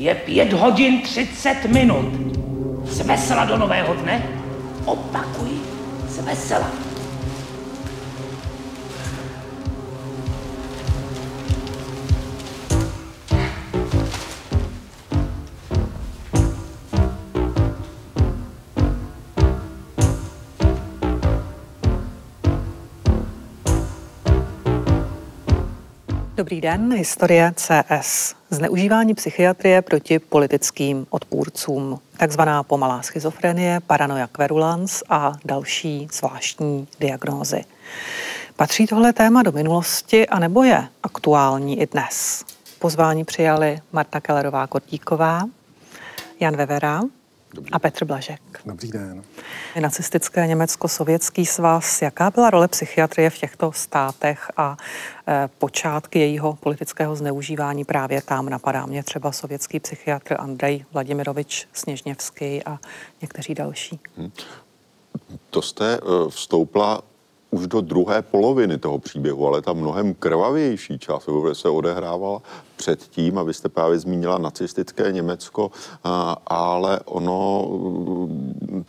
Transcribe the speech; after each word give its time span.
Je 0.00 0.14
pět 0.14 0.52
hodin 0.52 1.02
třicet 1.02 1.64
minut. 1.72 2.06
Z 2.84 3.00
vesela 3.00 3.44
do 3.44 3.56
nového 3.56 3.94
dne? 3.94 4.22
Opakuji, 4.84 5.60
z 6.08 6.18
Dobrý 26.40 26.60
den, 26.60 26.94
historie 26.94 27.52
CS. 27.56 28.34
Zneužívání 28.50 29.14
psychiatrie 29.14 29.82
proti 29.82 30.18
politickým 30.18 31.06
odpůrcům. 31.10 32.00
Takzvaná 32.16 32.62
pomalá 32.62 33.02
schizofrenie, 33.02 33.80
paranoia 33.86 34.26
querulans 34.26 35.02
a 35.08 35.32
další 35.44 36.08
zvláštní 36.12 36.88
diagnózy. 37.00 37.64
Patří 38.56 38.86
tohle 38.86 39.12
téma 39.12 39.42
do 39.42 39.52
minulosti 39.52 40.28
anebo 40.28 40.62
je 40.62 40.88
aktuální 41.02 41.80
i 41.80 41.86
dnes? 41.86 42.44
Pozvání 42.78 43.24
přijali 43.24 43.80
Marta 43.92 44.20
Kellerová 44.20 44.66
Kotíková, 44.66 45.44
Jan 46.40 46.56
Vevera, 46.56 47.02
Dobrý. 47.54 47.72
a 47.72 47.78
Petr 47.78 48.04
Blažek. 48.04 48.40
Dobrý 48.66 48.90
den. 48.90 49.22
Nacistické 49.80 50.46
Německo-sovětský 50.46 51.46
svaz. 51.46 52.02
Jaká 52.02 52.30
byla 52.30 52.50
role 52.50 52.68
psychiatrie 52.68 53.30
v 53.30 53.38
těchto 53.38 53.72
státech 53.72 54.50
a 54.56 54.76
e, 55.28 55.48
počátky 55.58 56.18
jejího 56.18 56.52
politického 56.52 57.16
zneužívání 57.16 57.84
právě 57.84 58.22
tam? 58.22 58.48
Napadá 58.48 58.86
mě 58.86 59.02
třeba 59.02 59.32
sovětský 59.32 59.80
psychiatr 59.80 60.36
Andrej 60.38 60.84
Vladimirovič 60.92 61.68
Sněžněvský 61.72 62.64
a 62.64 62.78
někteří 63.22 63.54
další. 63.54 64.00
Hmm. 64.16 64.30
To 65.50 65.62
jste 65.62 65.94
e, 65.94 66.00
vstoupila 66.28 67.02
už 67.50 67.66
do 67.66 67.80
druhé 67.80 68.22
poloviny 68.22 68.78
toho 68.78 68.98
příběhu, 68.98 69.46
ale 69.46 69.62
ta 69.62 69.72
mnohem 69.72 70.14
krvavější 70.14 70.98
část 70.98 71.28
se 71.52 71.68
odehrávala 71.68 72.42
předtím, 72.80 73.38
a 73.38 73.42
vy 73.42 73.54
jste 73.54 73.68
právě 73.68 73.98
zmínila 73.98 74.38
nacistické 74.38 75.12
Německo, 75.12 75.70
ale 76.46 77.00
ono, 77.04 77.68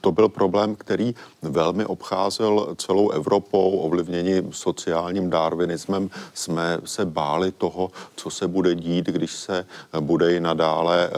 to 0.01 0.11
byl 0.11 0.29
problém, 0.29 0.75
který 0.75 1.15
velmi 1.41 1.85
obcházel 1.85 2.75
celou 2.77 3.09
Evropou, 3.09 3.77
ovlivněni 3.77 4.43
sociálním 4.51 5.29
darwinismem. 5.29 6.09
Jsme 6.33 6.79
se 6.85 7.05
báli 7.05 7.51
toho, 7.51 7.91
co 8.15 8.29
se 8.29 8.47
bude 8.47 8.75
dít, 8.75 9.05
když 9.05 9.35
se 9.35 9.65
bude 9.99 10.35
i 10.35 10.39
nadále, 10.39 11.07
e, 11.07 11.11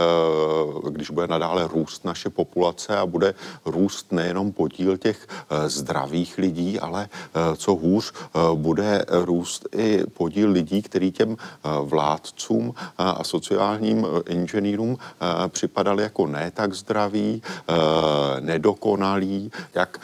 když 0.90 1.10
bude 1.10 1.28
nadále 1.28 1.68
růst 1.68 2.06
naše 2.06 2.30
populace 2.30 2.98
a 2.98 3.06
bude 3.06 3.34
růst 3.66 4.12
nejenom 4.12 4.52
podíl 4.52 4.98
těch 4.98 5.28
e, 5.30 5.70
zdravých 5.70 6.38
lidí, 6.38 6.80
ale 6.80 7.06
e, 7.06 7.56
co 7.56 7.76
hůř, 7.76 8.14
bude 8.56 9.06
růst 9.10 9.68
i 9.78 10.04
podíl 10.14 10.50
lidí, 10.52 10.82
který 10.82 11.12
těm 11.12 11.38
vládcům 11.64 12.63
inženýrům 12.64 12.76
a 12.98 13.24
sociálním 13.24 14.06
e, 14.06 14.32
inženýrům 14.32 14.98
e, 14.98 15.50
připadali 15.50 16.04
jako 16.04 16.28
ne 16.28 16.52
tak 16.52 16.74
zdraví, 16.74 17.42
e, 17.42 18.42
nedokonalí, 18.42 19.52
jak 19.74 19.98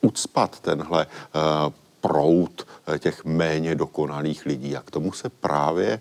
ucpat 0.00 0.60
tenhle 0.60 1.06
prout 2.00 2.66
těch 2.98 3.24
méně 3.24 3.74
dokonalých 3.74 4.46
lidí. 4.46 4.76
A 4.76 4.82
k 4.82 4.90
tomu 4.90 5.12
se 5.12 5.28
právě 5.28 5.88
e, 5.88 6.00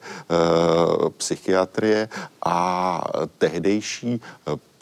psychiatrie 1.18 2.10
a 2.46 3.02
tehdejší 3.38 4.22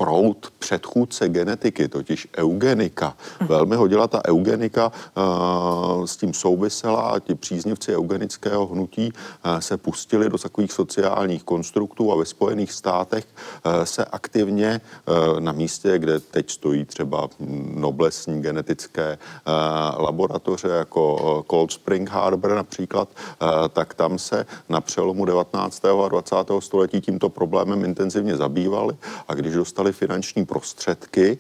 proud 0.04 0.52
předchůdce 0.60 1.30
genetiky, 1.30 1.88
totiž 1.88 2.28
eugenika. 2.38 3.16
Velmi 3.42 3.76
hodila 3.76 4.08
ta 4.08 4.22
eugenika, 4.28 4.92
uh, 5.18 6.06
s 6.06 6.18
tím 6.18 6.34
souvisela 6.34 7.02
a 7.02 7.20
ti 7.20 7.36
příznivci 7.36 7.96
eugenického 7.96 8.66
hnutí 8.66 9.14
uh, 9.14 9.60
se 9.60 9.78
pustili 9.78 10.30
do 10.30 10.38
takových 10.38 10.72
sociálních 10.72 11.44
konstruktů 11.44 12.12
a 12.12 12.16
ve 12.16 12.26
Spojených 12.26 12.72
státech 12.72 13.26
uh, 13.66 13.84
se 13.84 14.06
aktivně 14.06 14.82
na 15.40 15.52
místě, 15.52 16.00
kde 16.00 16.20
teď 16.20 16.50
stojí 16.50 16.86
třeba 16.86 17.30
noblesní 17.76 18.42
genetické 18.42 19.18
laboratoře 19.98 20.68
jako 20.68 21.46
Cold 21.50 21.72
Spring 21.72 22.10
Harbor 22.10 22.56
například, 22.56 23.10
tak 23.70 23.94
tam 23.94 24.20
se 24.20 24.46
na 24.70 24.82
přelomu 24.82 25.26
19. 25.26 25.86
a 25.86 26.08
20. 26.08 26.36
století 26.60 27.02
tímto 27.02 27.30
problémem 27.30 27.86
intenzivně 27.86 28.38
zabývali 28.38 28.96
a 29.28 29.34
když 29.34 29.54
dostali 29.54 29.93
finanční 29.94 30.46
prostředky, 30.46 31.38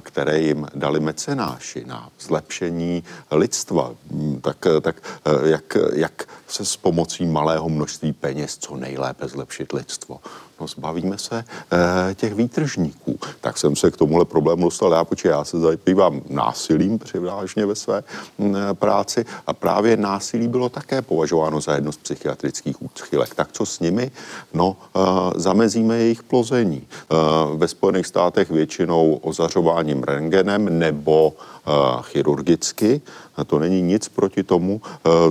které 0.00 0.40
jim 0.40 0.66
dali 0.74 1.00
mecenáši 1.00 1.84
na 1.84 2.10
zlepšení 2.20 3.04
lidstva, 3.30 3.94
mm, 4.10 4.40
tak, 4.40 4.66
tak 4.80 5.20
e, 5.24 5.48
jak, 5.48 5.76
jak 5.94 6.24
se 6.48 6.64
s 6.64 6.76
pomocí 6.76 7.26
malého 7.26 7.68
množství 7.68 8.12
peněz 8.12 8.56
co 8.58 8.76
nejlépe 8.76 9.28
zlepšit 9.28 9.72
lidstvo. 9.72 10.20
No, 10.60 10.66
zbavíme 10.66 11.18
se 11.18 11.44
e, 12.08 12.14
těch 12.14 12.34
výtržníků. 12.34 13.18
Tak 13.40 13.58
jsem 13.58 13.76
se 13.76 13.90
k 13.90 13.96
tomuhle 13.96 14.24
problému 14.24 14.64
dostal 14.64 14.92
já, 14.92 15.04
protože 15.04 15.28
já 15.28 15.44
se 15.44 15.58
zabývám 15.58 16.22
násilím 16.28 16.98
převážně 16.98 17.66
ve 17.66 17.74
své 17.74 18.02
m, 18.38 18.56
e, 18.56 18.74
práci 18.74 19.24
a 19.46 19.52
právě 19.52 19.96
násilí 19.96 20.48
bylo 20.48 20.68
také 20.68 21.02
považováno 21.02 21.60
za 21.60 21.74
jedno 21.74 21.92
z 21.92 21.96
psychiatrických 21.96 22.82
úchylek. 22.82 23.34
Tak 23.34 23.52
co 23.52 23.66
s 23.66 23.80
nimi? 23.80 24.10
No, 24.54 24.76
e, 24.96 25.00
zamezíme 25.40 25.98
jejich 25.98 26.22
plození. 26.22 26.82
E, 26.82 27.16
ve 27.56 27.68
Spojených 27.68 28.06
státech 28.06 28.50
většinou 28.50 29.14
ozařováním 29.14 30.02
rengenem 30.02 30.78
nebo 30.78 31.32
chirurgicky. 32.02 33.00
To 33.46 33.58
není 33.58 33.82
nic 33.82 34.08
proti 34.08 34.42
tomu, 34.42 34.80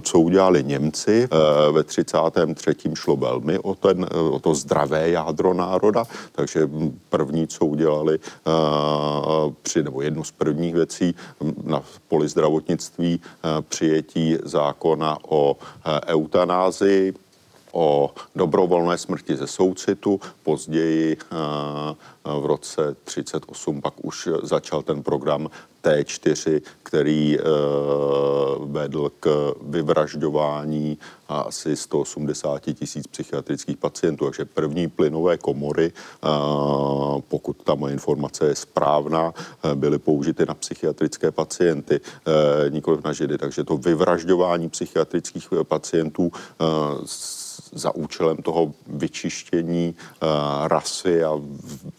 co 0.02 0.20
udělali 0.20 0.64
Němci. 0.64 1.30
Ve 1.72 1.84
33. 1.84 2.76
šlo 2.94 3.16
velmi 3.16 3.60
o, 3.60 3.76
ten, 3.76 4.06
o 4.32 4.40
to 4.40 4.56
zdravé 4.56 5.10
jádro 5.18 5.54
národa, 5.54 6.06
takže 6.32 6.70
první, 7.10 7.48
co 7.48 7.66
udělali 7.66 8.20
při, 9.62 9.84
nebo 9.84 10.02
jednu 10.02 10.24
z 10.24 10.32
prvních 10.32 10.74
věcí 10.74 11.16
na 11.64 11.82
poli 12.08 12.28
zdravotnictví 12.28 13.22
přijetí 13.70 14.38
zákona 14.44 15.18
o 15.30 15.58
eutanázii, 16.08 17.14
o 17.72 18.14
dobrovolné 18.36 18.98
smrti 18.98 19.36
ze 19.36 19.48
soucitu. 19.48 20.20
Později 20.44 21.18
v 22.42 22.46
roce 22.46 22.96
38 23.04 23.82
pak 23.82 23.94
už 24.02 24.30
začal 24.44 24.82
ten 24.82 25.04
program 25.04 25.50
T4, 25.84 26.62
který 26.84 27.38
vedl 28.60 29.12
k 29.20 29.54
vyvražďování 29.62 30.98
asi 31.30 31.76
180 31.76 32.60
tisíc 32.60 33.08
psychiatrických 33.08 33.78
pacientů. 33.78 34.26
Takže 34.26 34.46
první 34.46 34.88
plynové 34.88 35.38
komory, 35.38 35.92
pokud 37.28 37.58
ta 37.64 37.76
moje 37.76 37.94
informace 37.94 38.48
je 38.48 38.56
správná, 38.56 39.34
byly 39.76 40.00
použity 40.00 40.46
na 40.46 40.54
psychiatrické 40.54 41.32
pacienty, 41.32 42.00
nikoliv 42.70 43.04
na 43.04 43.14
židy. 43.14 43.38
Takže 43.38 43.64
to 43.64 43.78
vyvražďování 43.78 44.70
psychiatrických 44.70 45.48
pacientů 45.64 46.32
za 47.74 47.96
účelem 47.96 48.38
toho 48.38 48.74
vyčištění 48.88 49.96
uh, 49.96 50.28
rasy 50.68 51.24
a 51.24 51.42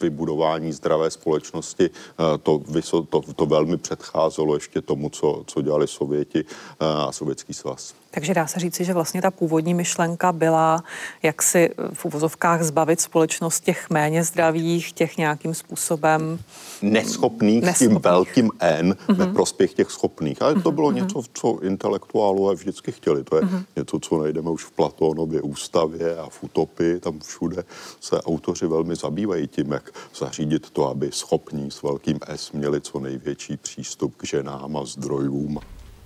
vybudování 0.00 0.72
zdravé 0.72 1.10
společnosti, 1.10 1.90
uh, 1.90 2.26
to, 2.42 2.62
to, 3.10 3.20
to 3.32 3.46
velmi 3.46 3.76
předcházelo 3.76 4.54
ještě 4.54 4.80
tomu, 4.80 5.10
co, 5.10 5.44
co 5.46 5.62
dělali 5.62 5.86
Sověti 5.86 6.44
uh, 6.44 6.86
a 6.88 7.12
Sovětský 7.12 7.54
svaz. 7.54 7.94
Takže 8.10 8.34
dá 8.34 8.46
se 8.46 8.60
říci, 8.60 8.84
že 8.84 8.94
vlastně 8.94 9.22
ta 9.22 9.30
původní 9.30 9.74
myšlenka 9.74 10.32
byla, 10.32 10.84
jak 11.22 11.42
si 11.42 11.70
v 11.92 12.04
uvozovkách 12.04 12.62
zbavit 12.62 13.00
společnost 13.00 13.60
těch 13.60 13.90
méně 13.90 14.24
zdravých, 14.24 14.92
těch 14.92 15.16
nějakým 15.16 15.54
způsobem 15.54 16.38
neschopných, 16.82 17.62
neschopných. 17.62 17.90
tím 17.90 18.00
velkým 18.02 18.50
N 18.60 18.92
mm-hmm. 18.92 19.14
ve 19.14 19.26
prospěch 19.26 19.74
těch 19.74 19.90
schopných. 19.90 20.42
Ale 20.42 20.54
to 20.54 20.72
bylo 20.72 20.90
mm-hmm. 20.90 20.94
něco, 20.94 21.22
co 21.32 21.60
intelektuálové 21.60 22.54
vždycky 22.54 22.92
chtěli. 22.92 23.24
To 23.24 23.36
je 23.36 23.42
mm-hmm. 23.42 23.64
něco, 23.76 23.98
co 23.98 24.18
najdeme 24.18 24.50
už 24.50 24.64
v 24.64 24.70
Platónově 24.70 25.42
ústavě 25.42 26.18
a 26.18 26.28
v 26.28 26.42
utopii. 26.42 27.00
Tam 27.00 27.20
všude 27.20 27.64
se 28.00 28.22
autoři 28.22 28.66
velmi 28.66 28.96
zabývají 28.96 29.48
tím, 29.48 29.72
jak 29.72 29.90
zařídit 30.18 30.70
to, 30.70 30.88
aby 30.88 31.10
schopní 31.12 31.70
s 31.70 31.82
velkým 31.82 32.18
S 32.26 32.52
měli 32.52 32.80
co 32.80 33.00
největší 33.00 33.56
přístup 33.56 34.16
k 34.16 34.26
ženám 34.26 34.76
a 34.76 34.84
zdrojům. 34.84 35.58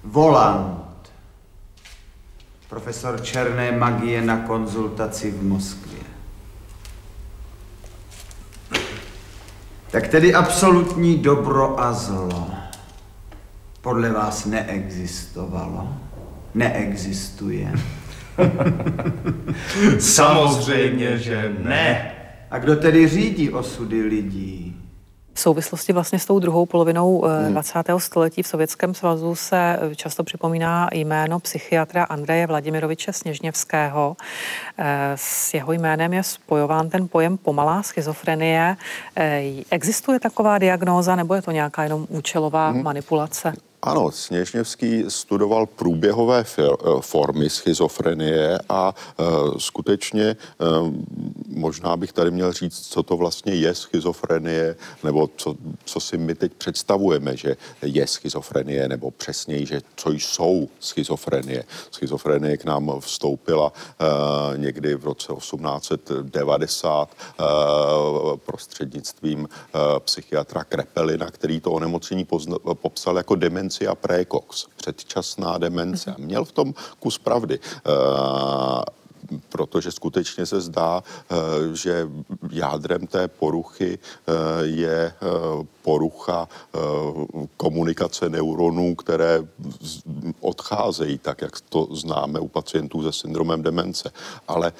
Volant 0.04 0.91
profesor 2.72 3.20
černé 3.20 3.72
magie 3.72 4.22
na 4.22 4.36
konzultaci 4.48 5.30
v 5.30 5.42
Moskvě. 5.42 6.00
Tak 9.90 10.08
tedy 10.08 10.34
absolutní 10.34 11.18
dobro 11.18 11.80
a 11.80 11.92
zlo 11.92 12.50
podle 13.80 14.12
vás 14.12 14.46
neexistovalo, 14.46 15.88
neexistuje. 16.54 17.72
Samozřejmě, 19.98 21.18
že 21.18 21.56
ne. 21.58 22.12
A 22.50 22.58
kdo 22.58 22.76
tedy 22.76 23.08
řídí 23.08 23.50
osudy 23.50 24.02
lidí? 24.02 24.71
V 25.34 25.40
souvislosti 25.40 25.92
vlastně 25.92 26.18
s 26.18 26.26
tou 26.26 26.38
druhou 26.38 26.66
polovinou 26.66 27.24
20. 27.48 27.88
Hmm. 27.88 28.00
století 28.00 28.42
v 28.42 28.46
Sovětském 28.46 28.94
svazu 28.94 29.34
se 29.34 29.78
eh, 29.80 29.94
často 29.94 30.24
připomíná 30.24 30.88
jméno 30.92 31.40
psychiatra 31.40 32.04
Andreje 32.04 32.46
Vladimiroviče 32.46 33.12
Sněžněvského. 33.12 34.16
Eh, 34.78 35.12
s 35.16 35.54
jeho 35.54 35.72
jménem 35.72 36.12
je 36.12 36.22
spojován 36.22 36.90
ten 36.90 37.08
pojem 37.08 37.38
pomalá 37.38 37.82
schizofrenie. 37.82 38.76
Eh, 39.16 39.42
existuje 39.70 40.20
taková 40.20 40.58
diagnóza 40.58 41.16
nebo 41.16 41.34
je 41.34 41.42
to 41.42 41.50
nějaká 41.50 41.82
jenom 41.82 42.06
účelová 42.08 42.68
hmm. 42.70 42.82
manipulace? 42.82 43.52
Ano, 43.84 44.10
Sněžněvský 44.10 45.04
studoval 45.08 45.66
průběhové 45.66 46.44
formy 47.00 47.50
schizofrenie 47.50 48.58
a 48.68 48.94
e, 48.94 49.24
skutečně 49.58 50.22
e, 50.22 50.36
možná 51.48 51.96
bych 51.96 52.12
tady 52.12 52.30
měl 52.30 52.52
říct, 52.52 52.88
co 52.88 53.02
to 53.02 53.16
vlastně 53.16 53.54
je 53.54 53.74
schizofrenie, 53.74 54.76
nebo 55.04 55.30
co, 55.36 55.54
co 55.84 56.00
si 56.00 56.18
my 56.18 56.34
teď 56.34 56.52
představujeme, 56.52 57.36
že 57.36 57.56
je 57.82 58.06
schizofrenie, 58.06 58.88
nebo 58.88 59.10
přesněji, 59.10 59.66
že 59.66 59.80
co 59.96 60.10
jsou 60.10 60.68
schizofrenie. 60.80 61.64
Schizofrenie 61.90 62.56
k 62.56 62.64
nám 62.64 62.92
vstoupila 63.00 63.72
e, 63.74 64.58
někdy 64.58 64.94
v 64.94 65.04
roce 65.04 65.32
1890 65.38 67.10
e, 67.10 67.42
prostřednictvím 68.36 69.48
e, 69.48 70.00
psychiatra 70.00 70.64
Krepelina, 70.64 71.30
který 71.30 71.60
to 71.60 71.72
onemocnění 71.72 72.24
pozna, 72.24 72.56
popsal 72.74 73.16
jako 73.16 73.34
demenci 73.34 73.71
demencia 73.72 73.94
précox, 73.94 74.66
předčasná 74.76 75.58
demence. 75.58 76.14
Měl 76.18 76.44
v 76.44 76.52
tom 76.52 76.74
kus 76.98 77.18
pravdy. 77.18 77.58
Uh, 77.58 78.82
protože 79.48 79.92
skutečně 79.92 80.46
se 80.46 80.60
zdá, 80.60 81.02
eh, 81.02 81.36
že 81.76 82.08
jádrem 82.50 83.06
té 83.06 83.28
poruchy 83.28 83.98
eh, 83.98 84.32
je 84.62 85.12
porucha 85.82 86.48
komunikace 87.56 88.28
neuronů, 88.28 88.94
které 88.94 89.40
odcházejí, 90.40 91.18
tak 91.18 91.42
jak 91.42 91.60
to 91.60 91.88
známe 91.92 92.40
u 92.40 92.48
pacientů 92.48 93.02
se 93.02 93.12
syndromem 93.12 93.62
demence. 93.62 94.12
Ale 94.48 94.72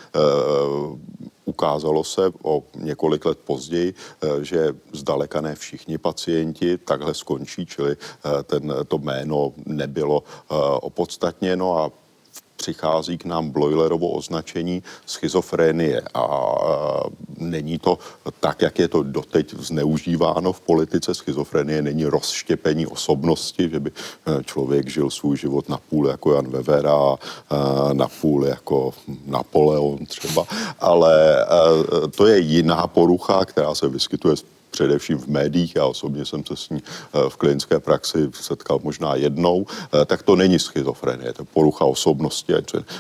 ukázalo 1.45 2.05
se 2.05 2.33
o 2.43 2.63
několik 2.77 3.25
let 3.25 3.39
později, 3.39 3.95
eh, 3.95 4.45
že 4.45 4.75
zdaleka 4.93 5.41
ne 5.41 5.55
všichni 5.55 5.99
pacienti 5.99 6.79
takhle 6.79 7.15
skončí, 7.15 7.67
čili 7.67 7.97
eh, 7.97 8.43
ten, 8.43 8.75
to 8.89 8.99
jméno 8.99 9.53
nebylo 9.67 10.23
eh, 10.23 10.55
opodstatněno 10.81 11.79
a 11.79 11.91
přichází 12.63 13.19
k 13.19 13.25
nám 13.27 13.51
Bloilerovo 13.51 14.15
označení 14.15 14.83
schizofrenie 15.07 16.03
a 16.15 16.25
není 17.39 17.79
to 17.79 17.99
tak, 18.41 18.63
jak 18.63 18.79
je 18.79 18.89
to 18.89 19.03
doteď 19.03 19.55
zneužíváno 19.59 20.53
v 20.53 20.61
politice. 20.61 21.11
Schizofrenie 21.11 21.83
není 21.83 22.07
rozštěpení 22.07 22.87
osobnosti, 22.87 23.67
že 23.67 23.81
by 23.81 23.91
e, 23.91 24.45
člověk 24.45 24.87
žil 24.87 25.11
svůj 25.11 25.37
život 25.37 25.69
na 25.69 25.79
půl 25.91 26.07
jako 26.09 26.35
Jan 26.35 26.49
Vevera 26.49 26.95
a 26.95 27.19
na 27.93 28.07
půl 28.09 28.47
jako 28.47 28.95
Napoleon 29.27 30.07
třeba, 30.07 30.47
ale 30.79 31.43
e, 31.43 31.47
to 32.15 32.27
je 32.27 32.39
jiná 32.39 32.87
porucha, 32.87 33.45
která 33.45 33.75
se 33.75 33.89
vyskytuje 33.89 34.37
především 34.73 35.19
v 35.19 35.27
médiích, 35.27 35.77
já 35.77 35.85
osobně 35.85 36.25
jsem 36.25 36.45
se 36.45 36.57
s 36.57 36.71
ní 36.71 36.83
eh, 36.83 37.29
v 37.29 37.37
klinické 37.37 37.81
praxi 37.81 38.31
setkal 38.33 38.81
možná 38.83 39.15
jednou, 39.15 39.67
eh, 39.69 40.05
tak 40.05 40.23
to 40.23 40.37
není 40.37 40.59
schizofrenie, 40.59 41.33
to 41.33 41.43
je 41.43 41.47
porucha 41.53 41.85
osobnosti. 41.85 42.53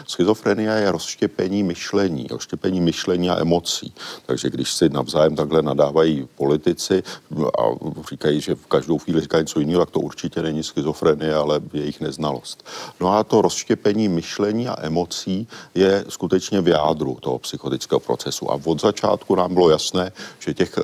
Schizofrenie 0.06 0.70
je 0.70 0.92
rozštěpení 0.92 1.62
myšlení, 1.62 2.26
rozštěpení 2.30 2.80
myšlení 2.80 3.30
a 3.30 3.40
emocí. 3.40 3.94
Takže 4.26 4.50
když 4.50 4.72
si 4.72 4.88
navzájem 4.88 5.36
takhle 5.36 5.62
nadávají 5.62 6.28
politici 6.36 7.02
a 7.58 7.62
říkají, 8.10 8.40
že 8.40 8.54
v 8.54 8.66
každou 8.66 8.98
chvíli 8.98 9.20
říkají 9.20 9.42
něco 9.42 9.60
jiného, 9.60 9.80
tak 9.80 9.90
to 9.90 10.00
určitě 10.00 10.42
není 10.42 10.62
schizofrenie, 10.62 11.34
ale 11.34 11.60
jejich 11.72 12.00
neznalost. 12.00 12.64
No 13.00 13.08
a 13.16 13.24
to 13.24 13.42
rozštěpení 13.42 14.08
myšlení 14.08 14.68
a 14.68 14.76
emocí 14.86 15.48
je 15.74 16.04
skutečně 16.08 16.60
v 16.60 16.68
jádru 16.68 17.16
toho 17.20 17.38
psychotického 17.38 18.00
procesu. 18.00 18.50
A 18.50 18.60
od 18.64 18.80
začátku 18.80 19.34
nám 19.34 19.54
bylo 19.54 19.70
jasné, 19.70 20.12
že 20.38 20.54
těch 20.54 20.78
eh, 20.78 20.82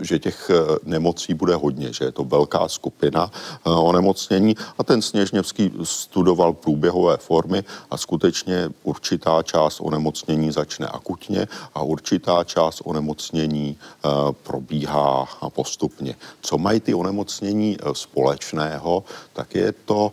že 0.00 0.18
těch 0.18 0.50
eh, 0.50 0.78
nemocí 0.84 1.34
bude 1.34 1.54
hodně, 1.54 1.92
že 1.92 2.04
je 2.04 2.12
to 2.12 2.24
velká 2.24 2.68
skupina 2.68 3.30
eh, 3.32 3.70
onemocnění 3.70 4.56
a 4.78 4.84
ten 4.84 5.02
Sněžněvský 5.02 5.72
studoval 5.82 6.52
průběhové 6.52 7.16
formy 7.16 7.64
a 7.90 7.96
skutečně 7.96 8.68
určitá 8.82 9.42
část 9.42 9.80
onemocnění 9.80 10.52
začne 10.52 10.86
akutně 10.86 11.48
a 11.74 11.82
určitá 11.82 12.44
část 12.44 12.82
onemocnění 12.84 13.76
eh, 13.76 14.08
probíhá 14.42 15.28
postupně. 15.48 16.16
Co 16.40 16.58
mají 16.58 16.80
ty 16.80 16.94
onemocnění 16.94 17.76
společného, 17.92 19.04
tak 19.32 19.54
je 19.54 19.72
to 19.72 20.12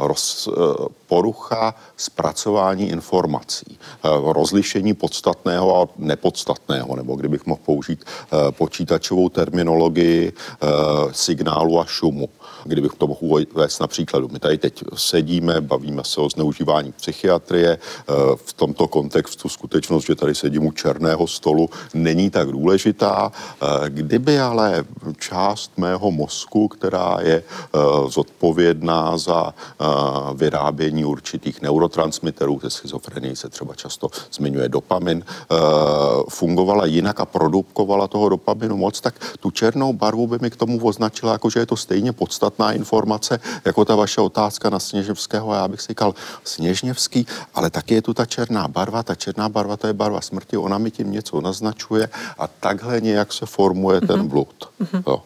roz, 0.00 0.48
porucha 1.10 1.74
zpracování 1.96 2.88
informací, 2.88 3.78
rozlišení 4.22 4.94
podstatného 4.94 5.82
a 5.82 5.88
nepodstatného, 5.98 6.96
nebo 6.96 7.16
kdybych 7.16 7.46
mohl 7.46 7.60
použít 7.66 8.04
počítačovou 8.50 9.28
terminologii 9.28 10.32
signálu 11.12 11.80
a 11.80 11.84
šumu 11.84 12.28
kdybych 12.64 12.92
to 12.98 13.06
mohl 13.06 13.20
uvést 13.54 13.80
na 13.80 13.86
příkladu. 13.86 14.28
My 14.32 14.38
tady 14.38 14.58
teď 14.58 14.84
sedíme, 14.94 15.60
bavíme 15.60 16.02
se 16.04 16.20
o 16.20 16.28
zneužívání 16.28 16.92
psychiatrie. 16.92 17.78
Eh, 17.78 18.12
v 18.36 18.52
tomto 18.52 18.88
kontextu 18.88 19.48
skutečnost, 19.48 20.06
že 20.06 20.14
tady 20.14 20.34
sedím 20.34 20.66
u 20.66 20.72
černého 20.72 21.26
stolu, 21.26 21.70
není 21.94 22.30
tak 22.30 22.48
důležitá. 22.48 23.32
Eh, 23.32 23.90
kdyby 23.90 24.40
ale 24.40 24.84
část 25.18 25.72
mého 25.76 26.10
mozku, 26.10 26.68
která 26.68 27.18
je 27.20 27.42
eh, 27.42 27.78
zodpovědná 28.08 29.18
za 29.18 29.54
vyrábění 30.34 31.04
určitých 31.04 31.62
neurotransmiterů, 31.62 32.60
ze 32.62 32.70
schizofrenii 32.70 33.36
se 33.36 33.48
třeba 33.48 33.74
často 33.74 34.10
zmiňuje 34.32 34.68
dopamin, 34.68 35.24
fungovala 36.28 36.86
jinak 36.86 37.20
a 37.20 37.26
produkovala 37.26 38.08
toho 38.08 38.28
dopaminu 38.28 38.76
moc, 38.76 39.00
tak 39.00 39.14
tu 39.40 39.50
černou 39.50 39.92
barvu 39.92 40.26
by 40.26 40.38
mi 40.40 40.50
k 40.50 40.56
tomu 40.56 40.80
označila, 40.84 41.32
jako 41.32 41.50
že 41.50 41.60
je 41.60 41.66
to 41.66 41.76
stejně 41.76 42.12
podstatné 42.12 42.49
podstatná 42.50 42.72
informace, 42.72 43.40
jako 43.64 43.84
ta 43.84 43.94
vaše 43.94 44.20
otázka 44.20 44.70
na 44.70 44.78
Sněževského. 44.78 45.54
Já 45.54 45.68
bych 45.68 45.80
si 45.80 45.88
říkal, 45.88 46.14
Sněžněvský, 46.44 47.26
ale 47.54 47.70
taky 47.70 47.94
je 47.94 48.02
tu 48.02 48.14
ta 48.14 48.26
černá 48.26 48.68
barva. 48.68 49.02
Ta 49.02 49.14
černá 49.14 49.48
barva, 49.48 49.76
to 49.76 49.86
je 49.86 49.92
barva 49.92 50.20
smrti, 50.20 50.56
ona 50.56 50.78
mi 50.78 50.90
tím 50.90 51.12
něco 51.12 51.40
naznačuje 51.40 52.08
a 52.38 52.46
takhle 52.46 53.00
nějak 53.00 53.32
se 53.32 53.46
formuje 53.46 54.00
mm-hmm. 54.00 54.06
ten 54.06 54.28
blud. 54.28 54.68
Mm-hmm. 54.80 55.02
Jo. 55.06 55.22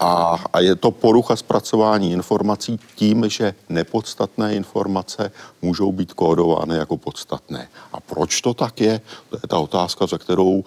A, 0.00 0.44
a 0.52 0.60
je 0.60 0.76
to 0.76 0.90
porucha 0.90 1.36
zpracování 1.36 2.12
informací 2.12 2.80
tím, 2.96 3.28
že 3.28 3.54
nepodstatné 3.68 4.54
informace 4.54 5.32
můžou 5.62 5.92
být 5.92 6.12
kódovány 6.12 6.76
jako 6.76 6.96
podstatné. 6.96 7.68
A 7.92 8.00
proč 8.00 8.40
to 8.40 8.54
tak 8.54 8.80
je? 8.80 9.00
To 9.30 9.36
je 9.36 9.48
ta 9.48 9.58
otázka, 9.58 10.06
za 10.06 10.18
kterou 10.18 10.64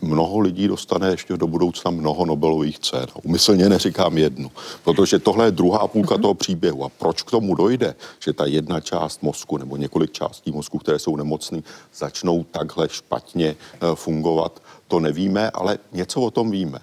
mnoho 0.00 0.38
lidí 0.38 0.68
dostane 0.68 1.10
ještě 1.10 1.36
do 1.36 1.46
budoucna 1.46 1.90
mnoho 1.90 2.26
Nobelových 2.26 2.78
cen. 2.78 3.06
Umyslně 3.22 3.68
neříkám 3.68 4.18
jednu, 4.18 4.50
protože 4.84 5.18
tohle 5.18 5.44
je 5.44 5.50
druhá 5.50 5.88
půlka 5.88 6.14
mm-hmm. 6.14 6.22
toho 6.22 6.34
příběhu. 6.34 6.84
A 6.84 6.88
proč 6.88 7.22
k 7.22 7.30
tomu 7.30 7.54
dojde, 7.54 7.94
že 8.18 8.32
ta 8.32 8.46
jedna 8.46 8.80
část 8.80 9.22
mozku 9.22 9.56
nebo 9.56 9.76
několik 9.76 10.12
částí 10.12 10.52
mozku, 10.52 10.78
které 10.78 10.98
jsou 10.98 11.16
nemocné, 11.16 11.62
začnou 11.94 12.44
takhle 12.44 12.88
špatně 12.88 13.56
eh, 13.56 13.78
fungovat, 13.94 14.62
to 14.88 15.00
nevíme, 15.00 15.50
ale 15.50 15.78
něco 15.92 16.20
o 16.20 16.30
tom 16.30 16.50
víme. 16.50 16.80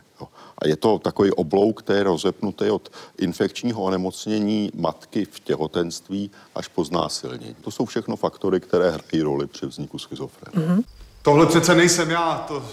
A 0.57 0.67
je 0.67 0.75
to 0.75 0.99
takový 0.99 1.31
oblouk, 1.31 1.83
který 1.83 1.99
je 1.99 2.03
rozepnutý 2.03 2.69
od 2.69 2.91
infekčního 3.17 3.83
onemocnění 3.83 4.71
matky 4.75 5.25
v 5.25 5.39
těhotenství 5.39 6.31
až 6.55 6.67
po 6.67 6.83
znásilnění. 6.83 7.55
To 7.61 7.71
jsou 7.71 7.85
všechno 7.85 8.15
faktory, 8.15 8.59
které 8.59 8.91
hrají 8.91 9.21
roli 9.21 9.47
při 9.47 9.65
vzniku 9.65 9.99
schizofrenie. 9.99 10.67
Mm-hmm. 10.67 10.83
Tohle 11.21 11.45
přece 11.45 11.75
nejsem 11.75 12.09
já, 12.09 12.45
to... 12.47 12.65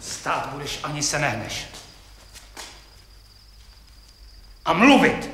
Stát 0.00 0.48
budeš, 0.52 0.80
ani 0.82 1.02
se 1.02 1.18
nehneš. 1.18 1.66
A 4.64 4.72
mluvit 4.72 5.30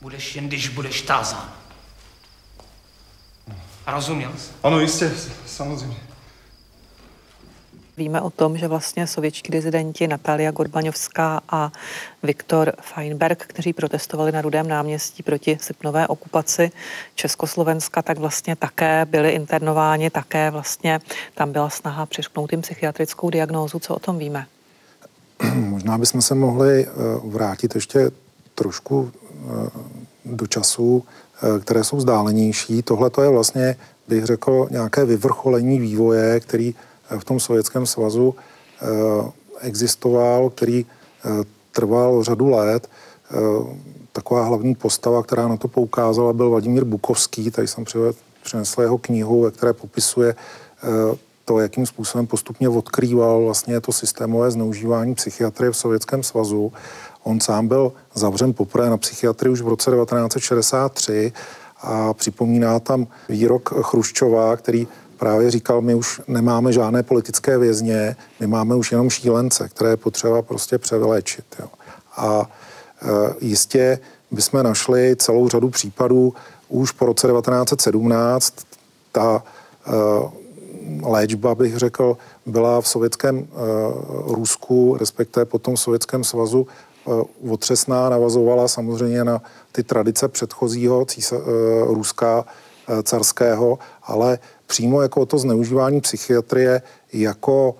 budeš 0.00 0.36
jen, 0.36 0.48
když 0.48 0.68
budeš 0.68 1.02
tázán. 1.02 1.52
A 3.86 3.92
rozuměl 3.92 4.32
jsi? 4.36 4.50
Ano, 4.62 4.80
jistě, 4.80 5.12
samozřejmě. 5.46 5.96
Víme 7.96 8.20
o 8.20 8.30
tom, 8.30 8.58
že 8.58 8.68
vlastně 8.68 9.06
sovětští 9.06 9.52
dizidenti 9.52 10.08
Natalia 10.08 10.50
Gorbaňovská 10.50 11.40
a 11.48 11.72
Viktor 12.22 12.72
Feinberg, 12.80 13.46
kteří 13.46 13.72
protestovali 13.72 14.32
na 14.32 14.42
Rudém 14.42 14.68
náměstí 14.68 15.22
proti 15.22 15.58
srpnové 15.60 16.08
okupaci 16.08 16.70
Československa, 17.14 18.02
tak 18.02 18.18
vlastně 18.18 18.56
také 18.56 19.04
byli 19.04 19.30
internováni, 19.30 20.10
také 20.10 20.50
vlastně 20.50 21.00
tam 21.34 21.52
byla 21.52 21.70
snaha 21.70 22.06
přišknout 22.06 22.52
jim 22.52 22.62
psychiatrickou 22.62 23.30
diagnózu. 23.30 23.78
Co 23.78 23.94
o 23.94 23.98
tom 23.98 24.18
víme? 24.18 24.46
Možná 25.54 25.98
bychom 25.98 26.22
se 26.22 26.34
mohli 26.34 26.86
eh, 26.86 26.90
vrátit 27.24 27.74
ještě 27.74 28.10
trošku 28.54 29.12
do 30.24 30.46
času, 30.46 31.04
eh, 31.04 31.60
které 31.60 31.84
jsou 31.84 31.96
vzdálenější. 31.96 32.82
Tohle 32.82 33.10
to 33.10 33.22
je 33.22 33.28
vlastně, 33.28 33.76
bych 34.08 34.24
řekl, 34.24 34.68
nějaké 34.70 35.04
vyvrcholení 35.04 35.78
vývoje, 35.80 36.40
který 36.40 36.74
v 37.18 37.24
tom 37.24 37.40
Sovětském 37.40 37.86
svazu 37.86 38.34
existoval, 39.60 40.50
který 40.50 40.86
trval 41.72 42.24
řadu 42.24 42.48
let. 42.48 42.88
Taková 44.12 44.44
hlavní 44.44 44.74
postava, 44.74 45.22
která 45.22 45.48
na 45.48 45.56
to 45.56 45.68
poukázala, 45.68 46.32
byl 46.32 46.50
Vladimír 46.50 46.84
Bukovský. 46.84 47.50
Tady 47.50 47.68
jsem 47.68 47.84
přinesl 48.42 48.80
jeho 48.80 48.98
knihu, 48.98 49.42
ve 49.42 49.50
které 49.50 49.72
popisuje 49.72 50.34
to, 51.44 51.58
jakým 51.58 51.86
způsobem 51.86 52.26
postupně 52.26 52.68
odkrýval 52.68 53.44
vlastně 53.44 53.80
to 53.80 53.92
systémové 53.92 54.50
zneužívání 54.50 55.14
psychiatrie 55.14 55.70
v 55.70 55.76
Sovětském 55.76 56.22
svazu. 56.22 56.72
On 57.24 57.40
sám 57.40 57.68
byl 57.68 57.92
zavřen 58.14 58.52
poprvé 58.52 58.90
na 58.90 58.96
psychiatrii 58.96 59.52
už 59.52 59.60
v 59.60 59.68
roce 59.68 59.90
1963 59.90 61.32
a 61.80 62.14
připomíná 62.14 62.80
tam 62.80 63.06
výrok 63.28 63.74
Chruščova, 63.82 64.56
který 64.56 64.88
právě 65.16 65.50
říkal, 65.50 65.80
my 65.80 65.94
už 65.94 66.20
nemáme 66.28 66.72
žádné 66.72 67.02
politické 67.02 67.58
vězně, 67.58 68.16
my 68.40 68.46
máme 68.46 68.74
už 68.74 68.92
jenom 68.92 69.10
šílence, 69.10 69.68
které 69.68 69.90
je 69.90 69.96
potřeba 69.96 70.42
prostě 70.42 70.78
převyléčit. 70.78 71.44
Jo. 71.58 71.68
A 72.16 72.50
e, 73.02 73.06
jistě 73.40 73.98
bychom 74.30 74.62
našli 74.62 75.16
celou 75.16 75.48
řadu 75.48 75.70
případů 75.70 76.34
už 76.68 76.90
po 76.90 77.06
roce 77.06 77.28
1917. 77.28 78.54
Ta 79.12 79.42
e, 79.86 79.90
léčba, 81.02 81.54
bych 81.54 81.76
řekl, 81.76 82.16
byla 82.46 82.80
v 82.80 82.88
sovětském 82.88 83.38
uh, 83.38 84.34
Rusku, 84.34 84.96
respektive 85.00 85.44
potom 85.44 85.76
v 85.76 85.80
sovětském 85.80 86.24
svazu 86.24 86.66
otřesná, 87.50 88.08
navazovala 88.08 88.68
samozřejmě 88.68 89.24
na 89.24 89.42
ty 89.72 89.82
tradice 89.82 90.28
předchozího 90.28 91.04
císa, 91.04 91.36
uh, 91.36 91.44
Ruska 91.94 92.38
uh, 92.38 93.02
carského, 93.02 93.78
ale 94.02 94.38
přímo 94.66 95.02
jako 95.02 95.26
to 95.26 95.38
zneužívání 95.38 96.00
psychiatrie 96.00 96.82
jako 97.12 97.76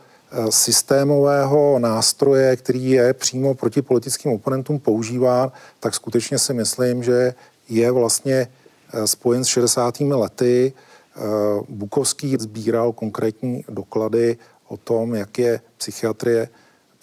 systémového 0.50 1.78
nástroje, 1.78 2.57
který 2.57 2.90
je 2.90 3.14
přímo 3.14 3.54
proti 3.54 3.83
politickým 3.83 4.33
oponentům 4.33 4.78
používán, 4.78 5.52
tak 5.81 5.95
skutečně 5.95 6.38
si 6.38 6.54
myslím, 6.54 7.02
že 7.02 7.35
je 7.69 7.90
vlastně 7.90 8.49
spojen 9.04 9.45
s 9.45 9.49
60. 9.49 10.00
lety. 10.00 10.73
Eh, 11.16 11.21
Bukovský 11.69 12.37
sbíral 12.38 12.93
konkrétní 12.93 13.64
doklady 13.69 14.37
o 14.69 14.76
tom, 14.76 15.14
jak 15.14 15.38
je 15.38 15.61
psychiatrie 15.76 16.49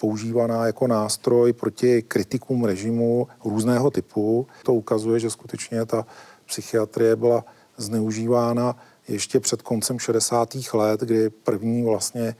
používaná 0.02 0.66
jako 0.66 0.86
nástroj 0.86 1.52
proti 1.52 2.02
kritikům 2.02 2.64
režimu 2.64 3.28
různého 3.44 3.90
typu. 3.90 4.46
To 4.62 4.74
ukazuje, 4.74 5.20
že 5.20 5.30
skutečně 5.30 5.86
ta 5.86 6.06
psychiatrie 6.46 7.16
byla 7.16 7.44
zneužívána 7.76 8.76
ještě 9.08 9.40
před 9.40 9.62
koncem 9.62 9.98
60. 9.98 10.54
let, 10.74 11.00
kdy 11.00 11.30
první 11.30 11.84
vlastně 11.84 12.22
e, 12.22 12.34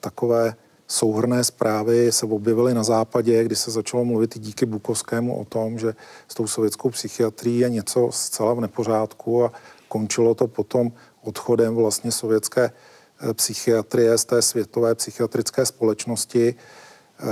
takové 0.00 0.54
souhrné 0.86 1.44
zprávy 1.44 2.12
se 2.12 2.26
objevily 2.26 2.74
na 2.74 2.82
západě, 2.82 3.44
kdy 3.44 3.56
se 3.56 3.70
začalo 3.70 4.04
mluvit 4.04 4.36
i 4.36 4.38
díky 4.38 4.66
Bukovskému 4.66 5.40
o 5.40 5.44
tom, 5.44 5.78
že 5.78 5.94
s 6.28 6.34
tou 6.34 6.46
sovětskou 6.46 6.90
psychiatrií 6.90 7.58
je 7.58 7.70
něco 7.70 8.08
zcela 8.12 8.54
v 8.54 8.60
nepořádku 8.60 9.44
a 9.44 9.52
Končilo 9.88 10.34
to 10.34 10.46
potom 10.46 10.92
odchodem 11.22 11.74
vlastně 11.74 12.12
sovětské 12.12 12.70
psychiatrie 13.32 14.18
z 14.18 14.24
té 14.24 14.42
světové 14.42 14.94
psychiatrické 14.94 15.66
společnosti 15.66 16.54
eh, 16.54 17.24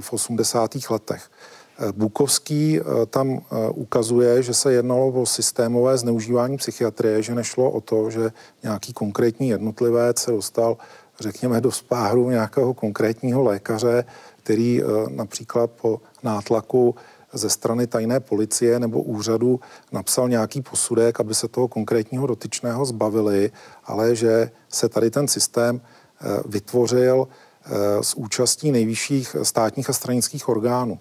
v 0.00 0.12
80. 0.12 0.70
letech. 0.90 1.30
Eh, 1.78 1.92
Bukovský 1.92 2.80
tam 3.10 3.40
ukazuje, 3.74 4.42
že 4.42 4.54
se 4.54 4.72
jednalo 4.72 5.08
o 5.08 5.26
systémové 5.26 5.98
zneužívání 5.98 6.56
psychiatrie, 6.56 7.22
že 7.22 7.34
nešlo 7.34 7.70
o 7.70 7.80
to, 7.80 8.10
že 8.10 8.30
nějaký 8.62 8.92
konkrétní 8.92 9.48
jednotlivec 9.48 10.18
se 10.18 10.30
dostal, 10.30 10.76
řekněme, 11.20 11.60
do 11.60 11.72
spáhru 11.72 12.30
nějakého 12.30 12.74
konkrétního 12.74 13.42
lékaře, 13.42 14.04
který 14.42 14.82
například 15.08 15.70
po 15.70 16.00
nátlaku 16.22 16.94
ze 17.36 17.50
strany 17.50 17.86
tajné 17.86 18.20
policie 18.20 18.80
nebo 18.80 19.02
úřadu 19.02 19.60
napsal 19.92 20.28
nějaký 20.28 20.62
posudek, 20.62 21.20
aby 21.20 21.34
se 21.34 21.48
toho 21.48 21.68
konkrétního 21.68 22.26
dotyčného 22.26 22.84
zbavili, 22.84 23.50
ale 23.84 24.16
že 24.16 24.50
se 24.68 24.88
tady 24.88 25.10
ten 25.10 25.28
systém 25.28 25.80
eh, 25.80 26.24
vytvořil 26.48 27.28
eh, 27.28 27.70
s 28.02 28.14
účastí 28.14 28.72
nejvyšších 28.72 29.36
státních 29.42 29.90
a 29.90 29.92
stranických 29.92 30.48
orgánů. 30.48 30.98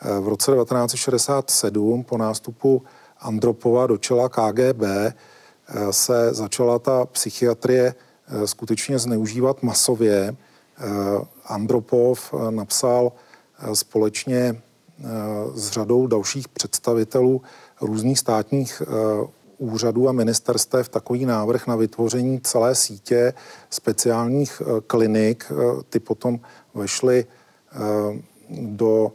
Eh, 0.00 0.20
v 0.20 0.28
roce 0.28 0.52
1967 0.52 2.04
po 2.04 2.18
nástupu 2.18 2.82
Andropova 3.20 3.86
do 3.86 3.98
čela 3.98 4.28
KGB 4.28 4.82
se 5.90 6.34
začala 6.34 6.78
ta 6.78 7.06
psychiatrie 7.06 7.94
skutečně 8.44 8.98
zneužívat 8.98 9.62
masově. 9.62 10.36
Andropov 11.44 12.34
napsal 12.50 13.12
společně 13.72 14.62
s 15.54 15.70
řadou 15.70 16.06
dalších 16.06 16.48
představitelů 16.48 17.42
různých 17.80 18.18
státních 18.18 18.82
eh, 18.82 19.26
úřadů 19.58 20.08
a 20.08 20.12
ministerstev 20.12 20.88
takový 20.88 21.26
návrh 21.26 21.66
na 21.66 21.76
vytvoření 21.76 22.40
celé 22.40 22.74
sítě 22.74 23.32
speciálních 23.70 24.62
eh, 24.62 24.80
klinik. 24.86 25.52
Ty 25.90 26.00
potom 26.00 26.40
vešly 26.74 27.26
do 28.50 29.12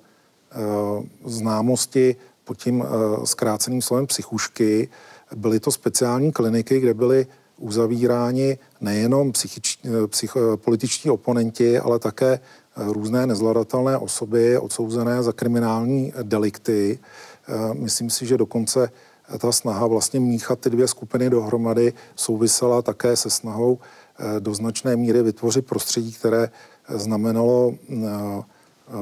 známosti 1.26 2.16
pod 2.44 2.58
tím 2.58 2.84
zkráceným 3.24 3.82
slovem 3.82 4.08
psychušky. 4.08 4.90
Byly 5.36 5.60
to 5.60 5.72
speciální 5.72 6.32
kliniky, 6.32 6.80
kde 6.80 6.94
byly 6.94 7.28
uzavíráni 7.58 8.58
nejenom 8.82 9.32
psychič, 9.32 9.80
psych, 10.08 10.38
političtí 10.56 11.10
oponenti, 11.10 11.80
ale 11.80 12.00
také 12.00 12.40
různé 12.88 13.28
nezvladatelné 13.28 13.98
osoby 13.98 14.58
odsouzené 14.58 15.24
za 15.24 15.32
kriminální 15.32 16.14
delikty. 16.24 17.00
Eh, 17.48 17.74
myslím 17.74 18.10
si, 18.10 18.26
že 18.26 18.38
dokonce 18.38 18.92
ta 19.38 19.52
snaha 19.52 19.88
vlastně 19.88 20.20
míchat 20.20 20.60
ty 20.60 20.70
dvě 20.70 20.88
skupiny 20.88 21.30
dohromady 21.30 21.94
souvisela 22.16 22.82
také 22.82 23.16
se 23.16 23.30
snahou 23.30 23.80
eh, 23.80 24.40
do 24.40 24.54
značné 24.54 24.96
míry 24.96 25.24
vytvořit 25.24 25.66
prostředí, 25.66 26.14
které 26.14 26.50
znamenalo 26.90 27.74
eh, 27.74 28.04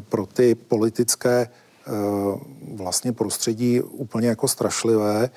pro 0.09 0.25
ty 0.25 0.55
politické 0.55 1.49
vlastně 2.75 3.13
prostředí 3.13 3.81
úplně 3.81 4.27
jako 4.27 4.47
strašlivé. 4.47 5.29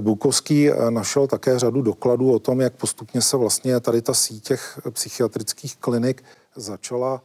Bukovský 0.00 0.70
našel 0.90 1.26
také 1.26 1.58
řadu 1.58 1.82
dokladů 1.82 2.32
o 2.32 2.38
tom, 2.38 2.60
jak 2.60 2.72
postupně 2.72 3.22
se 3.22 3.36
vlastně 3.36 3.80
tady 3.80 4.02
ta 4.02 4.14
síť 4.14 4.48
těch 4.48 4.80
psychiatrických 4.92 5.76
klinik 5.76 6.24
začala 6.56 7.22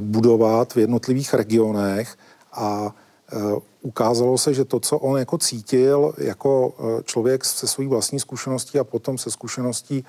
budovat 0.00 0.74
v 0.74 0.78
jednotlivých 0.78 1.34
regionech 1.34 2.16
a 2.52 2.94
eh, 3.32 3.36
ukázalo 3.82 4.38
se, 4.38 4.54
že 4.54 4.64
to, 4.64 4.80
co 4.80 4.98
on 4.98 5.18
jako 5.18 5.38
cítil 5.38 6.14
jako 6.18 6.74
eh, 6.78 7.02
člověk 7.04 7.44
se 7.44 7.66
svojí 7.66 7.88
vlastní 7.88 8.20
zkušeností 8.20 8.78
a 8.78 8.84
potom 8.84 9.18
se 9.18 9.30
zkušeností 9.30 10.04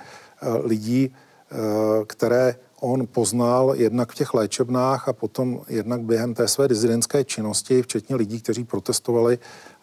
lidí, 0.64 1.14
které 2.06 2.56
on 2.80 3.06
poznal 3.06 3.74
jednak 3.76 4.12
v 4.12 4.14
těch 4.14 4.34
léčebnách 4.34 5.08
a 5.08 5.12
potom 5.12 5.60
jednak 5.68 6.00
během 6.00 6.34
té 6.34 6.48
své 6.48 6.68
dizidentské 6.68 7.24
činnosti, 7.24 7.82
včetně 7.82 8.16
lidí, 8.16 8.40
kteří 8.40 8.64
protestovali 8.64 9.38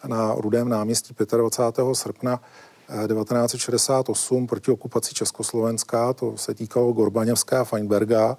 na 0.06 0.34
Rudém 0.34 0.68
náměstí 0.68 1.14
25. 1.36 1.94
srpna 1.94 2.40
1968 3.06 4.46
proti 4.46 4.70
okupaci 4.70 5.14
Československa, 5.14 6.12
to 6.12 6.36
se 6.36 6.54
týkalo 6.54 6.92
Gorbaněvská 6.92 7.60
a 7.60 7.64
Feinberga, 7.64 8.36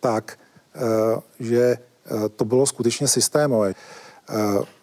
tak 0.00 0.38
Eh, 0.38 0.41
že 1.40 1.76
eh, 1.76 2.28
to 2.28 2.44
bylo 2.44 2.66
skutečně 2.66 3.08
systémové. 3.08 3.74
Eh, 4.30 4.34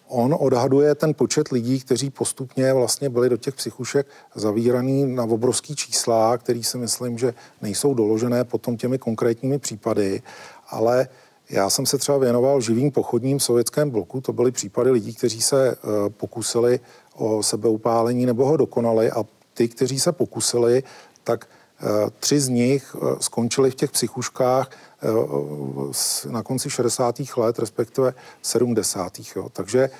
on 0.08 0.36
odhaduje 0.38 0.94
ten 0.94 1.14
počet 1.14 1.48
lidí, 1.48 1.80
kteří 1.80 2.10
postupně 2.10 2.74
vlastně 2.74 3.10
byli 3.10 3.28
do 3.28 3.36
těch 3.36 3.54
psychušek 3.54 4.06
zavíraný 4.34 5.06
na 5.14 5.24
obrovský 5.24 5.76
čísla, 5.76 6.38
který 6.38 6.64
si 6.64 6.78
myslím, 6.78 7.18
že 7.18 7.34
nejsou 7.62 7.94
doložené 7.94 8.44
potom 8.44 8.76
těmi 8.76 8.98
konkrétními 8.98 9.58
případy, 9.58 10.22
ale 10.68 11.08
já 11.50 11.70
jsem 11.70 11.86
se 11.86 11.98
třeba 11.98 12.18
věnoval 12.18 12.60
živým 12.60 12.90
pochodním 12.90 13.38
v 13.38 13.42
sovětském 13.42 13.90
bloku. 13.90 14.20
To 14.20 14.32
byly 14.32 14.52
případy 14.52 14.90
lidí, 14.90 15.14
kteří 15.14 15.42
se 15.42 15.76
pokusili 16.08 16.80
o 17.14 17.42
sebeupálení 17.42 18.26
nebo 18.26 18.46
ho 18.46 18.56
dokonali 18.56 19.10
a 19.10 19.24
ty, 19.54 19.68
kteří 19.68 20.00
se 20.00 20.12
pokusili, 20.12 20.82
tak 21.24 21.46
Tři 22.20 22.40
z 22.40 22.48
nich 22.48 22.96
skončili 23.20 23.70
v 23.70 23.74
těch 23.74 23.90
psychuškách 23.90 24.70
na 26.30 26.42
konci 26.42 26.70
60. 26.70 27.14
let, 27.36 27.58
respektive 27.58 28.14
70. 28.42 29.12
Jo. 29.36 29.48
Takže 29.52 29.90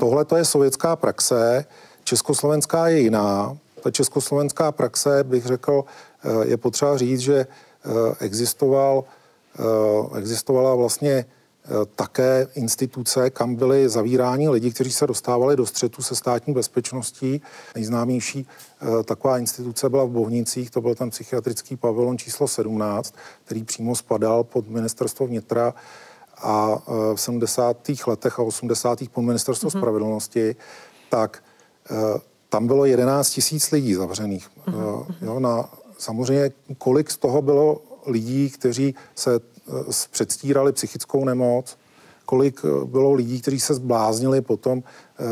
tohle 0.00 0.24
to 0.24 0.36
je 0.36 0.44
sovětská 0.44 0.96
praxe, 0.96 1.64
československá 2.04 2.88
je 2.88 3.00
jiná. 3.00 3.56
Ta 3.82 3.90
československá 3.90 4.72
praxe, 4.72 5.24
bych 5.24 5.46
řekl, 5.46 5.84
je 6.42 6.56
potřeba 6.56 6.98
říct, 6.98 7.20
že 7.20 7.46
existoval, 8.20 9.04
existovala 10.16 10.74
vlastně 10.74 11.24
Eh, 11.24 11.41
také 11.94 12.46
instituce, 12.54 13.30
kam 13.30 13.54
byli 13.54 13.88
zavíráni 13.88 14.48
lidi, 14.48 14.70
kteří 14.70 14.92
se 14.92 15.06
dostávali 15.06 15.56
do 15.56 15.66
střetu 15.66 16.02
se 16.02 16.14
státní 16.14 16.54
bezpečností. 16.54 17.42
Nejznámější 17.74 18.46
eh, 18.80 19.02
taková 19.02 19.38
instituce 19.38 19.88
byla 19.88 20.04
v 20.04 20.10
Bohnicích, 20.10 20.70
to 20.70 20.80
byl 20.80 20.94
ten 20.94 21.10
psychiatrický 21.10 21.76
pavilon 21.76 22.18
číslo 22.18 22.48
17, 22.48 23.14
který 23.44 23.64
přímo 23.64 23.96
spadal 23.96 24.44
pod 24.44 24.68
ministerstvo 24.68 25.26
vnitra 25.26 25.74
a 26.42 26.82
eh, 26.88 27.14
v 27.14 27.20
70. 27.20 27.76
letech 28.06 28.38
a 28.38 28.42
80. 28.42 28.98
pod 29.12 29.22
ministerstvo 29.22 29.68
mm-hmm. 29.68 29.78
spravedlnosti, 29.78 30.56
tak 31.10 31.42
tam 32.48 32.66
bylo 32.66 32.84
11 32.84 33.30
tisíc 33.30 33.70
lidí 33.70 33.94
zavřených. 33.94 34.48
Mm-hmm. 34.66 35.04
Jo, 35.22 35.40
na, 35.40 35.68
samozřejmě 35.98 36.50
kolik 36.78 37.10
z 37.10 37.16
toho 37.16 37.42
bylo 37.42 37.80
lidí, 38.06 38.50
kteří 38.50 38.94
se 39.14 39.40
Eh, 39.40 39.51
předstírali 40.10 40.72
psychickou 40.72 41.24
nemoc, 41.24 41.78
kolik 42.24 42.60
eh, 42.64 42.84
bylo 42.84 43.12
lidí, 43.12 43.40
kteří 43.40 43.60
se 43.60 43.74
zbláznili 43.74 44.40
potom, 44.40 44.82
eh, 44.82 45.24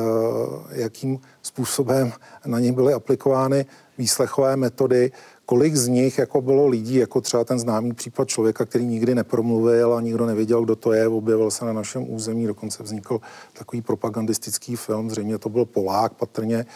jakým 0.70 1.18
způsobem 1.42 2.12
na 2.46 2.60
ně 2.60 2.72
byly 2.72 2.92
aplikovány 2.92 3.66
výslechové 3.98 4.56
metody, 4.56 5.12
kolik 5.46 5.76
z 5.76 5.88
nich 5.88 6.18
jako 6.18 6.40
bylo 6.40 6.66
lidí, 6.66 6.94
jako 6.94 7.20
třeba 7.20 7.44
ten 7.44 7.58
známý 7.58 7.92
případ 7.92 8.28
člověka, 8.28 8.64
který 8.64 8.86
nikdy 8.86 9.14
nepromluvil 9.14 9.94
a 9.94 10.00
nikdo 10.00 10.26
nevěděl, 10.26 10.64
kdo 10.64 10.76
to 10.76 10.92
je, 10.92 11.08
objevil 11.08 11.50
se 11.50 11.64
na 11.64 11.72
našem 11.72 12.12
území, 12.12 12.46
dokonce 12.46 12.82
vznikl 12.82 13.20
takový 13.58 13.82
propagandistický 13.82 14.76
film, 14.76 15.10
zřejmě 15.10 15.38
to 15.38 15.48
byl 15.48 15.64
Polák 15.64 16.14
patrně, 16.14 16.66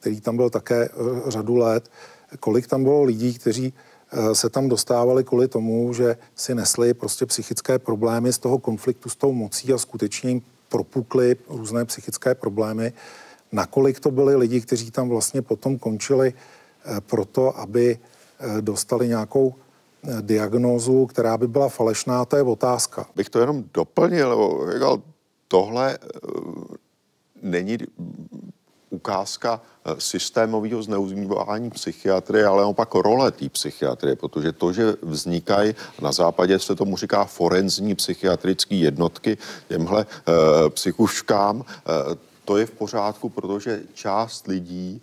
který 0.00 0.20
tam 0.20 0.36
byl 0.36 0.50
také 0.50 0.88
řadu 1.26 1.56
let. 1.56 1.90
Kolik 2.40 2.66
tam 2.66 2.84
bylo 2.84 3.02
lidí, 3.02 3.34
kteří 3.34 3.74
Eh, 3.74 3.93
se 4.32 4.50
tam 4.50 4.68
dostávali 4.68 5.24
kvůli 5.24 5.48
tomu, 5.48 5.92
že 5.92 6.16
si 6.34 6.54
nesli 6.54 6.94
prostě 6.94 7.26
psychické 7.26 7.78
problémy 7.78 8.32
z 8.32 8.38
toho 8.38 8.58
konfliktu 8.58 9.08
s 9.08 9.16
tou 9.16 9.32
mocí 9.32 9.72
a 9.72 9.78
skutečně 9.78 10.30
jim 10.30 10.42
propukly 10.68 11.36
různé 11.48 11.84
psychické 11.84 12.34
problémy. 12.34 12.92
Nakolik 13.52 14.00
to 14.00 14.10
byli 14.10 14.36
lidi, 14.36 14.60
kteří 14.60 14.90
tam 14.90 15.08
vlastně 15.08 15.42
potom 15.42 15.78
končili 15.78 16.32
eh, 16.34 17.00
proto, 17.00 17.58
aby 17.58 17.98
eh, 17.98 18.62
dostali 18.62 19.08
nějakou 19.08 19.54
diagnózu, 20.20 21.06
která 21.06 21.38
by 21.38 21.48
byla 21.48 21.68
falešná, 21.68 22.24
to 22.24 22.36
je 22.36 22.42
otázka. 22.42 23.06
Bych 23.16 23.30
to 23.30 23.40
jenom 23.40 23.64
doplnil, 23.74 24.60
tohle 25.48 25.98
není 27.42 27.78
ukázka 29.04 29.60
eh, 29.60 30.00
systémového 30.00 30.80
zneužívání 30.82 31.70
psychiatrie, 31.70 32.46
ale 32.46 32.64
opak 32.64 32.94
role 32.94 33.28
té 33.30 33.48
psychiatrie, 33.48 34.16
protože 34.16 34.52
to, 34.52 34.72
že 34.72 34.96
vznikají, 35.02 35.74
na 36.00 36.12
západě 36.12 36.58
se 36.58 36.72
tomu 36.74 36.96
říká 36.96 37.24
forenzní 37.24 37.94
psychiatrické 37.94 38.74
jednotky, 38.74 39.36
těmhle 39.68 40.06
e, 40.08 40.70
psychuškám, 40.70 41.60
e, 41.60 42.16
to 42.44 42.56
je 42.56 42.66
v 42.66 42.70
pořádku, 42.70 43.28
protože 43.28 43.82
část 43.94 44.46
lidí, 44.46 45.00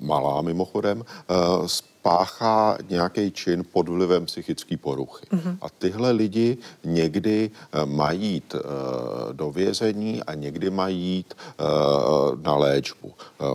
malá 0.00 0.40
mimochodem, 0.40 1.04
e, 1.04 1.68
páchá 2.02 2.78
nějaký 2.88 3.30
čin 3.30 3.64
pod 3.72 3.88
vlivem 3.88 4.26
psychické 4.26 4.76
poruchy. 4.76 5.26
Mm-hmm. 5.32 5.56
A 5.60 5.68
tyhle 5.68 6.10
lidi 6.10 6.58
někdy 6.84 7.50
eh, 7.50 7.86
mají 7.86 8.32
jít 8.32 8.54
uh, 8.54 8.60
do 9.32 9.50
vězení 9.50 10.22
a 10.22 10.34
někdy 10.34 10.70
mají 10.70 10.98
jít 10.98 11.34
uh, 11.34 12.42
na 12.42 12.56
léčbu. 12.56 13.12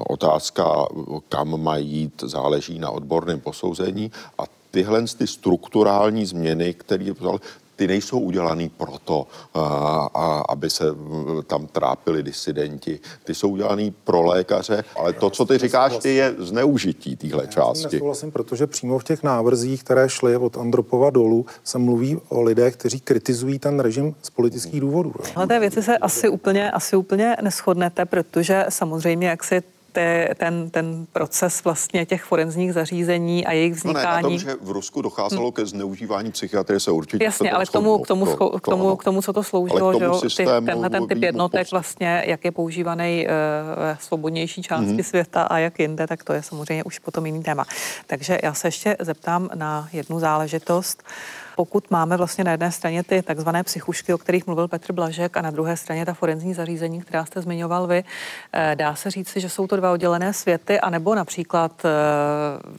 Otázka, 0.09 0.85
kam 1.29 1.61
mají 1.61 1.87
jít, 1.87 2.23
záleží 2.25 2.79
na 2.79 2.89
odborném 2.89 3.39
posouzení 3.39 4.11
a 4.37 4.43
tyhle 4.71 5.03
ty 5.17 5.27
strukturální 5.27 6.25
změny, 6.25 6.73
které 6.73 7.13
ty 7.75 7.87
nejsou 7.87 8.19
udělaný 8.19 8.69
proto, 8.69 9.27
a, 9.53 9.59
a, 10.13 10.43
aby 10.49 10.69
se 10.69 10.83
tam 11.47 11.67
trápili 11.67 12.23
disidenti. 12.23 12.99
Ty 13.23 13.35
jsou 13.35 13.49
udělaný 13.49 13.93
pro 14.03 14.21
lékaře, 14.21 14.83
ale 14.99 15.13
to, 15.13 15.29
co 15.29 15.45
ty 15.45 15.57
říkáš, 15.57 15.97
ty 15.97 16.15
je 16.15 16.35
zneužití 16.37 17.15
téhle 17.15 17.47
části. 17.47 17.95
Nesouhlasím, 17.95 18.31
protože 18.31 18.67
přímo 18.67 18.99
v 18.99 19.03
těch 19.03 19.23
návrzích, 19.23 19.83
které 19.83 20.09
šly 20.09 20.37
od 20.37 20.57
Andropova 20.57 21.09
dolů, 21.09 21.45
se 21.63 21.77
mluví 21.77 22.21
o 22.29 22.41
lidech, 22.41 22.75
kteří 22.75 22.99
kritizují 22.99 23.59
ten 23.59 23.79
režim 23.79 24.15
z 24.21 24.29
politických 24.29 24.81
důvodů. 24.81 25.13
Ale 25.35 25.47
té 25.47 25.59
věci 25.59 25.83
se 25.83 25.97
asi 25.97 26.29
úplně, 26.29 26.71
asi 26.71 26.95
úplně 26.95 27.37
neschodnete, 27.41 28.05
protože 28.05 28.65
samozřejmě, 28.69 29.27
jak 29.27 29.43
si 29.43 29.63
ty, 29.95 30.29
ten, 30.35 30.69
ten 30.69 31.07
proces 31.11 31.63
vlastně 31.63 32.05
těch 32.05 32.23
forenzních 32.23 32.73
zařízení 32.73 33.45
a 33.45 33.51
jejich 33.51 33.73
vznikání. 33.73 34.23
No 34.23 34.29
ne, 34.29 34.35
na 34.35 34.39
tom, 34.39 34.39
že 34.39 34.55
v 34.61 34.71
Rusku 34.71 35.01
docházelo 35.01 35.43
hmm. 35.43 35.51
ke 35.51 35.65
zneužívání 35.65 36.31
psychiatrie, 36.31 36.79
se 36.79 36.91
určitě... 36.91 37.23
Jasně, 37.23 37.51
ale 37.51 37.65
k 37.65 37.69
tomu, 37.69 37.99
k, 37.99 38.07
tomu, 38.07 38.25
to, 38.25 38.49
k, 38.49 38.65
tomu, 38.65 38.95
k 38.95 39.03
tomu, 39.03 39.21
co 39.21 39.33
to 39.33 39.43
sloužilo, 39.43 39.93
že 40.27 40.35
ty, 40.37 40.45
tenhle 40.65 40.89
ten 40.89 41.07
typ 41.07 41.23
jednotek 41.23 41.71
vlastně, 41.71 42.23
jak 42.27 42.45
je 42.45 42.51
používaný 42.51 43.27
uh, 43.27 43.83
ve 43.83 43.97
svobodnější 44.01 44.61
části 44.61 44.85
hmm. 44.85 45.03
světa 45.03 45.41
a 45.43 45.57
jak 45.57 45.79
jinde, 45.79 46.07
tak 46.07 46.23
to 46.23 46.33
je 46.33 46.43
samozřejmě 46.43 46.83
už 46.83 46.99
potom 46.99 47.25
jiný 47.25 47.43
téma. 47.43 47.65
Takže 48.07 48.39
já 48.43 48.53
se 48.53 48.67
ještě 48.67 48.97
zeptám 48.99 49.49
na 49.55 49.89
jednu 49.93 50.19
záležitost. 50.19 51.03
Pokud 51.55 51.91
máme 51.91 52.17
vlastně 52.17 52.43
na 52.43 52.51
jedné 52.51 52.71
straně 52.71 53.03
ty 53.03 53.21
takzvané 53.21 53.63
psychušky, 53.63 54.13
o 54.13 54.17
kterých 54.17 54.47
mluvil 54.47 54.67
Petr 54.67 54.93
Blažek, 54.93 55.37
a 55.37 55.41
na 55.41 55.51
druhé 55.51 55.77
straně 55.77 56.05
ta 56.05 56.13
forenzní 56.13 56.53
zařízení, 56.53 57.01
která 57.01 57.25
jste 57.25 57.41
zmiňoval 57.41 57.87
vy, 57.87 58.03
eh, 58.53 58.75
dá 58.75 58.95
se 58.95 59.11
říci, 59.11 59.39
že 59.39 59.49
jsou 59.49 59.67
to 59.67 59.75
dva 59.75 59.91
oddělené 59.91 60.33
světy, 60.33 60.79
anebo 60.79 61.15
například 61.15 61.85
eh, 61.85 61.89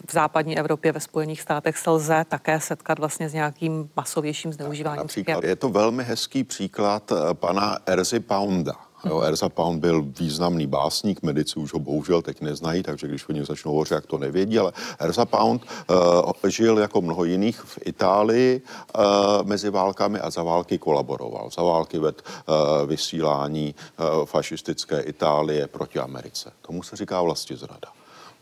v 0.07 0.13
západní 0.13 0.59
Evropě, 0.59 0.93
ve 0.93 1.01
Spojených 1.01 1.41
státech 1.41 1.79
se 1.79 1.91
lze 1.91 2.25
také 2.29 2.61
setkat 2.61 2.99
vlastně 2.99 3.29
s 3.29 3.35
nějakým 3.35 3.91
masovějším 3.97 4.53
zneužíváním. 4.53 5.03
Například 5.03 5.45
je 5.45 5.57
to 5.57 5.69
velmi 5.69 6.05
hezký 6.05 6.45
příklad 6.45 7.13
eh, 7.13 7.35
pana 7.35 7.79
Erzy 7.87 8.21
Pounda 8.21 8.86
Jo, 9.09 9.21
Erza 9.21 9.49
Pound 9.49 9.81
byl 9.81 10.03
významný 10.03 10.67
básník, 10.67 11.23
medici 11.23 11.59
už 11.59 11.73
ho 11.73 11.79
bohužel 11.79 12.23
teď 12.23 12.41
neznají, 12.41 12.83
takže 12.83 13.09
když 13.09 13.29
oni 13.29 13.45
začnou 13.45 13.71
hovořit, 13.73 13.95
jak 13.95 14.07
to 14.07 14.19
nevědí, 14.19 14.59
ale 14.59 14.73
Erza 14.99 15.25
Pound 15.25 15.63
uh, 15.91 16.33
žil 16.49 16.79
jako 16.79 17.01
mnoho 17.01 17.25
jiných 17.25 17.61
v 17.61 17.79
Itálii 17.85 18.63
uh, 18.63 19.03
mezi 19.47 19.71
válkami 19.71 20.21
a 20.21 20.31
za 20.31 20.43
války 20.43 20.79
kolaboroval. 20.79 21.51
Za 21.51 21.63
války 21.63 21.99
ved 21.99 22.23
uh, 22.23 22.89
vysílání 22.89 23.75
uh, 23.75 24.25
fašistické 24.25 25.01
Itálie 25.01 25.67
proti 25.67 25.99
Americe. 25.99 26.53
Tomu 26.63 26.83
se 26.83 26.97
říká 26.97 27.23
vlastně 27.23 27.57
zrada. 27.57 27.89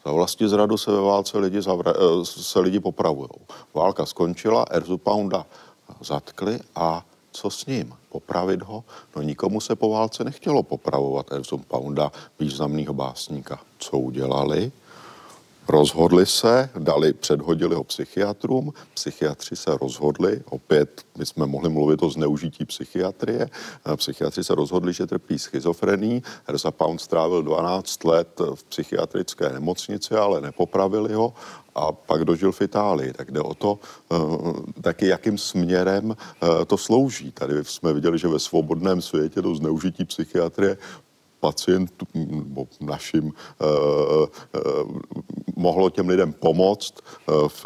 Za 0.05 0.13
vlastně 0.13 0.49
zradu 0.49 0.79
se 0.79 0.91
ve 0.91 1.01
válce 1.01 1.39
lidi, 1.39 1.63
zavra, 1.63 1.93
se 2.25 2.61
lidi 2.61 2.81
popravují. 2.81 3.29
Válka 3.75 4.07
skončila, 4.07 4.65
Erzu 4.71 4.99
Pounda 4.99 5.47
zatkli 6.01 6.59
a 6.77 7.05
co 7.33 7.51
s 7.51 7.67
ním? 7.67 7.95
Popravit 8.15 8.63
ho? 8.63 8.85
No 9.17 9.23
nikomu 9.23 9.61
se 9.61 9.77
po 9.77 9.91
válce 9.91 10.25
nechtělo 10.25 10.63
popravovat 10.63 11.33
Erzum 11.33 11.65
Pounda, 11.69 12.13
významného 12.41 12.95
básníka. 12.95 13.61
Co 13.79 13.99
udělali? 13.99 14.73
Rozhodli 15.69 16.27
se, 16.27 16.71
dali, 16.79 17.13
předhodili 17.13 17.75
ho 17.75 17.85
psychiatrům, 17.85 18.73
psychiatři 18.95 19.57
se 19.57 19.77
rozhodli, 19.81 20.41
opět 20.51 21.03
my 21.19 21.27
jsme 21.27 21.47
mohli 21.47 21.69
mluvit 21.69 22.03
o 22.03 22.11
zneužití 22.11 22.65
psychiatrie, 22.65 23.49
psychiatři 23.97 24.45
se 24.45 24.55
rozhodli, 24.55 24.93
že 24.93 25.07
trpí 25.07 25.39
schizofrení, 25.39 26.23
Herza 26.47 26.71
Pound 26.71 27.01
strávil 27.01 27.43
12 27.43 28.05
let 28.05 28.41
v 28.55 28.65
psychiatrické 28.65 29.49
nemocnici, 29.49 30.15
ale 30.15 30.41
nepopravili 30.41 31.15
ho 31.15 31.35
a 31.75 31.93
pak 31.93 32.25
dožil 32.25 32.53
v 32.53 32.61
Itálii. 32.61 33.13
Tak 33.13 33.31
jde 33.31 33.41
o 33.41 33.55
to 33.55 33.79
eh, 34.13 34.17
taky, 34.83 35.07
jakým 35.07 35.39
směrem 35.39 36.17
eh, 36.17 36.65
to 36.65 36.77
slouží. 36.77 37.33
Tady 37.33 37.65
jsme 37.65 37.93
viděli, 37.93 38.19
že 38.19 38.29
ve 38.29 38.39
svobodném 38.39 39.03
světě 39.03 39.43
to 39.43 39.55
zneužití 39.55 40.05
psychiatrie 40.05 40.77
pacientům 41.45 42.09
nebo 42.15 42.67
našim 42.81 43.29
eh, 43.29 43.67
eh, 44.55 44.61
mohlo 45.57 45.91
těm 45.91 46.09
lidem 46.09 46.33
pomoct 46.33 46.95
eh, 47.05 47.33
v, 47.49 47.65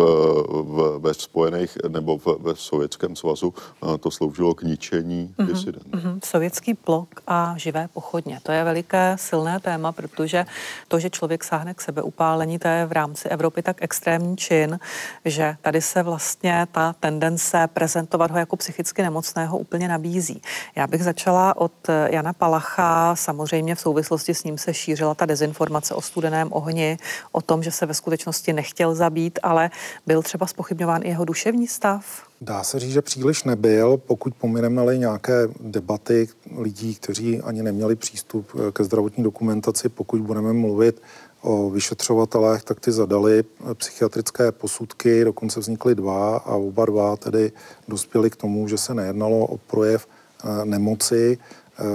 v, 0.49 0.99
ve 0.99 1.15
Spojených 1.15 1.79
nebo 1.89 2.19
v, 2.19 2.27
ve 2.41 2.57
Sovětském 2.57 3.17
svazu, 3.17 3.55
to 4.01 4.11
sloužilo 4.11 4.55
k 4.55 4.63
ničení 4.63 5.35
mm-hmm, 5.39 5.47
disidentů. 5.47 5.91
Mm-hmm. 5.91 6.19
Sovětský 6.25 6.75
blok 6.87 7.23
a 7.27 7.55
živé 7.57 7.89
pochodně, 7.93 8.41
to 8.43 8.53
je 8.53 8.65
veliké 8.65 9.17
silné 9.21 9.61
téma, 9.61 9.93
protože 9.93 10.47
to, 10.89 10.99
že 10.99 11.11
člověk 11.11 11.45
sáhne 11.45 11.75
k 11.75 11.81
sebeupálení, 11.81 12.59
to 12.59 12.69
je 12.69 12.87
v 12.87 12.93
rámci 12.93 13.29
Evropy 13.29 13.63
tak 13.63 13.77
extrémní 13.81 14.37
čin, 14.37 14.79
že 15.25 15.57
tady 15.63 15.81
se 15.81 16.03
vlastně 16.03 16.67
ta 16.73 16.95
tendence 17.01 17.69
prezentovat 17.73 18.31
ho 18.31 18.39
jako 18.39 18.57
psychicky 18.57 19.03
nemocného 19.03 19.59
úplně 19.59 19.89
nabízí. 19.89 20.43
Já 20.77 20.87
bych 20.87 21.05
začala 21.05 21.57
od 21.57 21.73
Jana 22.11 22.33
Palacha, 22.33 23.17
samozřejmě 23.17 23.68
samozřejmě 23.69 23.75
v 23.75 23.81
souvislosti 23.81 24.35
s 24.35 24.45
ním 24.45 24.59
se 24.59 24.75
šířila 24.75 25.15
ta 25.15 25.27
dezinformace 25.27 25.95
o 25.95 26.01
studeném 26.01 26.49
ohni, 26.53 26.99
o 27.33 27.41
tom, 27.41 27.63
že 27.63 27.71
se 27.71 27.87
ve 27.87 27.95
skutečnosti 27.95 28.53
nechtěl 28.53 28.95
zabít, 28.95 29.39
ale 29.43 29.71
byl 30.07 30.23
třeba 30.23 30.47
spochybňován 30.47 31.03
i 31.05 31.09
jeho 31.09 31.25
duševní 31.25 31.67
stav? 31.67 32.05
Dá 32.41 32.63
se 32.63 32.79
říct, 32.79 32.93
že 32.93 33.03
příliš 33.03 33.45
nebyl, 33.45 33.97
pokud 33.97 34.35
pomineme 34.35 34.97
nějaké 34.97 35.49
debaty 35.61 36.29
lidí, 36.57 36.95
kteří 36.95 37.41
ani 37.41 37.63
neměli 37.63 37.97
přístup 37.97 38.47
eh, 38.55 38.73
ke 38.73 38.85
zdravotní 38.85 39.25
dokumentaci, 39.25 39.89
pokud 39.89 40.21
budeme 40.21 40.53
mluvit 40.53 41.03
o 41.43 41.71
vyšetřovatelech, 41.71 42.65
tak 42.65 42.81
ty 42.81 42.93
zadali 42.93 43.45
eh, 43.45 43.75
psychiatrické 43.75 44.53
posudky, 44.53 45.25
dokonce 45.25 45.61
vznikly 45.61 45.95
dva 45.95 46.37
a 46.37 46.55
oba 46.55 46.87
dva 46.87 47.17
tedy 47.17 47.53
dospěli 47.89 48.31
k 48.31 48.37
tomu, 48.37 48.69
že 48.69 48.79
se 48.79 48.95
nejednalo 48.95 49.47
o 49.47 49.59
projev 49.59 50.07
eh, 50.07 50.65
nemoci, 50.65 51.39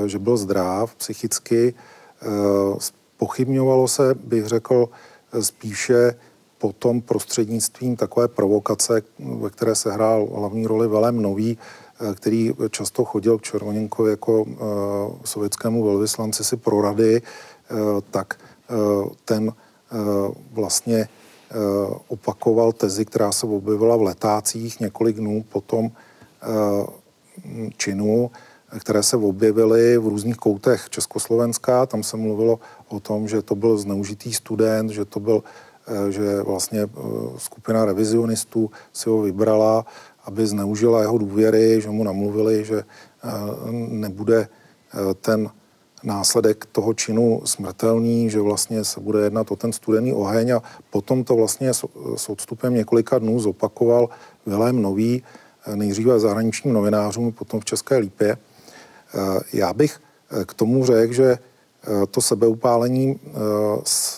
že 0.06 0.20
byl 0.20 0.38
zdrav 0.38 0.96
psychicky. 0.96 1.74
Pochybňovalo 3.18 3.88
se, 3.88 4.16
bych 4.16 4.46
řekl, 4.46 4.90
spíše 5.40 6.16
potom 6.58 7.02
prostřednictvím 7.02 7.96
takové 7.96 8.28
provokace, 8.28 9.02
ve 9.20 9.50
které 9.50 9.76
se 9.76 9.92
hrál 9.92 10.28
hlavní 10.36 10.68
roli 10.68 10.88
Velem 10.88 11.22
Nový, 11.22 11.58
eh, 11.58 12.14
který 12.16 12.54
často 12.70 13.06
chodil 13.06 13.38
k 13.38 13.42
Červoněnkovi 13.42 14.10
jako 14.10 14.46
sovětskému 15.26 15.84
velvyslanci 15.84 16.44
si 16.44 16.58
pro 16.58 16.82
rady, 16.82 17.22
tak 18.12 18.40
ten 19.26 19.54
vlastně 20.52 21.08
opakoval 22.08 22.72
tezi, 22.72 23.06
která 23.06 23.32
se 23.32 23.48
objevila 23.48 23.98
v 23.98 24.02
letácích 24.02 24.80
několik 24.80 25.16
dnů 25.18 25.46
po 25.50 25.62
tom 25.62 25.92
činu, 27.78 28.32
které 28.80 29.04
se 29.04 29.18
objevily 29.18 29.98
v 29.98 30.08
různých 30.08 30.38
koutech 30.38 30.90
Československa. 30.90 31.86
Tam 31.86 32.04
se 32.04 32.18
mluvilo 32.18 32.60
o 32.88 33.00
tom, 33.00 33.28
že 33.28 33.42
to 33.42 33.56
byl 33.56 33.78
zneužitý 33.78 34.34
student, 34.34 34.90
že 34.90 35.06
to 35.06 35.20
byl 35.20 35.44
Eh, 35.88 36.12
že 36.12 36.42
vlastně 36.42 36.80
eh, 36.82 36.90
skupina 37.38 37.86
revizionistů 37.86 38.72
si 38.94 39.10
ho 39.10 39.22
vybrala, 39.22 39.86
aby 40.24 40.48
zneužila 40.48 41.02
jeho 41.02 41.18
důvěry, 41.18 41.82
že 41.82 41.90
mu 41.90 42.04
namluvili, 42.04 42.66
že 42.66 42.80
eh, 42.80 43.30
nebude 43.72 44.48
ten 45.22 45.50
následek 46.04 46.66
toho 46.66 46.94
činu 46.94 47.42
smrtelný, 47.46 48.30
že 48.30 48.40
vlastně 48.40 48.84
se 48.84 49.00
bude 49.00 49.20
jednat 49.20 49.52
o 49.52 49.56
ten 49.56 49.74
studený 49.74 50.14
oheň 50.14 50.52
a 50.52 50.62
potom 50.90 51.24
to 51.24 51.36
vlastně 51.36 51.74
s 52.16 52.30
odstupem 52.30 52.74
několika 52.74 53.20
dnů 53.20 53.40
zopakoval 53.40 54.10
Vilém 54.46 54.82
Nový, 54.82 55.24
nejdříve 55.76 56.20
zahraničním 56.20 56.74
novinářům, 56.74 57.32
potom 57.32 57.60
v 57.60 57.66
České 57.66 57.98
lípě. 57.98 58.38
Já 59.54 59.74
bych 59.74 60.00
k 60.46 60.54
tomu 60.54 60.86
řekl, 60.86 61.14
že 61.14 61.38
Eh, 61.88 62.08
to 62.08 62.22
sebeupálení 62.22 63.20
eh, 63.26 63.32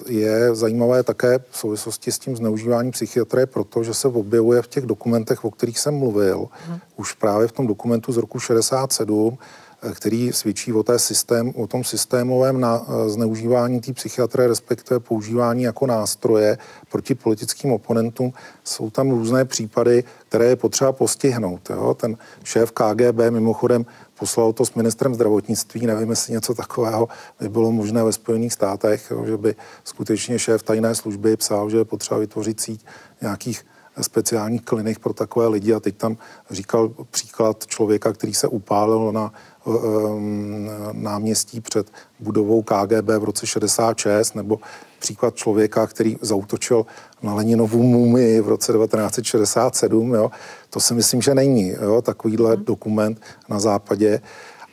je 0.07 0.55
zajímavé 0.55 1.03
také 1.03 1.39
v 1.49 1.57
souvislosti 1.57 2.11
s 2.11 2.19
tím 2.19 2.35
zneužíváním 2.35 2.91
psychiatrie, 2.91 3.45
protože 3.45 3.93
se 3.93 4.07
objevuje 4.07 4.61
v 4.61 4.67
těch 4.67 4.85
dokumentech, 4.85 5.45
o 5.45 5.51
kterých 5.51 5.79
jsem 5.79 5.93
mluvil, 5.93 6.47
hmm. 6.67 6.79
už 6.95 7.13
právě 7.13 7.47
v 7.47 7.51
tom 7.51 7.67
dokumentu 7.67 8.11
z 8.11 8.17
roku 8.17 8.39
67, 8.39 9.37
eh, 9.81 9.91
který 9.91 10.33
svědčí 10.33 10.73
o, 10.73 10.83
té 10.83 10.99
systém, 10.99 11.53
o 11.55 11.67
tom 11.67 11.83
systémovém 11.83 12.59
na, 12.59 12.85
zneužívání 13.07 13.81
té 13.81 13.93
psychiatrie, 13.93 14.47
respektive 14.47 14.99
používání 14.99 15.63
jako 15.63 15.87
nástroje 15.87 16.57
proti 16.91 17.15
politickým 17.15 17.71
oponentům. 17.71 18.33
Jsou 18.63 18.89
tam 18.89 19.09
různé 19.09 19.45
případy, 19.45 20.03
které 20.29 20.45
je 20.45 20.55
potřeba 20.55 20.91
postihnout. 20.91 21.69
Jo? 21.69 21.93
Ten 21.93 22.17
šéf 22.43 22.71
KGB 22.71 23.19
mimochodem 23.29 23.85
poslal 24.19 24.53
to 24.53 24.65
s 24.65 24.73
ministrem 24.73 25.15
zdravotnictví. 25.15 25.85
Nevím, 25.87 26.09
jestli 26.09 26.33
něco 26.33 26.53
takového 26.53 27.07
by 27.39 27.49
bylo 27.49 27.71
možné 27.71 28.03
ve 28.03 28.11
Spojených 28.11 28.53
státech, 28.53 29.11
jo, 29.11 29.25
že 29.25 29.37
by 29.37 29.55
skutečně 29.83 30.39
šéf 30.39 30.63
tajné 30.63 30.95
služby 30.95 31.37
psal, 31.37 31.69
že 31.69 31.77
je 31.77 31.85
potřeba 31.85 32.19
vytvořit 32.19 32.61
síť 32.61 32.85
nějakých 33.21 33.65
speciálních 34.01 34.61
klinik 34.61 34.99
pro 34.99 35.13
takové 35.13 35.47
lidi 35.47 35.73
a 35.73 35.79
teď 35.79 35.97
tam 35.97 36.17
říkal 36.51 36.89
příklad 37.11 37.67
člověka, 37.67 38.13
který 38.13 38.33
se 38.33 38.47
upálil 38.47 39.11
na 39.11 39.33
um, 39.63 40.69
náměstí 40.91 41.61
před 41.61 41.91
budovou 42.19 42.61
KGB 42.61 43.09
v 43.19 43.23
roce 43.23 43.47
66, 43.47 44.35
nebo 44.35 44.59
příklad 45.05 45.35
člověka, 45.35 45.87
který 45.87 46.17
zautočil 46.21 46.85
na 47.21 47.33
Leninovu 47.33 47.83
mumii 47.83 48.41
v 48.41 48.47
roce 48.47 48.73
1967. 48.73 50.13
Jo. 50.13 50.31
To 50.69 50.79
si 50.79 50.93
myslím, 50.93 51.21
že 51.21 51.35
není 51.35 51.69
jo, 51.69 52.01
takovýhle 52.01 52.55
hmm. 52.55 52.65
dokument 52.65 53.21
na 53.49 53.59
západě. 53.59 54.21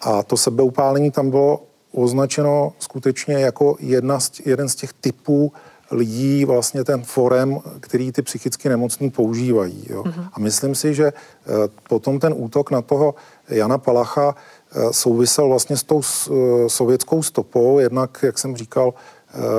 A 0.01 0.23
to 0.23 0.37
sebeupálení 0.37 1.11
tam 1.11 1.31
bylo 1.31 1.63
označeno 1.93 2.73
skutečně 2.79 3.35
jako 3.35 3.77
jedna 3.81 4.21
z, 4.21 4.41
jeden 4.45 4.69
z 4.69 4.75
těch 4.75 4.93
typů 4.93 5.53
lidí, 5.91 6.45
vlastně 6.45 6.85
ten 6.85 7.03
forem, 7.03 7.61
který 7.81 8.13
ty 8.13 8.23
psychicky 8.23 8.69
nemocní 8.69 9.11
používají. 9.11 9.87
Jo. 9.91 10.03
hmm 10.03 10.25
A 10.33 10.41
myslím 10.41 10.75
si, 10.75 10.95
že 10.95 11.13
eh, 11.13 11.53
potom 11.89 12.21
ten 12.21 12.33
útok 12.37 12.71
na 12.71 12.83
toho 12.83 13.15
Jana 13.49 13.79
Palacha 13.79 14.35
eh, 14.35 14.93
souvisel 14.93 15.49
vlastně 15.49 15.77
s 15.77 15.83
tou 15.83 16.01
eh, 16.01 16.33
sovětskou 16.69 17.23
stopou, 17.23 17.79
jednak, 17.79 18.19
jak 18.23 18.39
jsem 18.39 18.57
říkal, 18.57 18.95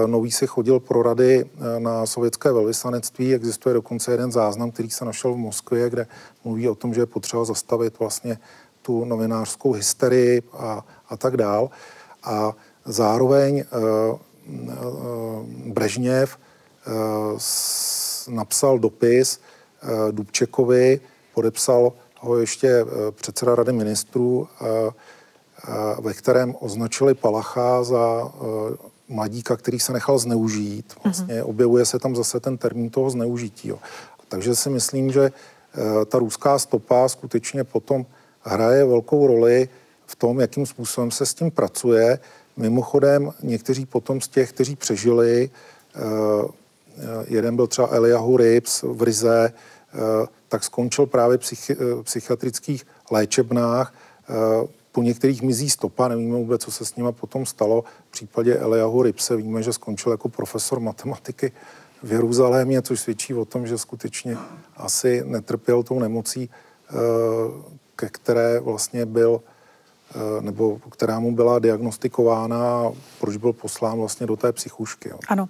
Nový 0.05 0.31
si 0.31 0.47
chodil 0.47 0.79
pro 0.79 1.03
rady 1.03 1.45
eh, 1.45 1.79
na 1.79 2.05
sovětské 2.05 2.51
velvyslanectví. 2.51 3.33
Existuje 3.33 3.73
dokonce 3.73 4.11
jeden 4.11 4.31
záznam, 4.31 4.71
který 4.71 4.89
se 4.89 5.05
našel 5.05 5.33
v 5.33 5.37
Moskvě, 5.37 5.89
kde 5.89 6.07
mluví 6.43 6.69
o 6.69 6.75
tom, 6.75 6.93
že 6.93 7.01
je 7.01 7.05
potřeba 7.05 7.45
zastavit 7.45 7.99
vlastně 7.99 8.37
tu 8.81 9.05
novinářskou 9.05 9.71
hysterii 9.71 10.41
a, 10.53 10.85
a 11.09 11.17
tak 11.17 11.37
dál. 11.37 11.69
A 12.23 12.53
zároveň 12.85 13.63
uh, 14.11 14.19
Brežněv 15.73 16.37
napsal 18.29 18.79
dopis 18.79 19.39
Dubčekovi, 20.11 20.99
podepsal 21.33 21.93
ho 22.19 22.37
ještě 22.37 22.85
předseda 23.11 23.55
rady 23.55 23.73
ministrů, 23.73 24.47
ve 26.01 26.13
kterém 26.13 26.55
označili 26.59 27.13
Palacha 27.13 27.83
za 27.83 28.31
mladíka, 29.13 29.57
který 29.57 29.79
se 29.79 29.93
nechal 29.93 30.17
zneužít. 30.17 30.93
Vlastně 31.03 31.41
mm-hmm. 31.41 31.49
objevuje 31.49 31.85
se 31.85 31.99
tam 31.99 32.15
zase 32.15 32.39
ten 32.39 32.57
termín 32.57 32.89
toho 32.89 33.09
zneužití. 33.09 33.67
Jo. 33.67 33.79
Takže 34.27 34.55
si 34.55 34.69
myslím, 34.69 35.11
že 35.11 35.23
e, 35.23 35.31
ta 36.05 36.19
ruská 36.19 36.59
stopa 36.59 37.09
skutečně 37.09 37.63
potom 37.63 38.05
hraje 38.41 38.85
velkou 38.85 39.27
roli 39.27 39.69
v 40.05 40.15
tom, 40.15 40.39
jakým 40.39 40.65
způsobem 40.65 41.11
se 41.11 41.25
s 41.25 41.33
tím 41.33 41.51
pracuje. 41.51 42.19
Mimochodem, 42.57 43.31
někteří 43.43 43.85
potom 43.85 44.21
z 44.21 44.27
těch, 44.27 44.51
kteří 44.51 44.75
přežili, 44.75 45.49
e, 45.95 45.99
jeden 47.27 47.55
byl 47.55 47.67
třeba 47.67 47.87
Eliahu 47.91 48.37
Rips 48.37 48.83
v 48.83 49.01
Rize, 49.03 49.53
tak 50.49 50.63
skončil 50.63 51.05
právě 51.05 51.37
psychi- 51.37 52.03
psychiatrických 52.03 52.85
léčebnách 53.11 53.93
po 54.93 55.01
některých 55.01 55.41
mizí 55.41 55.69
stopa, 55.69 56.07
nevíme 56.07 56.37
vůbec, 56.37 56.61
co 56.61 56.71
se 56.71 56.85
s 56.85 56.95
nimi 56.95 57.11
potom 57.11 57.45
stalo. 57.45 57.83
V 58.07 58.11
případě 58.11 58.55
Eliahu 58.55 59.03
Ripse 59.03 59.35
víme, 59.35 59.63
že 59.63 59.73
skončil 59.73 60.11
jako 60.11 60.29
profesor 60.29 60.79
matematiky 60.79 61.51
v 62.03 62.11
Jeruzalémě, 62.11 62.81
což 62.81 62.99
svědčí 62.99 63.33
o 63.33 63.45
tom, 63.45 63.67
že 63.67 63.77
skutečně 63.77 64.37
asi 64.77 65.23
netrpěl 65.25 65.83
tou 65.83 65.99
nemocí, 65.99 66.49
eh, 66.49 66.93
ke 67.95 68.09
které 68.09 68.59
vlastně 68.59 69.05
byl 69.05 69.41
eh, 70.15 70.41
nebo 70.41 70.79
která 70.89 71.19
mu 71.19 71.35
byla 71.35 71.59
diagnostikována, 71.59 72.91
proč 73.19 73.37
byl 73.37 73.53
poslán 73.53 73.97
vlastně 73.97 74.27
do 74.27 74.35
té 74.35 74.51
psychušky. 74.51 75.11
Ano. 75.27 75.49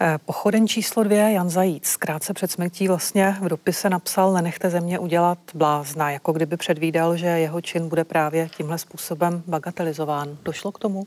Eh, 0.00 0.18
pochoden 0.24 0.68
číslo 0.68 1.04
dvě, 1.04 1.32
Jan 1.32 1.50
Zajíc, 1.50 1.96
krátce 1.96 2.34
před 2.34 2.50
smrtí 2.50 2.88
vlastně 2.88 3.36
v 3.42 3.48
dopise 3.48 3.90
napsal, 3.90 4.32
nenechte 4.32 4.70
země 4.70 4.98
udělat 4.98 5.38
blázna, 5.54 6.10
jako 6.10 6.32
kdyby 6.32 6.56
předvídal, 6.56 7.16
že 7.16 7.26
jeho 7.26 7.60
čin 7.60 7.88
bude 7.88 8.04
právě 8.04 8.48
tímhle 8.56 8.78
způsobem 8.78 9.42
bagatelizován. 9.46 10.38
Došlo 10.42 10.72
k 10.72 10.78
tomu? 10.78 11.06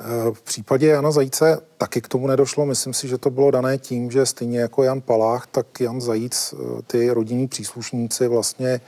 Eh, 0.00 0.04
v 0.32 0.42
případě 0.42 0.86
Jana 0.86 1.10
Zajíce 1.10 1.60
taky 1.78 2.00
k 2.00 2.08
tomu 2.08 2.26
nedošlo. 2.26 2.66
Myslím 2.66 2.94
si, 2.94 3.08
že 3.08 3.18
to 3.18 3.30
bylo 3.30 3.50
dané 3.50 3.78
tím, 3.78 4.10
že 4.10 4.26
stejně 4.26 4.60
jako 4.60 4.82
Jan 4.82 5.00
Palách, 5.00 5.46
tak 5.46 5.80
Jan 5.80 6.00
Zajíc, 6.00 6.54
eh, 6.54 6.82
ty 6.82 7.10
rodinní 7.10 7.48
příslušníci 7.48 8.28
vlastně 8.28 8.80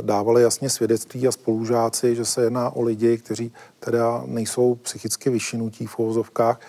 dávali 0.00 0.42
jasně 0.42 0.70
svědectví 0.70 1.28
a 1.28 1.32
spolužáci, 1.32 2.16
že 2.16 2.24
se 2.24 2.42
jedná 2.42 2.70
o 2.70 2.82
lidi, 2.82 3.18
kteří 3.18 3.52
teda 3.80 4.22
nejsou 4.26 4.74
psychicky 4.74 5.30
vyšinutí 5.30 5.86
v 5.86 5.98
uvozovkách, 5.98 6.60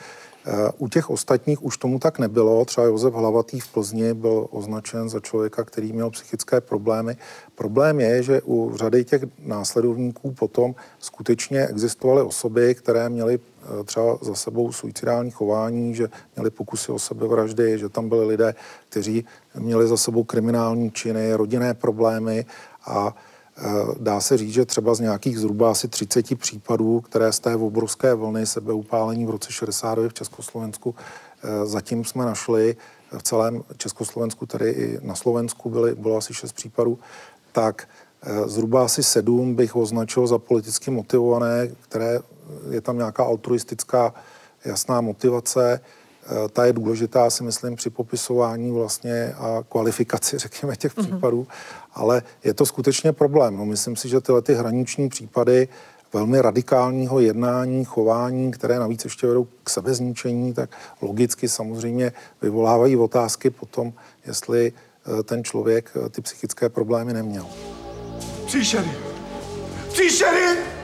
u 0.78 0.88
těch 0.88 1.10
ostatních 1.10 1.64
už 1.64 1.78
tomu 1.78 2.00
tak 2.00 2.20
nebylo. 2.20 2.66
Třeba 2.66 2.88
Josef 2.88 3.14
Hlavatý 3.14 3.60
v 3.60 3.68
Plzni 3.68 4.14
byl 4.14 4.48
označen 4.52 5.10
za 5.10 5.20
člověka, 5.20 5.64
který 5.64 5.94
měl 5.94 6.10
psychické 6.10 6.62
problémy. 6.62 7.18
Problém 7.56 8.00
je, 8.00 8.24
že 8.24 8.42
u 8.46 8.72
řady 8.76 9.06
těch 9.06 9.22
následovníků 9.40 10.32
potom 10.32 10.76
skutečně 11.00 11.68
existovaly 11.68 12.22
osoby, 12.22 12.76
které 12.76 13.10
měly 13.10 13.40
eh, 13.40 13.84
třeba 13.84 14.18
za 14.22 14.36
sebou 14.36 14.72
suicidální 14.72 15.32
chování, 15.32 15.96
že 15.96 16.08
měli 16.36 16.50
pokusy 16.50 16.92
o 16.92 17.00
sebevraždy, 17.00 17.80
že 17.80 17.90
tam 17.90 18.10
byli 18.10 18.26
lidé, 18.26 18.56
kteří 18.90 19.26
měli 19.60 19.88
za 19.88 19.98
sebou 19.98 20.24
kriminální 20.24 20.92
činy, 20.92 21.34
rodinné 21.34 21.74
problémy 21.74 22.46
a 22.86 23.16
Dá 24.00 24.20
se 24.20 24.38
říct, 24.38 24.54
že 24.54 24.66
třeba 24.66 24.96
z 24.96 25.00
nějakých 25.00 25.40
zhruba 25.40 25.72
asi 25.72 25.88
30 25.88 26.40
případů, 26.40 27.02
které 27.02 27.34
z 27.34 27.40
té 27.40 27.56
obrovské 27.56 28.14
vlny 28.14 28.46
sebeupálení 28.46 29.26
v 29.26 29.30
roce 29.30 29.52
69 29.52 30.10
v 30.10 30.14
Československu 30.14 30.96
zatím 31.64 32.06
jsme 32.06 32.26
našli, 32.26 32.76
v 33.18 33.24
celém 33.24 33.64
Československu, 33.78 34.46
tedy 34.46 34.70
i 34.70 35.00
na 35.02 35.16
Slovensku 35.16 35.70
byly, 35.70 35.96
bylo 35.96 36.18
asi 36.18 36.34
šest 36.34 36.54
případů, 36.54 37.00
tak 37.52 37.90
zhruba 38.46 38.86
asi 38.86 39.04
sedm 39.04 39.56
bych 39.56 39.76
označil 39.76 40.28
za 40.28 40.38
politicky 40.38 40.92
motivované, 40.92 41.68
které 41.82 42.20
je 42.70 42.82
tam 42.82 42.98
nějaká 42.98 43.24
altruistická 43.24 44.14
jasná 44.66 45.02
motivace, 45.02 45.82
Eh, 45.82 46.07
ta 46.54 46.66
je 46.66 46.74
důležitá, 46.74 47.30
si 47.30 47.44
myslím, 47.44 47.76
při 47.76 47.90
popisování 47.90 48.72
vlastně 48.72 49.34
a 49.38 49.64
kvalifikaci, 49.70 50.38
řekněme, 50.40 50.76
těch 50.76 50.98
mm-hmm. 50.98 51.02
případů, 51.02 51.48
ale 51.94 52.22
je 52.44 52.54
to 52.54 52.66
skutečně 52.66 53.14
problém. 53.14 53.58
No, 53.58 53.66
myslím 53.66 53.96
si, 53.96 54.10
že 54.10 54.22
tyhle 54.22 54.42
ty 54.42 54.54
hraniční 54.54 55.10
případy 55.10 55.68
velmi 56.14 56.42
radikálního 56.42 57.20
jednání, 57.20 57.86
chování, 57.86 58.52
které 58.52 58.80
navíc 58.80 59.04
ještě 59.04 59.28
vedou 59.28 59.48
k 59.64 59.70
sebezničení, 59.70 60.54
tak 60.54 60.70
logicky 61.02 61.50
samozřejmě 61.50 62.12
vyvolávají 62.42 62.96
otázky 62.96 63.50
potom, 63.50 63.94
jestli 64.26 64.74
eh, 65.20 65.24
ten 65.24 65.44
člověk 65.44 65.92
eh, 65.96 66.10
ty 66.10 66.22
psychické 66.22 66.70
problémy 66.70 67.14
neměl. 67.14 67.46
Příšery! 68.46 68.92
Příšery! 69.92 70.77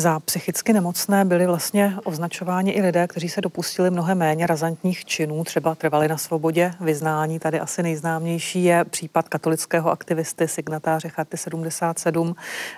Za 0.00 0.20
psychicky 0.20 0.72
nemocné 0.72 1.24
byli 1.24 1.46
vlastně 1.46 1.96
označováni 2.04 2.70
i 2.70 2.82
lidé, 2.82 3.06
kteří 3.06 3.28
se 3.28 3.40
dopustili 3.40 3.90
mnohem 3.90 4.18
méně 4.18 4.46
razantních 4.46 5.04
činů, 5.04 5.44
třeba 5.44 5.74
trvali 5.74 6.08
na 6.08 6.18
svobodě 6.18 6.74
vyznání. 6.80 7.38
Tady 7.38 7.60
asi 7.60 7.82
nejznámější 7.82 8.64
je 8.64 8.84
případ 8.84 9.28
katolického 9.28 9.90
aktivisty, 9.90 10.48
signatáře 10.48 11.08
Charty 11.08 11.36
77, 11.36 12.36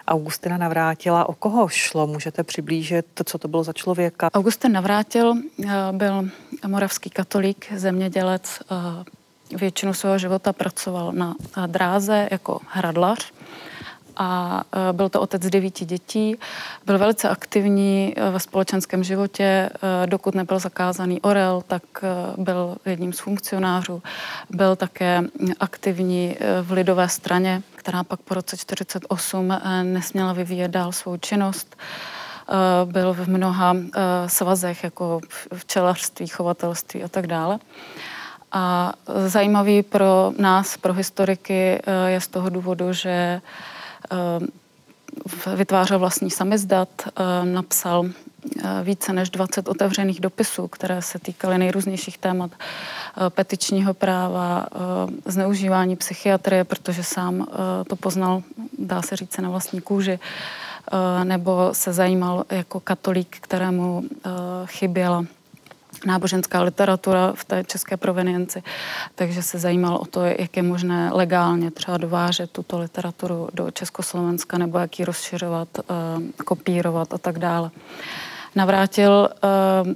Augustina 0.08 0.56
Navrátila. 0.56 1.28
O 1.28 1.34
koho 1.34 1.68
šlo? 1.68 2.06
Můžete 2.06 2.42
přiblížit, 2.42 3.06
co 3.24 3.38
to 3.38 3.48
bylo 3.48 3.64
za 3.64 3.72
člověka? 3.72 4.30
Augustin 4.34 4.72
Navrátil 4.72 5.34
eh, 5.34 5.68
byl 5.92 6.24
moravský 6.66 7.10
katolík, 7.10 7.72
zemědělec, 7.76 8.58
eh, 9.52 9.56
většinu 9.56 9.94
svého 9.94 10.18
života 10.18 10.52
pracoval 10.52 11.12
na 11.12 11.34
dráze 11.66 12.28
jako 12.30 12.60
hradlař 12.68 13.32
a 14.16 14.62
e, 14.90 14.92
byl 14.92 15.08
to 15.08 15.20
otec 15.20 15.42
devíti 15.42 15.84
dětí. 15.84 16.36
Byl 16.86 16.98
velice 16.98 17.28
aktivní 17.28 18.14
e, 18.16 18.30
ve 18.30 18.40
společenském 18.40 19.04
životě. 19.04 19.44
E, 19.44 19.70
dokud 20.06 20.34
nebyl 20.34 20.58
zakázaný 20.58 21.20
orel, 21.20 21.62
tak 21.66 21.82
byl 22.36 22.76
jedním 22.86 23.12
z 23.12 23.18
funkcionářů. 23.18 24.02
Byl 24.50 24.76
také 24.76 25.22
aktivní 25.60 26.36
v 26.62 26.72
lidové 26.72 27.08
straně, 27.08 27.62
která 27.76 28.04
pak 28.04 28.20
po 28.20 28.34
roce 28.34 28.56
1948 28.56 29.58
nesměla 29.82 30.32
vyvíjet 30.32 30.70
dál 30.70 30.92
svou 30.92 31.16
činnost 31.16 31.76
byl 32.84 33.12
v 33.14 33.28
mnoha 33.28 33.76
svazech, 34.26 34.84
jako 34.84 35.20
v 35.52 35.64
čelařství, 35.64 36.26
chovatelství 36.26 37.04
a 37.04 37.08
tak 37.08 37.26
dále. 37.26 37.58
A 38.52 38.92
zajímavý 39.26 39.82
pro 39.82 40.32
nás, 40.38 40.76
pro 40.76 40.92
historiky, 40.92 41.82
je 42.06 42.20
z 42.20 42.28
toho 42.28 42.48
důvodu, 42.48 42.92
že 42.92 43.40
vytvářel 45.56 45.98
vlastní 45.98 46.30
samizdat, 46.30 46.88
eh, 47.06 47.44
napsal 47.44 48.06
eh, 48.06 48.82
více 48.82 49.12
než 49.12 49.30
20 49.30 49.68
otevřených 49.68 50.20
dopisů, 50.20 50.68
které 50.68 51.02
se 51.02 51.18
týkaly 51.18 51.58
nejrůznějších 51.58 52.18
témat 52.18 52.50
petičního 53.28 53.94
práva, 53.94 54.66
zneužívání 55.26 55.96
psychiatrie, 55.96 56.64
protože 56.64 57.04
sám 57.04 57.46
to 57.88 57.96
poznal, 57.96 58.42
dá 58.78 59.02
se 59.02 59.16
říct, 59.16 59.38
na 59.38 59.50
vlastní 59.50 59.80
kůži, 59.80 60.18
nebo 61.24 61.68
se 61.72 61.92
zajímal 61.92 62.44
jako 62.50 62.80
katolík, 62.80 63.36
kterému 63.40 64.02
chyběla 64.66 65.24
náboženská 66.06 66.62
literatura 66.62 67.32
v 67.34 67.44
té 67.44 67.64
české 67.64 67.96
provenienci, 67.96 68.62
takže 69.14 69.42
se 69.42 69.58
zajímal 69.58 69.96
o 69.96 70.04
to, 70.04 70.24
jak 70.24 70.56
je 70.56 70.62
možné 70.62 71.10
legálně 71.12 71.70
třeba 71.70 71.96
dovážet 71.96 72.50
tuto 72.50 72.78
literaturu 72.78 73.48
do 73.52 73.70
Československa 73.70 74.58
nebo 74.58 74.78
jak 74.78 74.98
ji 74.98 75.04
rozšiřovat, 75.04 75.68
eh, 75.78 76.42
kopírovat 76.44 77.14
a 77.14 77.18
tak 77.18 77.38
dále. 77.38 77.70
Navrátil 78.54 79.28
eh, 79.44 79.94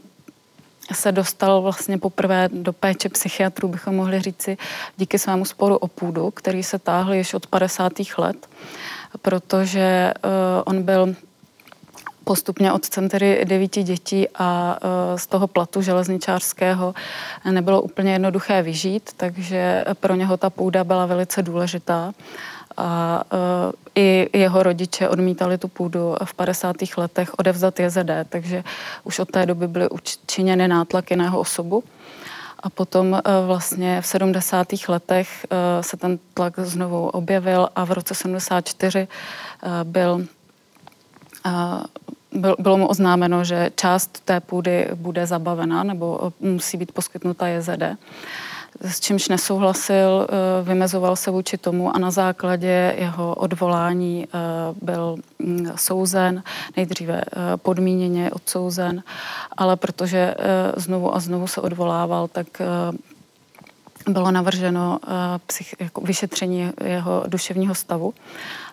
se 0.95 1.13
dostal 1.13 1.63
vlastně 1.63 1.99
poprvé 1.99 2.49
do 2.53 2.73
péče 2.73 3.09
psychiatrů, 3.09 3.69
bychom 3.69 3.97
mohli 3.97 4.21
říci, 4.21 4.59
díky 4.97 5.19
svému 5.19 5.45
sporu 5.45 5.77
o 5.77 5.89
půdu, 5.89 6.31
který 6.31 6.63
se 6.63 6.79
táhl 6.79 7.15
již 7.15 7.35
od 7.35 7.47
50. 7.47 7.93
let, 8.19 8.49
protože 9.23 10.13
uh, 10.25 10.31
on 10.65 10.83
byl 10.83 11.15
postupně 12.27 12.73
otcem 12.73 13.09
tedy 13.09 13.45
devíti 13.45 13.83
dětí 13.83 14.29
a 14.35 14.79
e, 15.15 15.19
z 15.19 15.27
toho 15.27 15.47
platu 15.47 15.83
železničářského 15.83 16.95
nebylo 17.51 17.83
úplně 17.83 18.13
jednoduché 18.13 18.63
vyžít, 18.63 19.11
takže 19.17 19.85
pro 20.01 20.15
něho 20.15 20.37
ta 20.37 20.51
půda 20.51 20.85
byla 20.85 21.07
velice 21.07 21.43
důležitá 21.43 22.13
a 22.77 23.23
e, 23.95 24.01
i 24.01 24.39
jeho 24.39 24.63
rodiče 24.63 25.09
odmítali 25.09 25.59
tu 25.59 25.69
půdu 25.69 26.15
v 26.25 26.35
50. 26.35 26.77
letech 26.97 27.31
odevzat 27.39 27.81
JZD, 27.81 28.11
takže 28.29 28.65
už 29.05 29.19
od 29.19 29.31
té 29.31 29.47
doby 29.47 29.69
byly 29.69 29.89
učiněny 29.89 30.69
nátlaky 30.69 31.17
na 31.17 31.25
jeho 31.25 31.39
osobu. 31.39 31.85
A 32.61 32.71
potom 32.71 33.15
e, 33.15 33.21
vlastně 33.47 34.01
v 34.01 34.07
70. 34.07 34.67
letech 34.89 35.47
se 35.81 35.97
ten 35.97 36.19
tlak 36.35 36.55
znovu 36.59 37.09
objevil 37.09 37.69
a 37.77 37.85
v 37.85 37.93
roce 37.93 38.15
74 38.15 39.09
byl 39.85 40.27
bylo 42.59 42.79
mu 42.79 42.87
oznámeno, 42.87 43.45
že 43.45 43.71
část 43.77 44.21
té 44.25 44.41
půdy 44.41 44.89
bude 44.95 45.27
zabavena 45.27 45.83
nebo 45.83 46.21
eh, 46.23 46.49
musí 46.49 46.77
být 46.77 46.93
poskytnuta 46.93 47.49
JZD 47.49 47.83
s 48.81 49.01
čímž 49.01 49.29
nesouhlasil, 49.29 50.27
eh, 50.29 50.65
vymezoval 50.65 51.17
se 51.17 51.31
vůči 51.31 51.59
tomu 51.59 51.97
a 51.97 51.99
na 51.99 52.11
základě 52.11 52.95
jeho 52.99 53.35
odvolání 53.35 54.27
eh, 54.27 54.39
byl 54.83 55.17
mm, 55.39 55.73
souzen, 55.77 56.43
nejdříve 56.77 57.23
podmíněně 57.57 58.31
odsouzen, 58.31 59.03
ale 59.57 59.77
protože 59.77 60.35
znovu 60.77 61.15
a 61.15 61.21
znovu 61.21 61.47
se 61.47 61.61
odvolával, 61.61 62.29
tak 62.29 62.47
bylo 64.09 64.31
navrženo 64.31 64.99
jako 65.79 66.01
vyšetření 66.01 66.71
jeho 66.85 67.25
duševního 67.27 67.75
stavu. 67.75 68.15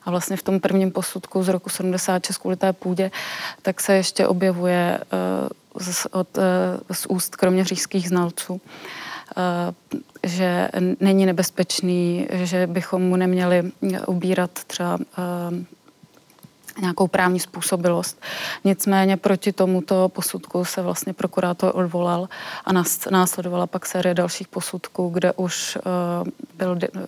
A 0.05 0.11
vlastně 0.11 0.37
v 0.37 0.43
tom 0.43 0.59
prvním 0.59 0.91
posudku 0.91 1.43
z 1.43 1.47
roku 1.47 1.69
76 1.69 2.37
kvůli 2.37 2.55
té 2.55 2.73
půdě, 2.73 3.11
tak 3.61 3.81
se 3.81 3.93
ještě 3.93 4.27
objevuje 4.27 4.99
uh, 5.77 5.81
z, 5.81 6.07
od, 6.11 6.37
uh, 6.37 6.43
z 6.91 7.05
úst 7.05 7.35
kromě 7.35 7.63
říšských 7.63 8.09
znalců, 8.09 8.53
uh, 8.53 8.61
že 10.23 10.69
není 10.99 11.25
nebezpečný, 11.25 12.27
že 12.31 12.67
bychom 12.67 13.01
mu 13.01 13.15
neměli 13.15 13.71
ubírat 14.07 14.51
třeba 14.51 14.99
nějakou 16.81 17.07
právní 17.07 17.39
způsobilost. 17.39 18.21
Nicméně 18.63 19.17
proti 19.17 19.51
tomuto 19.51 20.09
posudku 20.09 20.65
se 20.65 20.81
vlastně 20.81 21.13
prokurátor 21.13 21.71
odvolal 21.75 22.29
a 22.65 22.69
následovala 23.11 23.67
pak 23.67 23.85
série 23.85 24.13
dalších 24.13 24.47
posudků, 24.47 25.09
kde 25.09 25.33
už 25.33 25.77
uh, 25.77 26.27
byl 26.57 26.75
di- 26.75 26.89
uh, 26.89 27.05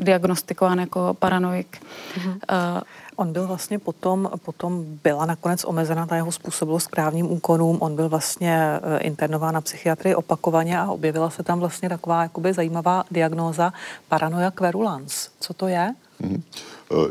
diagnostikován 0.00 0.78
jako 0.78 1.16
paranoik. 1.18 1.82
Mm-hmm. 2.16 2.30
Uh, 2.30 2.82
On 3.16 3.32
byl 3.32 3.46
vlastně 3.46 3.78
potom, 3.78 4.30
potom 4.44 4.84
byla 5.02 5.26
nakonec 5.26 5.64
omezena 5.64 6.06
ta 6.06 6.16
jeho 6.16 6.32
způsobilost 6.32 6.86
k 6.86 6.90
právním 6.90 7.32
úkonům. 7.32 7.78
On 7.80 7.96
byl 7.96 8.08
vlastně 8.08 8.80
internován 8.98 9.54
na 9.54 9.60
psychiatrii 9.60 10.14
opakovaně 10.14 10.78
a 10.78 10.90
objevila 10.90 11.30
se 11.30 11.42
tam 11.42 11.60
vlastně 11.60 11.88
taková 11.88 12.22
jakoby 12.22 12.52
zajímavá 12.52 13.04
diagnóza 13.10 13.72
paranoia 14.08 14.50
querulans. 14.50 15.28
Co 15.40 15.54
to 15.54 15.68
je? 15.68 15.94
Mm-hmm. 16.22 16.42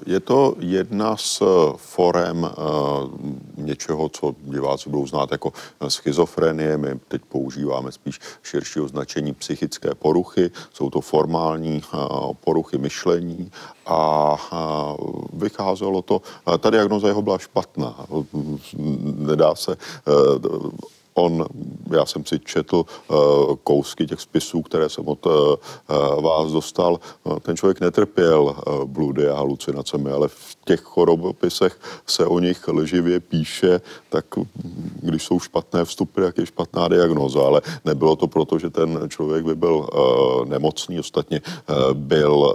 Je 0.05 0.19
to 0.19 0.55
jedna 0.59 1.17
z 1.17 1.41
forem 1.75 2.45
eh, 2.45 2.51
něčeho, 3.57 4.09
co 4.09 4.35
diváci 4.43 4.89
budou 4.89 5.07
znát 5.07 5.31
jako 5.31 5.53
schizofrenie. 5.87 6.77
My 6.77 6.99
teď 7.07 7.21
používáme 7.29 7.91
spíš 7.91 8.19
širší 8.43 8.79
označení 8.79 9.33
psychické 9.33 9.95
poruchy. 9.95 10.51
Jsou 10.73 10.89
to 10.89 11.01
formální 11.01 11.81
eh, 11.83 11.97
poruchy 12.43 12.77
myšlení 12.77 13.51
a 13.85 14.35
eh, 14.53 14.57
vycházelo 15.33 16.01
to, 16.01 16.21
ta 16.59 16.69
diagnoza 16.69 17.07
jeho 17.07 17.21
byla 17.21 17.37
špatná. 17.37 18.05
Nedá 19.15 19.55
se 19.55 19.77
on, 21.13 21.45
já 21.93 22.06
jsem 22.06 22.25
si 22.25 22.39
četl 22.39 22.86
kousky 23.63 24.08
těch 24.08 24.21
spisů, 24.21 24.62
které 24.62 24.89
jsem 24.89 25.08
od 25.08 25.27
vás 26.21 26.51
dostal, 26.51 26.99
ten 27.41 27.58
člověk 27.58 27.82
netrpěl 27.82 28.56
bludy 28.86 29.30
a 29.30 29.36
halucinacemi, 29.36 30.12
ale 30.12 30.27
v 30.27 30.58
těch 30.65 30.82
chorobopisech 30.82 31.80
se 32.08 32.25
o 32.25 32.39
nich 32.39 32.67
lživě 32.67 33.19
píše, 33.19 33.82
tak 34.10 34.25
když 35.01 35.23
jsou 35.23 35.39
špatné 35.39 35.86
vstupy, 35.86 36.21
jak 36.21 36.38
je 36.38 36.45
špatná 36.45 36.88
diagnoza, 36.88 37.41
ale 37.41 37.62
nebylo 37.86 38.15
to 38.15 38.27
proto, 38.27 38.60
že 38.60 38.69
ten 38.69 38.99
člověk 39.10 39.45
by 39.45 39.56
byl 39.56 39.88
nemocný, 40.45 40.99
ostatně 40.99 41.41
byl 41.93 42.54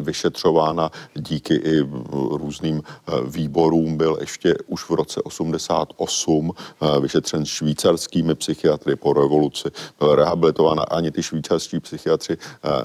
vyšetřován 0.00 0.80
a 0.80 0.90
díky 1.14 1.54
i 1.54 1.88
různým 2.12 2.82
výborům 3.26 3.96
byl 3.96 4.16
ještě 4.20 4.54
už 4.66 4.90
v 4.90 4.90
roce 4.90 5.22
88 5.22 6.52
vyšetřen 7.00 7.46
švýcarskými 7.46 8.34
psychiatry 8.44 8.96
po 8.96 9.12
revoluci, 9.12 9.68
byl 9.98 10.14
rehabilitován 10.14 10.80
a 10.80 10.82
ani 10.82 11.10
ty 11.10 11.22
švýcarští 11.22 11.80
psychiatři 11.80 12.36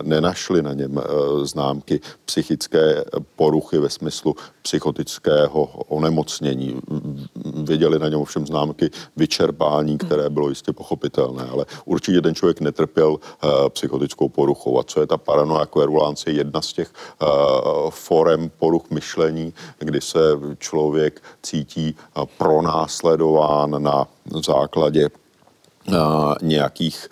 nenašli 0.01 0.61
na 0.61 0.73
něm 0.73 1.01
známky 1.43 1.99
psychické 2.25 3.03
poruchy 3.35 3.77
ve 3.77 3.89
smyslu 3.89 4.35
psychotického 4.61 5.63
onemocnění. 5.87 6.79
Věděli 7.63 7.99
na 7.99 8.09
něm 8.09 8.19
ovšem 8.19 8.47
známky 8.47 8.89
vyčerpání, 9.17 9.97
které 9.97 10.29
bylo 10.29 10.49
jistě 10.49 10.73
pochopitelné, 10.73 11.43
ale 11.51 11.65
určitě 11.85 12.21
ten 12.21 12.35
člověk 12.35 12.61
netrpěl 12.61 13.19
psychotickou 13.69 14.29
poruchou. 14.29 14.79
A 14.79 14.83
co 14.83 15.01
je 15.01 15.07
ta 15.07 15.17
paranoia 15.17 15.65
querulence? 15.65 16.31
Jedna 16.31 16.61
z 16.61 16.73
těch 16.73 16.93
forem 17.89 18.51
poruch 18.59 18.89
myšlení, 18.89 19.53
kdy 19.79 20.01
se 20.01 20.19
člověk 20.57 21.21
cítí 21.43 21.95
pronásledován 22.37 23.83
na 23.83 24.07
základě 24.45 25.09
nějakých 26.41 27.07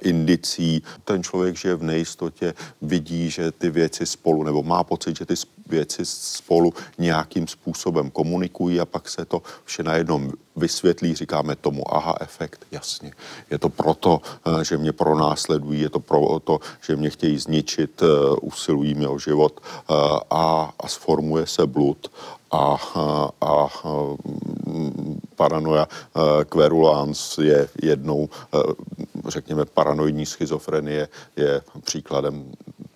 indicí. 0.00 0.82
Ten 1.04 1.22
člověk 1.22 1.56
žije 1.56 1.74
v 1.74 1.82
nejistotě, 1.82 2.54
vidí, 2.82 3.30
že 3.30 3.52
ty 3.52 3.70
věci 3.70 4.06
spolu, 4.06 4.42
nebo 4.42 4.62
má 4.62 4.84
pocit, 4.84 5.16
že 5.16 5.26
ty 5.26 5.34
věci 5.66 6.02
spolu 6.04 6.72
nějakým 6.98 7.48
způsobem 7.48 8.10
komunikují 8.10 8.80
a 8.80 8.84
pak 8.84 9.08
se 9.08 9.24
to 9.24 9.42
vše 9.64 9.82
najednou 9.82 10.32
vysvětlí, 10.56 11.14
říkáme 11.14 11.56
tomu 11.56 11.94
aha 11.94 12.14
efekt, 12.20 12.66
jasně. 12.70 13.12
Je 13.50 13.58
to 13.58 13.68
proto, 13.68 14.20
že 14.62 14.78
mě 14.78 14.92
pronásledují, 14.92 15.80
je 15.80 15.90
to 15.90 16.00
proto, 16.00 16.60
že 16.86 16.96
mě 16.96 17.10
chtějí 17.10 17.38
zničit, 17.38 18.02
usilují 18.40 18.94
mi 18.94 19.06
o 19.06 19.18
život 19.18 19.60
a, 20.30 20.72
a 20.80 20.88
sformuje 20.88 21.46
se 21.46 21.66
blud 21.66 22.10
a, 22.54 22.76
a, 22.94 23.30
a 23.40 23.68
paranoia 25.36 25.88
querulans 26.44 27.38
je 27.38 27.68
jednou, 27.82 28.28
řekněme, 29.28 29.64
paranoidní 29.64 30.26
schizofrenie 30.26 31.08
je 31.36 31.60
příkladem 31.84 32.44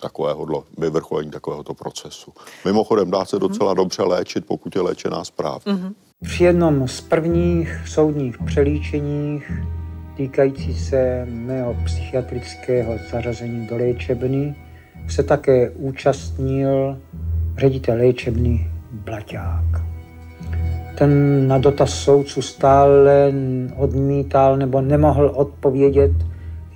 takového 0.01 0.65
vyvrcholení 0.79 1.31
takovéhoto 1.31 1.75
procesu. 1.75 2.33
Mimochodem 2.65 3.11
dá 3.11 3.25
se 3.25 3.39
docela 3.39 3.75
dobře 3.75 4.03
léčit, 4.03 4.47
pokud 4.47 4.77
je 4.77 4.83
léčená 4.83 5.25
správně. 5.25 5.73
Mm-hmm. 5.73 5.93
Při 6.25 6.45
jednom 6.45 6.89
z 6.89 7.01
prvních 7.01 7.83
soudních 7.87 8.39
přelíčeních 8.47 9.53
týkající 10.17 10.75
se 10.75 11.27
mého 11.31 11.77
psychiatrického 11.85 12.95
zařazení 13.11 13.67
do 13.67 13.77
léčebny 13.77 14.57
se 15.09 15.23
také 15.23 15.71
účastnil 15.71 16.99
ředitel 17.59 17.97
léčebny 17.97 18.71
Blaťák. 18.93 19.83
Ten 20.99 21.47
na 21.49 21.59
dotaz 21.59 21.91
soudců 21.91 22.43
stále 22.43 23.33
odmítal 23.77 24.57
nebo 24.57 24.81
nemohl 24.81 25.33
odpovědět, 25.35 26.13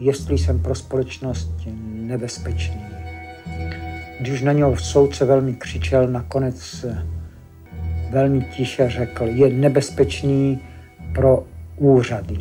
jestli 0.01 0.38
jsem 0.38 0.59
pro 0.59 0.75
společnost 0.75 1.53
nebezpečný. 1.94 2.85
Když 4.20 4.42
na 4.42 4.53
něho 4.53 4.77
soudce 4.77 5.25
velmi 5.25 5.55
křičel, 5.55 6.09
nakonec 6.09 6.87
velmi 8.11 8.46
tiše 8.57 8.90
řekl, 8.90 9.25
je 9.25 9.48
nebezpečný 9.48 10.61
pro 11.14 11.44
úřady. 11.77 12.38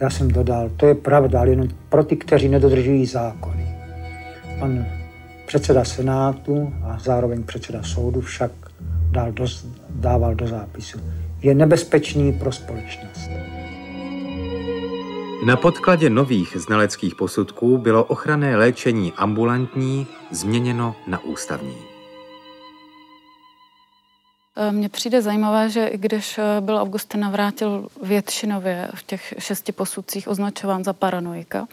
Já 0.00 0.10
jsem 0.10 0.28
dodal, 0.28 0.70
to 0.76 0.86
je 0.86 0.94
pravda, 0.94 1.40
ale 1.40 1.50
jenom 1.50 1.68
pro 1.88 2.04
ty, 2.04 2.16
kteří 2.16 2.48
nedodržují 2.48 3.06
zákony. 3.06 3.76
Pan 4.58 4.86
předseda 5.46 5.84
Senátu 5.84 6.72
a 6.82 6.98
zároveň 6.98 7.42
předseda 7.42 7.82
soudu 7.82 8.20
však 8.20 8.52
dal 9.12 9.32
do, 9.32 9.44
dával 9.90 10.34
do 10.34 10.46
zápisu. 10.46 10.98
Je 11.42 11.54
nebezpečný 11.54 12.32
pro 12.32 12.52
společnost. 12.52 13.30
Na 15.46 15.56
podkladě 15.56 16.10
nových 16.10 16.56
znaleckých 16.56 17.14
posudků 17.14 17.78
bylo 17.78 18.04
ochranné 18.04 18.56
léčení 18.56 19.12
ambulantní 19.16 20.06
změněno 20.30 20.94
na 21.06 21.24
ústavní. 21.24 21.76
E, 24.56 24.72
mně 24.72 24.88
přijde 24.88 25.22
zajímavé, 25.22 25.70
že 25.70 25.86
i 25.86 25.98
když 25.98 26.38
e, 26.38 26.60
byl 26.60 26.76
Augustin 26.76 27.20
Navrátil 27.20 27.88
většinově 28.02 28.88
v 28.94 29.02
těch 29.02 29.34
šesti 29.38 29.72
posudcích 29.72 30.28
označován 30.28 30.84
za 30.84 30.92
paranoika, 30.92 31.66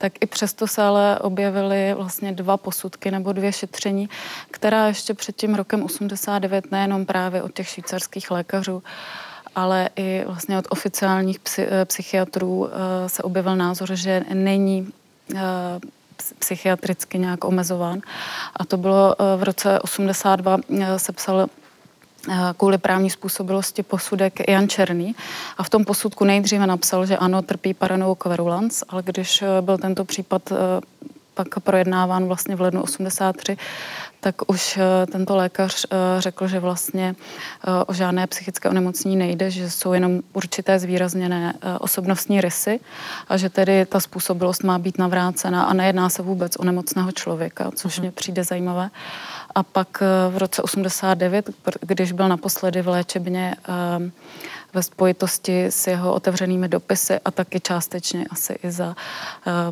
tak 0.00 0.12
i 0.20 0.26
přesto 0.26 0.66
se 0.66 0.82
ale 0.82 1.18
objevily 1.18 1.94
vlastně 1.94 2.32
dva 2.32 2.56
posudky 2.56 3.10
nebo 3.10 3.32
dvě 3.32 3.52
šetření, 3.52 4.08
která 4.50 4.86
ještě 4.86 5.14
před 5.14 5.36
tím 5.36 5.54
rokem 5.54 5.82
89 5.82 6.72
nejenom 6.72 7.06
právě 7.06 7.42
od 7.42 7.52
těch 7.52 7.68
švýcarských 7.68 8.30
lékařů, 8.30 8.82
ale 9.54 9.88
i 9.96 10.24
vlastně 10.26 10.58
od 10.58 10.64
oficiálních 10.70 11.38
eh, 11.58 11.84
psychiatrů 11.84 12.68
eh, 12.68 13.08
se 13.08 13.22
objevil 13.22 13.56
názor, 13.56 13.94
že 13.94 14.24
není 14.34 14.88
eh, 15.34 15.40
psychiatricky 16.38 17.18
nějak 17.18 17.44
omezován. 17.44 18.00
A 18.56 18.64
to 18.64 18.76
bylo 18.76 19.16
v 19.36 19.42
roce 19.42 19.80
82 19.80 20.58
se 20.96 21.12
psal 21.12 21.46
kvůli 22.56 22.78
právní 22.78 23.10
způsobilosti 23.10 23.82
posudek 23.82 24.48
Jan 24.48 24.68
Černý. 24.68 25.14
A 25.58 25.62
v 25.62 25.70
tom 25.70 25.84
posudku 25.84 26.24
nejdříve 26.24 26.66
napsal, 26.66 27.06
že 27.06 27.16
ano, 27.16 27.42
trpí 27.42 27.74
paranou 27.74 28.14
kverulans, 28.14 28.82
ale 28.88 29.02
když 29.02 29.44
byl 29.60 29.78
tento 29.78 30.04
případ 30.04 30.52
pak 31.34 31.60
projednáván 31.60 32.26
vlastně 32.26 32.56
v 32.56 32.60
lednu 32.60 32.82
83, 32.82 33.56
tak 34.20 34.34
už 34.50 34.76
eh, 34.76 35.06
tento 35.06 35.36
lékař 35.36 35.86
eh, 35.90 35.96
řekl, 36.20 36.48
že 36.48 36.60
vlastně 36.60 37.14
eh, 37.16 37.84
o 37.86 37.94
žádné 37.94 38.26
psychické 38.26 38.68
onemocnění 38.68 39.16
nejde, 39.16 39.50
že 39.50 39.70
jsou 39.70 39.92
jenom 39.92 40.20
určité 40.32 40.78
zvýrazněné 40.78 41.54
osobnostní 41.80 42.40
rysy 42.40 42.80
a 43.28 43.36
že 43.36 43.48
tedy 43.48 43.86
ta 43.86 44.00
způsobilost 44.00 44.64
má 44.64 44.78
být 44.78 44.98
navrácena 44.98 45.64
a 45.64 45.72
nejedná 45.72 46.08
se 46.08 46.22
vůbec 46.22 46.56
o 46.56 46.64
nemocného 46.64 47.12
člověka, 47.12 47.70
což 47.74 47.96
mhm. 47.96 48.02
mě 48.02 48.12
přijde 48.12 48.44
zajímavé. 48.44 48.90
A 49.54 49.62
pak 49.62 50.02
v 50.30 50.38
roce 50.38 50.62
89, 50.62 51.50
když 51.80 52.12
byl 52.12 52.28
naposledy 52.28 52.82
v 52.82 52.88
léčebně 52.88 53.56
ve 54.74 54.82
spojitosti 54.82 55.64
s 55.64 55.86
jeho 55.86 56.14
otevřenými 56.14 56.68
dopisy 56.68 57.20
a 57.24 57.30
taky 57.30 57.60
částečně 57.60 58.24
asi 58.30 58.58
i 58.62 58.70
za 58.70 58.86
uh, 58.86 58.94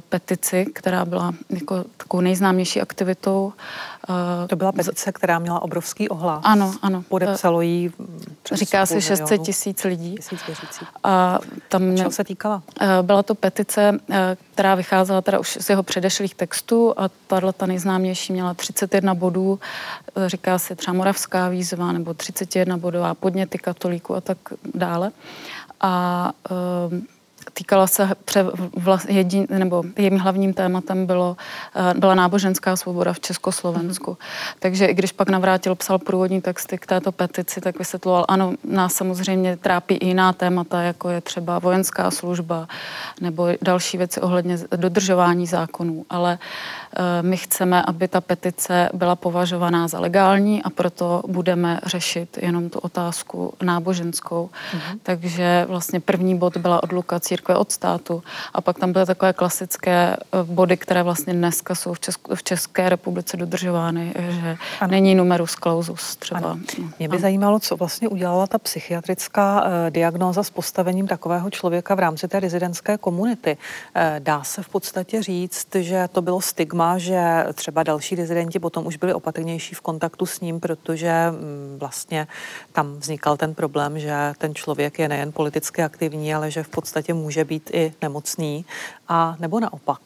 petici, 0.08 0.66
která 0.74 1.04
byla 1.04 1.32
jako 1.50 1.84
takovou 1.96 2.20
nejznámější 2.20 2.80
aktivitou. 2.80 3.52
Uh, 4.08 4.46
to 4.48 4.56
byla 4.56 4.72
petice, 4.72 5.12
která 5.12 5.38
měla 5.38 5.62
obrovský 5.62 6.08
ohlas. 6.08 6.40
Ano, 6.44 6.74
ano. 6.82 7.04
Podepsalo 7.08 7.60
jí 7.60 7.92
přes 8.42 8.58
Říká 8.58 8.86
se 8.86 9.00
600 9.00 9.42
tisíc 9.42 9.84
lidí. 9.84 10.14
Tisíc 10.14 10.40
A 11.04 11.38
tam 11.68 11.96
Čeho 11.96 12.10
se 12.10 12.24
týkala? 12.24 12.62
Byla 13.02 13.22
to 13.22 13.34
petice, 13.34 13.98
která 14.54 14.74
vycházela 14.74 15.20
teda 15.20 15.38
už 15.38 15.58
z 15.60 15.70
jeho 15.70 15.82
předešlých 15.82 16.34
textů 16.34 16.94
a 16.96 17.10
tahle 17.26 17.52
ta 17.52 17.66
nejznámější 17.66 18.32
měla 18.32 18.54
31 18.54 19.14
bodů, 19.14 19.60
říká 20.26 20.58
se 20.58 20.74
třeba 20.74 20.94
Moravská 20.94 21.48
výzva 21.48 21.92
nebo 21.92 22.14
31 22.14 22.76
bodová 22.76 23.14
podněty 23.14 23.58
katolíků 23.58 24.14
a 24.14 24.20
tak 24.20 24.38
dále. 24.74 25.10
A 25.80 26.32
týkala 27.52 27.86
se 27.86 28.08
pře, 28.24 28.46
vla, 28.76 28.98
jedin, 29.08 29.46
nebo 29.50 29.84
jejím 29.96 30.18
hlavním 30.18 30.54
tématem 30.54 31.06
bylo, 31.06 31.36
eh, 31.74 31.94
byla 31.94 32.14
náboženská 32.14 32.76
svoboda 32.76 33.12
v 33.12 33.20
Československu. 33.20 34.10
Mm-hmm. 34.10 34.56
Takže 34.58 34.86
i 34.86 34.94
když 34.94 35.12
pak 35.12 35.28
navrátil, 35.28 35.74
psal 35.74 35.98
průvodní 35.98 36.40
texty 36.40 36.78
k 36.78 36.86
této 36.86 37.12
petici, 37.12 37.60
tak 37.60 37.78
vysvětloval, 37.78 38.24
ano, 38.28 38.52
nás 38.64 38.94
samozřejmě 38.94 39.56
trápí 39.56 39.94
i 39.94 40.06
jiná 40.06 40.32
témata, 40.32 40.82
jako 40.82 41.08
je 41.08 41.20
třeba 41.20 41.58
vojenská 41.58 42.10
služba 42.10 42.68
nebo 43.20 43.48
další 43.62 43.98
věci 43.98 44.20
ohledně 44.20 44.58
dodržování 44.76 45.46
zákonů, 45.46 46.04
ale 46.10 46.32
uh, 46.32 46.87
my 47.22 47.36
chceme, 47.36 47.82
aby 47.82 48.08
ta 48.08 48.20
petice 48.20 48.90
byla 48.92 49.16
považovaná 49.16 49.88
za 49.88 50.00
legální 50.00 50.62
a 50.62 50.70
proto 50.70 51.22
budeme 51.26 51.80
řešit 51.86 52.38
jenom 52.42 52.70
tu 52.70 52.78
otázku 52.78 53.54
náboženskou. 53.62 54.50
Mm-hmm. 54.50 54.98
Takže 55.02 55.64
vlastně 55.68 56.00
první 56.00 56.38
bod 56.38 56.56
byla 56.56 56.82
odluka 56.82 57.20
církve 57.20 57.56
od 57.56 57.72
státu. 57.72 58.22
A 58.54 58.60
pak 58.60 58.78
tam 58.78 58.92
byly 58.92 59.06
takové 59.06 59.32
klasické 59.32 60.16
body, 60.42 60.76
které 60.76 61.02
vlastně 61.02 61.32
dneska 61.32 61.74
jsou 61.74 61.94
v, 61.94 62.00
Česku, 62.00 62.34
v 62.34 62.42
České 62.42 62.88
republice 62.88 63.36
dodržovány, 63.36 64.14
že 64.28 64.56
ano. 64.80 64.90
není 64.90 65.14
numerus 65.14 65.52
clausus 65.52 66.16
třeba. 66.16 66.38
Ano. 66.38 66.58
Mě 66.98 67.08
by 67.08 67.16
ano. 67.16 67.22
zajímalo, 67.22 67.60
co 67.60 67.76
vlastně 67.76 68.08
udělala 68.08 68.46
ta 68.46 68.58
psychiatrická 68.58 69.62
uh, 69.62 69.68
diagnóza 69.90 70.42
s 70.42 70.50
postavením 70.50 71.06
takového 71.06 71.50
člověka 71.50 71.94
v 71.94 71.98
rámci 71.98 72.28
té 72.28 72.40
rezidentské 72.40 72.98
komunity. 72.98 73.56
Uh, 73.56 74.02
dá 74.18 74.44
se 74.44 74.62
v 74.62 74.68
podstatě 74.68 75.22
říct, 75.22 75.74
že 75.74 76.08
to 76.12 76.22
bylo 76.22 76.40
stigma, 76.40 76.77
že 76.96 77.44
třeba 77.54 77.82
další 77.82 78.14
rezidenti 78.14 78.58
potom 78.58 78.86
už 78.86 78.96
byli 78.96 79.14
opatrnější 79.14 79.74
v 79.74 79.80
kontaktu 79.80 80.26
s 80.26 80.40
ním, 80.40 80.60
protože 80.60 81.12
mm, 81.30 81.78
vlastně 81.78 82.26
tam 82.72 82.96
vznikal 82.98 83.36
ten 83.36 83.54
problém, 83.54 83.98
že 83.98 84.32
ten 84.38 84.54
člověk 84.54 84.98
je 84.98 85.08
nejen 85.08 85.32
politicky 85.32 85.82
aktivní, 85.82 86.34
ale 86.34 86.50
že 86.50 86.62
v 86.62 86.68
podstatě 86.68 87.14
může 87.14 87.44
být 87.44 87.70
i 87.72 87.92
nemocný, 88.02 88.64
a 89.08 89.36
nebo 89.40 89.60
naopak. 89.60 90.00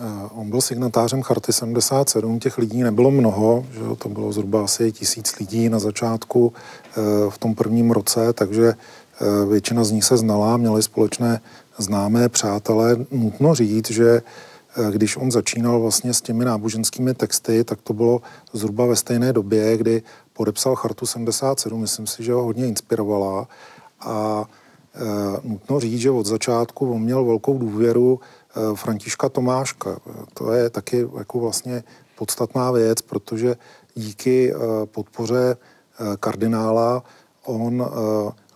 Eh, 0.00 0.28
on 0.34 0.50
byl 0.50 0.60
signatářem 0.60 1.22
Charty 1.22 1.52
77, 1.52 2.40
těch 2.40 2.58
lidí 2.58 2.82
nebylo 2.82 3.10
mnoho, 3.10 3.66
že 3.72 3.80
to 3.98 4.08
bylo 4.08 4.32
zhruba 4.32 4.64
asi 4.64 4.92
tisíc 4.92 5.38
lidí 5.38 5.68
na 5.68 5.78
začátku 5.78 6.52
eh, 6.52 7.00
v 7.30 7.38
tom 7.38 7.54
prvním 7.54 7.90
roce, 7.90 8.32
takže 8.32 8.74
eh, 8.74 9.46
většina 9.46 9.84
z 9.84 9.90
nich 9.90 10.04
se 10.04 10.16
znala, 10.16 10.56
měli 10.56 10.82
společné 10.82 11.40
známé 11.78 12.28
přátelé. 12.28 12.96
Nutno 13.10 13.54
říct, 13.54 13.90
že 13.90 14.22
když 14.90 15.16
on 15.16 15.30
začínal 15.30 15.80
vlastně 15.80 16.14
s 16.14 16.20
těmi 16.20 16.44
náboženskými 16.44 17.14
texty, 17.14 17.64
tak 17.64 17.82
to 17.82 17.92
bylo 17.92 18.20
zhruba 18.52 18.86
ve 18.86 18.96
stejné 18.96 19.32
době, 19.32 19.76
kdy 19.76 20.02
podepsal 20.32 20.74
Chartu 20.74 21.06
77, 21.06 21.80
myslím 21.80 22.06
si, 22.06 22.24
že 22.24 22.32
ho 22.32 22.42
hodně 22.42 22.66
inspirovala 22.66 23.48
a 24.00 24.44
e, 24.94 25.48
nutno 25.48 25.80
říct, 25.80 26.00
že 26.00 26.10
od 26.10 26.26
začátku 26.26 26.92
on 26.92 27.02
měl 27.02 27.24
velkou 27.24 27.58
důvěru 27.58 28.20
e, 28.20 28.76
Františka 28.76 29.28
Tomáška. 29.28 29.98
To 30.34 30.52
je 30.52 30.70
taky 30.70 31.06
jako 31.18 31.40
vlastně 31.40 31.84
podstatná 32.16 32.70
věc, 32.70 33.02
protože 33.02 33.56
díky 33.94 34.52
e, 34.52 34.56
podpoře 34.86 35.56
e, 35.56 36.16
kardinála 36.16 37.02
on 37.44 37.82
e, 37.82 37.86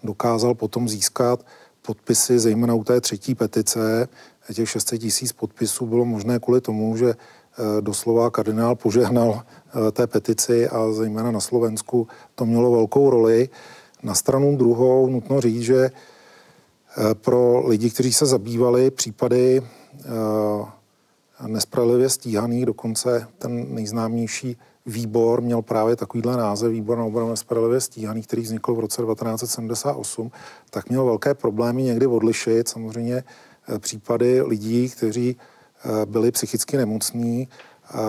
dokázal 0.03 0.55
potom 0.55 0.89
získat 0.89 1.47
podpisy, 1.83 2.39
zejména 2.39 2.75
u 2.75 2.85
té 2.85 3.01
třetí 3.01 3.35
petice, 3.35 4.09
těch 4.55 4.71
600 4.71 5.01
tisíc 5.01 5.33
podpisů 5.33 5.87
bylo 5.87 6.05
možné 6.05 6.39
kvůli 6.39 6.61
tomu, 6.61 6.97
že 6.97 7.11
eh, 7.11 7.81
doslova 7.81 8.31
kardinál 8.31 8.75
požehnal 8.75 9.43
eh, 9.43 9.91
té 9.91 10.07
petici 10.07 10.69
a 10.69 10.93
zejména 10.93 11.31
na 11.31 11.41
Slovensku 11.41 12.09
to 12.35 12.47
mělo 12.47 12.71
velkou 12.71 13.11
roli. 13.11 13.49
Na 14.03 14.15
stranu 14.15 14.57
druhou 14.57 15.09
nutno 15.09 15.41
říct, 15.41 15.63
že 15.63 15.91
eh, 15.91 17.15
pro 17.15 17.69
lidi, 17.69 17.91
kteří 17.91 18.13
se 18.13 18.27
zabývali 18.27 18.91
případy 18.91 19.63
nespravedlivě 21.47 22.09
stíhaných, 22.09 22.67
dokonce 22.67 23.27
ten 23.39 23.75
nejznámější 23.75 24.57
výbor 24.87 25.41
měl 25.41 25.63
právě 25.63 25.97
takovýhle 25.97 26.37
název, 26.37 26.73
výbor 26.73 26.99
na 26.99 27.05
obranu 27.05 27.31
nespravedlivě 27.31 27.81
stíhaných, 27.81 28.27
který 28.27 28.43
vznikl 28.43 28.75
v 28.75 28.81
roce 28.81 29.03
1978, 29.03 30.31
tak 30.71 30.89
měl 30.89 31.05
velké 31.05 31.35
problémy 31.35 31.83
někdy 31.83 32.07
odlišit 32.07 32.69
samozřejmě 32.69 33.25
případy 33.79 34.43
lidí, 34.43 34.89
kteří 34.89 35.37
eh, 35.37 36.07
byli 36.07 36.33
psychicky 36.33 36.77
nemocní, 36.77 37.49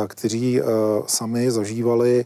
kteří 0.07 0.61
eh, 0.61 0.63
sami 1.07 1.51
zažívali 1.51 2.25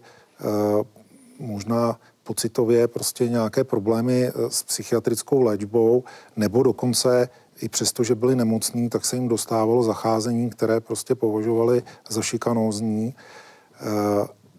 možná 1.40 2.00
pocitově 2.24 2.88
prostě 2.88 3.30
nějaké 3.30 3.64
problémy 3.64 4.32
s 4.50 4.64
psychiatrickou 4.64 5.42
léčbou, 5.42 6.04
nebo 6.36 6.64
dokonce 6.64 7.30
i 7.62 7.70
přesto, 7.70 8.04
že 8.04 8.16
byli 8.16 8.36
nemocní, 8.36 8.90
tak 8.90 9.06
se 9.06 9.16
jim 9.16 9.28
dostávalo 9.28 9.84
zacházení, 9.84 10.50
které 10.50 10.80
prostě 10.80 11.16
považovali 11.16 11.84
za 12.10 12.22
šikanózní. 12.22 13.16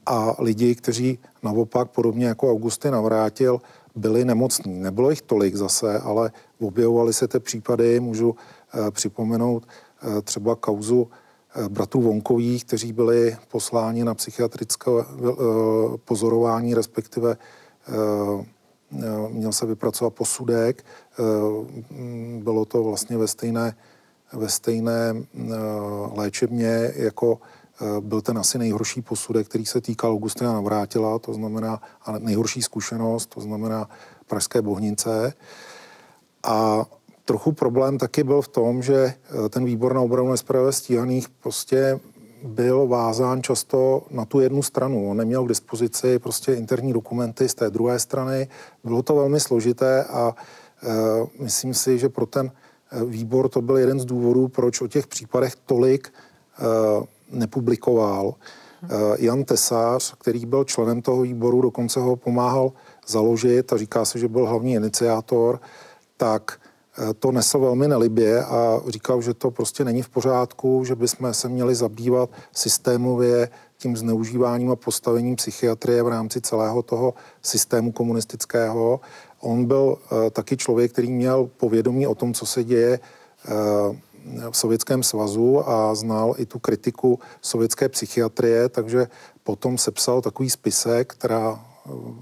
A 0.07 0.35
lidi, 0.39 0.75
kteří 0.75 1.19
naopak, 1.43 1.91
podobně 1.91 2.27
jako 2.27 2.51
Augustin 2.51 2.93
Navrátil, 2.93 3.61
byli 3.97 4.25
nemocní. 4.25 4.81
Nebylo 4.81 5.11
jich 5.11 5.23
tolik 5.23 5.55
zase, 5.57 5.99
ale 5.99 6.33
objevovaly 6.61 7.13
se 7.13 7.29
ty 7.29 7.41
případy, 7.41 8.01
můžu 8.01 8.35
Eh, 8.35 8.56
připomenout 8.91 9.67
eh, 9.67 10.23
třeba 10.23 10.57
kauzu 10.57 11.11
eh, 11.55 11.69
bratrů 11.69 12.01
Vonkových, 12.01 12.65
kteří 12.65 12.93
byli 12.93 13.37
posláni 13.49 14.05
na 14.05 14.15
psychiatrické 14.15 14.91
pozorování, 16.05 16.75
respektive 16.75 17.37
měl 19.29 19.53
se 19.53 19.67
vypracovat 19.67 20.15
posudek. 20.15 20.85
Bylo 22.39 22.65
to 22.65 22.85
vlastně 22.85 23.17
ve 23.17 23.29
stejné, 23.29 23.77
ve 24.33 24.49
stejné 24.49 25.15
léčebně 26.15 26.93
jako 26.97 27.39
byl 28.01 28.21
ten 28.21 28.39
asi 28.39 28.59
nejhorší 28.59 29.03
posudek, 29.03 29.49
který 29.49 29.67
se 29.67 29.81
týkal 29.81 30.13
Augustina 30.13 30.53
Navrátila, 30.53 31.19
to 31.19 31.35
znamená, 31.35 31.81
a 32.05 32.19
nejhorší 32.19 32.63
zkušenost, 32.63 33.27
to 33.27 33.41
znamená 33.41 33.89
Pražské 34.27 34.63
Bohnice. 34.63 35.33
A 36.43 36.87
trochu 37.27 37.53
problém 37.53 37.99
taky 37.99 38.25
byl 38.25 38.43
v 38.43 38.49
tom, 38.49 38.83
že 38.83 38.97
eh, 38.97 39.49
ten 39.49 39.65
výbor 39.65 39.95
na 39.95 40.01
obranu 40.01 40.31
nespravedlivě 40.31 40.73
stíhaných 40.73 41.29
prostě 41.29 42.01
byl 42.43 42.87
vázán 42.87 43.43
často 43.43 44.03
na 44.11 44.25
tu 44.25 44.41
jednu 44.41 44.63
stranu. 44.63 45.11
On 45.11 45.17
neměl 45.17 45.45
k 45.45 45.49
dispozici 45.49 46.19
prostě 46.19 46.55
interní 46.55 46.93
dokumenty 46.93 47.49
z 47.49 47.55
té 47.55 47.71
druhé 47.71 47.99
strany. 47.99 48.49
Bylo 48.85 49.03
to 49.03 49.15
velmi 49.15 49.41
složité 49.41 50.05
a 50.05 50.35
e, 50.83 51.43
myslím 51.43 51.75
si, 51.75 51.99
že 51.99 52.09
pro 52.09 52.27
ten 52.27 52.51
eh, 52.91 53.05
výbor 53.05 53.49
to 53.49 53.63
byl 53.63 53.77
jeden 53.77 54.01
z 54.01 54.05
důvodů, 54.05 54.49
proč 54.49 54.81
o 54.81 54.87
těch 54.87 55.07
případech 55.07 55.57
tolik 55.67 56.09
e, 56.09 56.63
nepublikoval. 57.31 58.35
E, 58.35 59.25
Jan 59.25 59.45
Tesář, 59.45 60.15
který 60.21 60.47
byl 60.47 60.65
členem 60.65 61.03
toho 61.03 61.23
výboru, 61.23 61.61
dokonce 61.61 62.01
ho 62.01 62.17
pomáhal 62.17 62.73
založit 63.07 63.73
a 63.73 63.77
říká 63.77 64.05
se, 64.05 64.19
že 64.19 64.29
byl 64.29 64.47
hlavní 64.47 64.73
iniciátor, 64.73 65.61
tak 66.17 66.61
to 67.19 67.33
nesl 67.33 67.59
velmi 67.59 67.89
nelibě 67.89 68.45
a 68.45 68.81
říkal, 68.89 69.23
že 69.23 69.35
to 69.35 69.51
prostě 69.51 69.85
není 69.85 70.03
v 70.03 70.09
pořádku, 70.09 70.85
že 70.85 70.95
bychom 70.95 71.35
se 71.35 71.49
měli 71.49 71.75
zabývat 71.75 72.31
systémově 72.53 73.49
tím 73.79 73.97
zneužíváním 73.97 74.71
a 74.71 74.77
postavením 74.77 75.37
psychiatrie 75.37 76.03
v 76.03 76.09
rámci 76.09 76.41
celého 76.41 76.83
toho 76.83 77.15
systému 77.43 77.93
komunistického. 77.93 79.01
On 79.41 79.65
byl 79.65 79.97
uh, 80.13 80.31
taky 80.31 80.57
člověk, 80.57 80.93
který 80.93 81.13
měl 81.13 81.51
povědomí 81.57 82.07
o 82.07 82.15
tom, 82.15 82.35
co 82.35 82.47
se 82.47 82.65
děje 82.65 83.01
uh, 83.49 83.97
v 84.51 84.57
Sovětském 84.57 85.03
svazu 85.03 85.69
a 85.69 85.95
znal 85.95 86.35
i 86.39 86.47
tu 86.47 86.59
kritiku 86.59 87.19
sovětské 87.43 87.89
psychiatrie, 87.89 88.69
takže 88.69 89.07
potom 89.43 89.79
sepsal 89.79 90.21
takový 90.21 90.51
spisek, 90.51 91.13
která, 91.13 91.61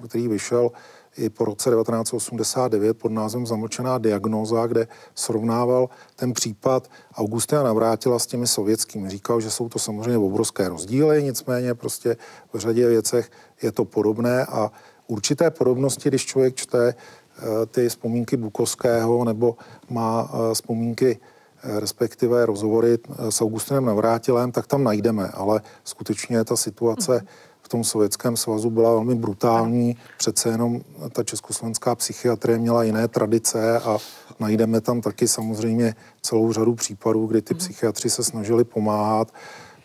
který 0.08 0.28
vyšel 0.28 0.70
i 1.16 1.30
po 1.30 1.44
roce 1.44 1.70
1989 1.70 2.98
pod 2.98 3.12
názvem 3.12 3.46
Zamlčená 3.46 3.98
diagnóza, 3.98 4.66
kde 4.66 4.88
srovnával 5.14 5.88
ten 6.16 6.32
případ 6.32 6.90
Augustina 7.16 7.62
Navrátila 7.62 8.18
s 8.18 8.26
těmi 8.26 8.46
sovětskými. 8.46 9.10
Říkal, 9.10 9.40
že 9.40 9.50
jsou 9.50 9.68
to 9.68 9.78
samozřejmě 9.78 10.18
obrovské 10.18 10.68
rozdíly, 10.68 11.22
nicméně 11.22 11.74
prostě 11.74 12.16
v 12.52 12.58
řadě 12.58 12.88
věcech 12.88 13.30
je 13.62 13.72
to 13.72 13.84
podobné 13.84 14.46
a 14.46 14.72
určité 15.06 15.50
podobnosti, 15.50 16.08
když 16.08 16.26
člověk 16.26 16.54
čte 16.54 16.88
eh, 16.88 17.66
ty 17.66 17.88
vzpomínky 17.88 18.36
Bukovského 18.36 19.24
nebo 19.24 19.56
má 19.90 20.30
eh, 20.30 20.54
vzpomínky 20.54 21.18
eh, 21.62 21.80
respektive 21.80 22.46
rozhovory 22.46 22.98
s 23.30 23.40
Augustinem 23.40 23.84
Navrátilem, 23.84 24.52
tak 24.52 24.66
tam 24.66 24.84
najdeme, 24.84 25.28
ale 25.28 25.62
skutečně 25.84 26.44
ta 26.44 26.56
situace 26.56 27.12
mm-hmm 27.12 27.53
v 27.64 27.68
tom 27.68 27.84
Sovětském 27.84 28.36
svazu 28.36 28.70
byla 28.70 28.90
velmi 28.90 29.14
brutální. 29.14 29.96
Přece 30.16 30.48
jenom 30.48 30.80
ta 31.12 31.24
československá 31.24 31.94
psychiatrie 31.94 32.58
měla 32.58 32.82
jiné 32.82 33.08
tradice 33.08 33.80
a 33.80 33.98
najdeme 34.40 34.80
tam 34.80 35.00
taky 35.00 35.28
samozřejmě 35.28 35.94
celou 36.22 36.52
řadu 36.52 36.74
případů, 36.74 37.26
kdy 37.26 37.42
ty 37.42 37.54
mhm. 37.54 37.58
psychiatři 37.58 38.10
se 38.10 38.24
snažili 38.24 38.64
pomáhat. 38.64 39.32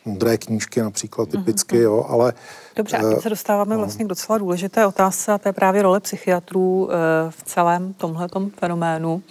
Modré 0.06 0.38
knížky 0.38 0.82
například 0.82 1.34
mhm, 1.34 1.44
typicky, 1.44 1.76
mm-hmm. 1.76 1.82
jo, 1.82 2.06
ale... 2.10 2.34
Dobře, 2.76 2.98
a 2.98 3.10
teď 3.10 3.22
se 3.22 3.30
dostáváme 3.30 3.76
no. 3.76 3.82
vlastně 3.82 4.06
k 4.06 4.08
docela 4.08 4.38
důležité 4.38 4.88
otázce 4.88 5.32
a 5.32 5.38
to 5.38 5.50
je 5.50 5.54
právě 5.54 5.82
role 5.82 6.00
psychiatrů 6.00 6.90
eh, 6.92 6.96
v 7.32 7.44
celém 7.44 7.94
tomhletom 7.94 8.50
fenoménu. 8.50 9.22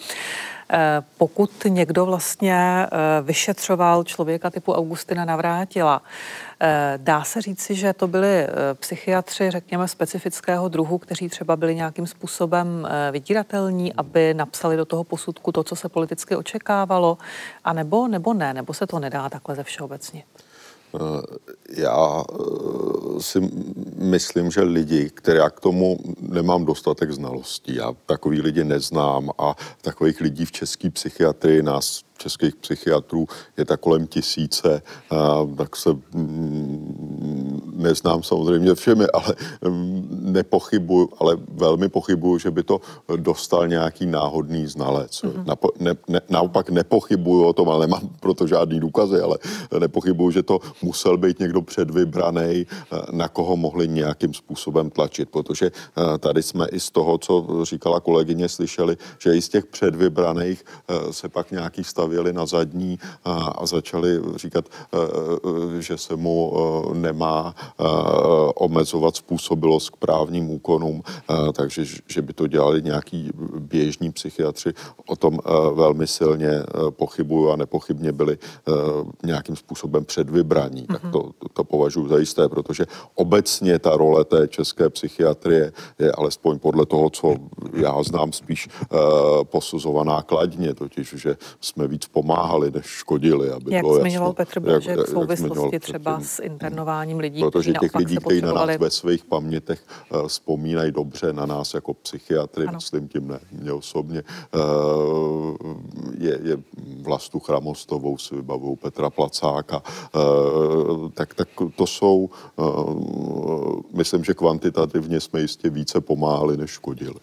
Eh, 0.71 1.03
pokud 1.19 1.51
někdo 1.69 2.07
vlastně 2.07 2.87
eh, 2.87 2.89
vyšetřoval 3.23 4.05
člověka 4.05 4.51
typu 4.51 4.73
Augustina 4.73 5.25
Navrátila, 5.25 6.03
eh, 6.03 6.48
dá 6.97 7.25
se 7.25 7.41
říci, 7.43 7.75
že 7.75 7.93
to 7.93 8.09
byli 8.09 8.47
psychiatři, 8.75 9.51
řekněme, 9.51 9.89
specifického 9.89 10.69
druhu, 10.69 10.99
kteří 10.99 11.29
třeba 11.29 11.57
byli 11.57 11.75
nějakým 11.75 12.07
způsobem 12.07 12.89
vydíratelní, 13.13 13.95
aby 13.95 14.35
napsali 14.35 14.77
do 14.77 14.85
toho 14.85 15.05
posudku 15.05 15.53
to, 15.53 15.65
co 15.65 15.77
se 15.77 15.89
politicky 15.89 16.37
očekávalo, 16.37 17.19
a 17.65 17.73
nebo, 17.73 18.09
nebo 18.09 18.35
ne, 18.35 18.55
nebo 18.55 18.75
se 18.75 18.87
to 18.87 18.99
nedá 18.99 19.29
takhle 19.29 19.55
ze 19.55 19.63
všeobecně? 19.63 20.25
Já 21.71 22.25
si 23.19 23.51
myslím, 23.97 24.51
že 24.51 24.63
lidi, 24.63 25.11
které 25.11 25.39
já 25.39 25.51
k 25.51 25.61
tomu 25.61 25.99
nemám 26.21 26.65
dostatek 26.65 27.13
znalostí, 27.13 27.75
já 27.75 27.93
takový 28.07 28.41
lidi 28.41 28.65
neznám 28.65 29.31
a 29.39 29.57
takových 29.83 30.21
lidí 30.21 30.45
v 30.45 30.53
české 30.53 30.91
psychiatrii 30.91 31.63
nás 31.63 32.03
českých 32.19 32.57
psychiatrů 32.57 33.27
je 33.57 33.65
tak 33.65 33.81
kolem 33.81 34.07
tisíce, 34.07 34.83
a, 35.11 35.47
tak 35.57 35.77
se 35.77 35.91
mm, 35.91 37.18
neznám 37.79 38.23
samozřejmě 38.23 38.75
všemi, 38.75 39.05
ale 39.15 39.35
mm, 39.69 40.09
nepochybuju, 40.11 41.09
ale 41.19 41.37
velmi 41.55 41.89
pochybuju, 41.89 42.39
že 42.39 42.51
by 42.51 42.63
to 42.63 42.81
dostal 43.17 43.69
nějaký 43.69 44.07
náhodný 44.07 44.67
znalec. 44.67 45.23
Mm-hmm. 45.23 45.47
Napo, 45.47 45.69
ne, 45.81 45.95
ne, 46.09 46.21
naopak 46.29 46.71
nepochybuju 46.71 47.45
o 47.45 47.53
tom, 47.53 47.69
ale 47.69 47.87
nemám 47.87 48.09
proto 48.21 48.47
žádný 48.47 48.81
důkazy, 48.81 49.21
ale 49.21 49.39
nepochybuju, 49.79 50.31
že 50.31 50.43
to 50.43 50.59
musel 50.83 51.17
být 51.17 51.39
někdo 51.39 51.63
předvybraný, 51.63 52.67
na 53.13 53.29
koho 53.29 53.57
mohli 53.57 53.89
nějakým 53.89 54.35
způsobem 54.35 54.91
tlačit, 54.91 55.29
protože 55.31 55.71
tady 56.19 56.43
jsme 56.43 56.67
i 56.69 56.81
z 56.81 56.91
toho, 56.91 57.19
co 57.19 57.47
říkala 57.63 58.01
kolegyně, 58.01 58.49
slyšeli, 58.49 58.97
že 59.19 59.37
i 59.37 59.43
z 59.43 59.49
těch 59.49 59.67
předvybraných 59.67 60.65
se 61.11 61.29
pak 61.29 61.51
nějaký 61.51 61.85
stav 61.85 62.09
stavěli 62.09 62.33
na 62.33 62.47
zadní 62.47 62.99
a, 63.25 63.67
začali 63.67 64.21
říkat, 64.37 64.65
že 65.79 65.99
se 65.99 66.17
mu 66.17 66.53
nemá 66.95 67.55
omezovat 68.55 69.17
způsobilost 69.17 69.91
k 69.91 69.97
právním 69.97 70.51
úkonům, 70.51 71.03
takže 71.53 71.85
že 72.07 72.23
by 72.23 72.33
to 72.33 72.47
dělali 72.47 72.83
nějaký 72.83 73.31
běžní 73.59 74.13
psychiatři. 74.13 74.73
O 75.07 75.17
tom 75.17 75.39
velmi 75.75 76.07
silně 76.07 76.51
pochybuju 76.91 77.51
a 77.51 77.57
nepochybně 77.57 78.13
byli 78.13 78.39
nějakým 79.25 79.57
způsobem 79.57 80.05
předvybraní. 80.05 80.83
Mm-hmm. 80.83 80.93
Tak 80.93 81.03
mhm. 81.03 81.13
to, 81.13 81.31
to 81.53 81.65
považuji 81.65 82.09
za 82.09 82.19
jisté, 82.19 82.49
protože 82.49 82.87
obecně 83.15 83.79
ta 83.79 83.97
role 83.97 84.25
té 84.25 84.49
české 84.49 84.91
psychiatrie 84.91 85.73
je 85.99 86.13
alespoň 86.13 86.59
podle 86.59 86.87
toho, 86.87 87.11
co 87.11 87.35
já 87.75 88.03
znám, 88.03 88.33
spíš 88.33 88.69
posuzovaná 89.43 90.23
kladně, 90.23 90.75
totiž, 90.75 91.15
že 91.17 91.37
jsme 91.61 91.89
víc 91.89 92.07
pomáhali, 92.07 92.71
než 92.71 92.87
škodili. 92.87 93.51
Aby 93.51 93.75
jak 93.75 93.83
bylo 93.83 94.01
zmiňoval 94.01 94.33
Petr 94.33 94.61
Blažek 94.61 94.99
v 94.99 95.09
souvislosti 95.09 95.81
třeba 95.81 96.21
s 96.21 96.43
internováním 96.43 97.19
lidí, 97.19 97.45
Protože 97.59 97.73
těch 97.81 97.95
lidí, 97.95 98.17
kteří 98.17 98.41
na 98.41 98.53
nás 98.53 98.79
ve 98.79 98.91
svých 98.91 99.25
pamětech 99.25 99.87
uh, 100.11 100.29
vzpomínají 100.29 100.93
dobře 100.93 101.33
na 101.33 101.47
nás 101.47 101.75
jako 101.75 101.95
psychiatry, 101.95 102.65
ano. 102.65 102.75
myslím 102.75 103.09
tím 103.09 103.29
ne, 103.29 103.41
mě 103.53 103.73
osobně, 103.73 104.23
uh, 104.55 105.57
je, 106.19 106.39
je 106.43 106.59
Vlastu 107.03 107.41
Chramostovou, 107.41 108.19
si 108.19 108.35
vybavou 108.35 108.77
Petra 108.77 109.11
Placáka, 109.11 109.83
uh, 110.15 111.11
tak, 111.11 111.35
tak 111.35 111.49
to 111.77 111.87
jsou, 111.87 112.31
myslím, 113.95 114.25
že 114.25 114.35
kvantitativně 114.35 115.21
jsme 115.21 115.41
jistě 115.41 115.71
více 115.71 116.01
pomáhali, 116.01 116.57
než 116.57 116.71
škodili. 116.71 117.21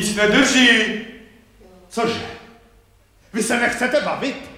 nic 0.00 0.16
nedrží. 0.16 1.00
Cože? 1.88 2.26
Vy 3.32 3.42
se 3.42 3.60
nechcete 3.60 4.00
bavit? 4.00 4.49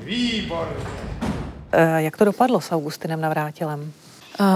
Výbor. 0.00 0.76
Eh, 1.72 2.02
jak 2.02 2.16
to 2.16 2.24
dopadlo 2.24 2.60
s 2.60 2.72
Augustinem 2.72 3.20
Navrátilem? 3.20 3.92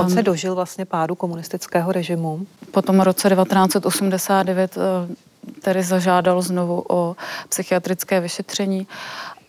On 0.00 0.10
se 0.10 0.18
ehm. 0.18 0.24
dožil 0.24 0.54
vlastně 0.54 0.84
pádu 0.84 1.14
komunistického 1.14 1.92
režimu. 1.92 2.46
Po 2.70 2.82
tom 2.82 3.00
roce 3.00 3.28
1989 3.28 4.76
eh, 4.76 5.14
tedy 5.60 5.82
zažádal 5.82 6.42
znovu 6.42 6.84
o 6.88 7.16
psychiatrické 7.48 8.20
vyšetření 8.20 8.86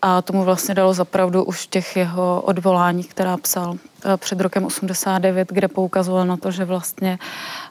a 0.02 0.22
tomu 0.22 0.44
vlastně 0.44 0.74
dalo 0.74 0.94
zapravdu 0.94 1.44
už 1.44 1.66
těch 1.66 1.96
jeho 1.96 2.42
odvoláních, 2.44 3.08
která 3.08 3.36
psal 3.36 3.74
eh, 4.04 4.16
před 4.16 4.40
rokem 4.40 4.64
89, 4.64 5.48
kde 5.52 5.68
poukazoval 5.68 6.26
na 6.26 6.36
to, 6.36 6.50
že 6.50 6.64
vlastně 6.64 7.18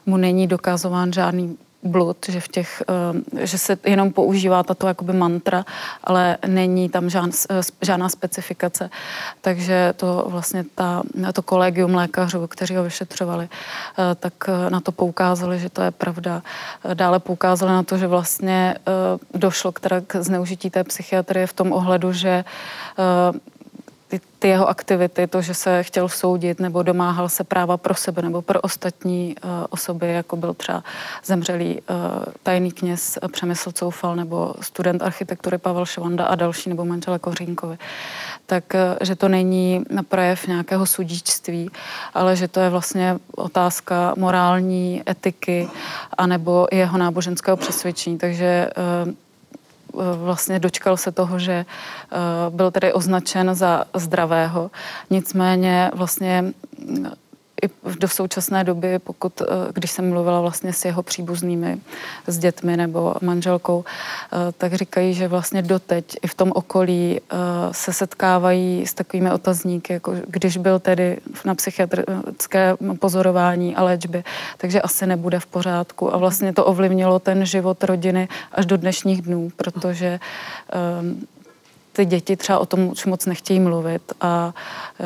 mu 0.06 0.16
není 0.16 0.46
dokazován 0.46 1.12
žádný 1.12 1.58
blud, 1.82 2.16
že, 2.28 2.40
v 2.40 2.48
těch, 2.48 2.82
eh, 2.88 3.46
že 3.46 3.58
se 3.58 3.78
jenom 3.84 4.12
používá 4.12 4.62
tato 4.62 4.86
jakoby 4.86 5.12
mantra, 5.12 5.64
ale 6.04 6.38
není 6.46 6.88
tam 6.88 7.10
žád, 7.10 7.30
eh, 7.50 7.60
žádná 7.82 8.08
specifikace. 8.08 8.90
Takže 9.40 9.94
to 9.96 10.26
vlastně 10.28 10.64
ta, 10.74 11.02
to 11.32 11.42
kolegium 11.42 11.94
lékařů, 11.94 12.46
kteří 12.46 12.76
ho 12.76 12.84
vyšetřovali, 12.84 13.48
eh, 13.48 14.14
tak 14.14 14.34
na 14.68 14.80
to 14.80 14.92
poukázali, 14.92 15.58
že 15.58 15.70
to 15.70 15.82
je 15.82 15.90
pravda. 15.90 16.42
Dále 16.94 17.18
poukázali 17.18 17.72
na 17.72 17.82
to, 17.82 17.98
že 17.98 18.06
vlastně 18.06 18.74
došlo 19.34 19.72
k, 19.72 19.80
k 20.06 20.22
zneužití 20.22 20.70
té 20.70 20.84
psychiatrie 20.84 21.46
v 21.46 21.52
tom 21.52 21.72
ohledu, 21.72 22.12
že 22.12 22.44
ty, 24.12 24.20
ty 24.38 24.48
jeho 24.48 24.68
aktivity, 24.68 25.26
to, 25.26 25.42
že 25.42 25.54
se 25.54 25.82
chtěl 25.82 26.08
soudit 26.08 26.60
nebo 26.60 26.82
domáhal 26.82 27.28
se 27.28 27.44
práva 27.44 27.76
pro 27.76 27.94
sebe 27.94 28.22
nebo 28.22 28.42
pro 28.42 28.60
ostatní 28.60 29.36
uh, 29.44 29.50
osoby, 29.70 30.12
jako 30.12 30.36
byl 30.36 30.54
třeba 30.54 30.84
zemřelý 31.24 31.80
uh, 31.80 31.96
tajný 32.42 32.72
kněz 32.72 33.18
Přemysl 33.32 33.72
Coufal 33.72 34.16
nebo 34.16 34.54
student 34.60 35.02
architektury 35.02 35.58
Pavel 35.58 35.86
Švanda 35.86 36.24
a 36.24 36.34
další 36.34 36.68
nebo 36.68 36.84
manžele 36.84 37.18
Kořínkovi, 37.18 37.78
tak 38.46 38.64
uh, 38.74 38.80
že 39.00 39.16
to 39.16 39.28
není 39.28 39.84
na 39.90 40.02
projev 40.02 40.46
nějakého 40.46 40.86
sudíčství, 40.86 41.70
ale 42.14 42.36
že 42.36 42.48
to 42.48 42.60
je 42.60 42.70
vlastně 42.70 43.18
otázka 43.36 44.14
morální 44.16 45.02
etiky 45.08 45.68
anebo 46.18 46.66
jeho 46.72 46.98
náboženského 46.98 47.56
přesvědčení. 47.56 48.18
Takže 48.18 48.70
uh, 49.06 49.12
vlastně 50.16 50.58
dočkal 50.58 50.96
se 50.96 51.12
toho, 51.12 51.38
že 51.38 51.52
eh, 51.52 52.16
byl 52.50 52.70
tedy 52.70 52.92
označen 52.92 53.54
za 53.54 53.84
zdravého. 53.94 54.70
Nicméně 55.10 55.90
vlastně 55.94 56.44
i 57.62 57.70
do 57.98 58.08
současné 58.08 58.64
doby, 58.64 58.98
pokud, 58.98 59.40
eh, 59.40 59.44
když 59.72 59.90
jsem 59.90 60.10
mluvila 60.10 60.40
vlastně 60.40 60.72
s 60.72 60.84
jeho 60.84 61.02
příbuznými, 61.02 61.78
s 62.26 62.38
dětmi 62.38 62.76
nebo 62.76 63.14
manželkou, 63.22 63.84
eh, 63.84 64.52
tak 64.58 64.74
říkají, 64.74 65.14
že 65.14 65.28
vlastně 65.28 65.62
doteď 65.62 66.16
i 66.22 66.26
v 66.26 66.34
tom 66.34 66.52
okolí 66.54 67.20
eh, 67.20 67.36
se 67.72 67.92
setkávají 67.92 68.86
s 68.86 68.94
takovými 68.94 69.30
otazníky, 69.30 69.92
jako 69.92 70.14
když 70.26 70.56
byl 70.56 70.78
tedy 70.78 71.18
na 71.44 71.54
psychiatrické 71.54 72.76
pozorování 72.98 73.76
a 73.76 73.82
léčby, 73.82 74.24
takže 74.58 74.82
asi 74.82 75.06
nebude 75.06 75.40
v 75.40 75.46
pořádku. 75.46 76.14
A 76.14 76.16
vlastně 76.16 76.52
to 76.52 76.64
ovlivnilo 76.64 77.18
ten 77.18 77.46
život 77.46 77.84
rodiny 77.84 78.28
až 78.52 78.66
do 78.66 78.76
dnešních 78.76 79.22
dnů, 79.22 79.50
protože 79.56 80.20
ty 81.92 82.04
děti 82.04 82.36
třeba 82.36 82.58
o 82.58 82.66
tom 82.66 82.88
už 82.88 83.06
moc 83.06 83.26
nechtějí 83.26 83.60
mluvit 83.60 84.02
a 84.20 84.54
e, 85.00 85.04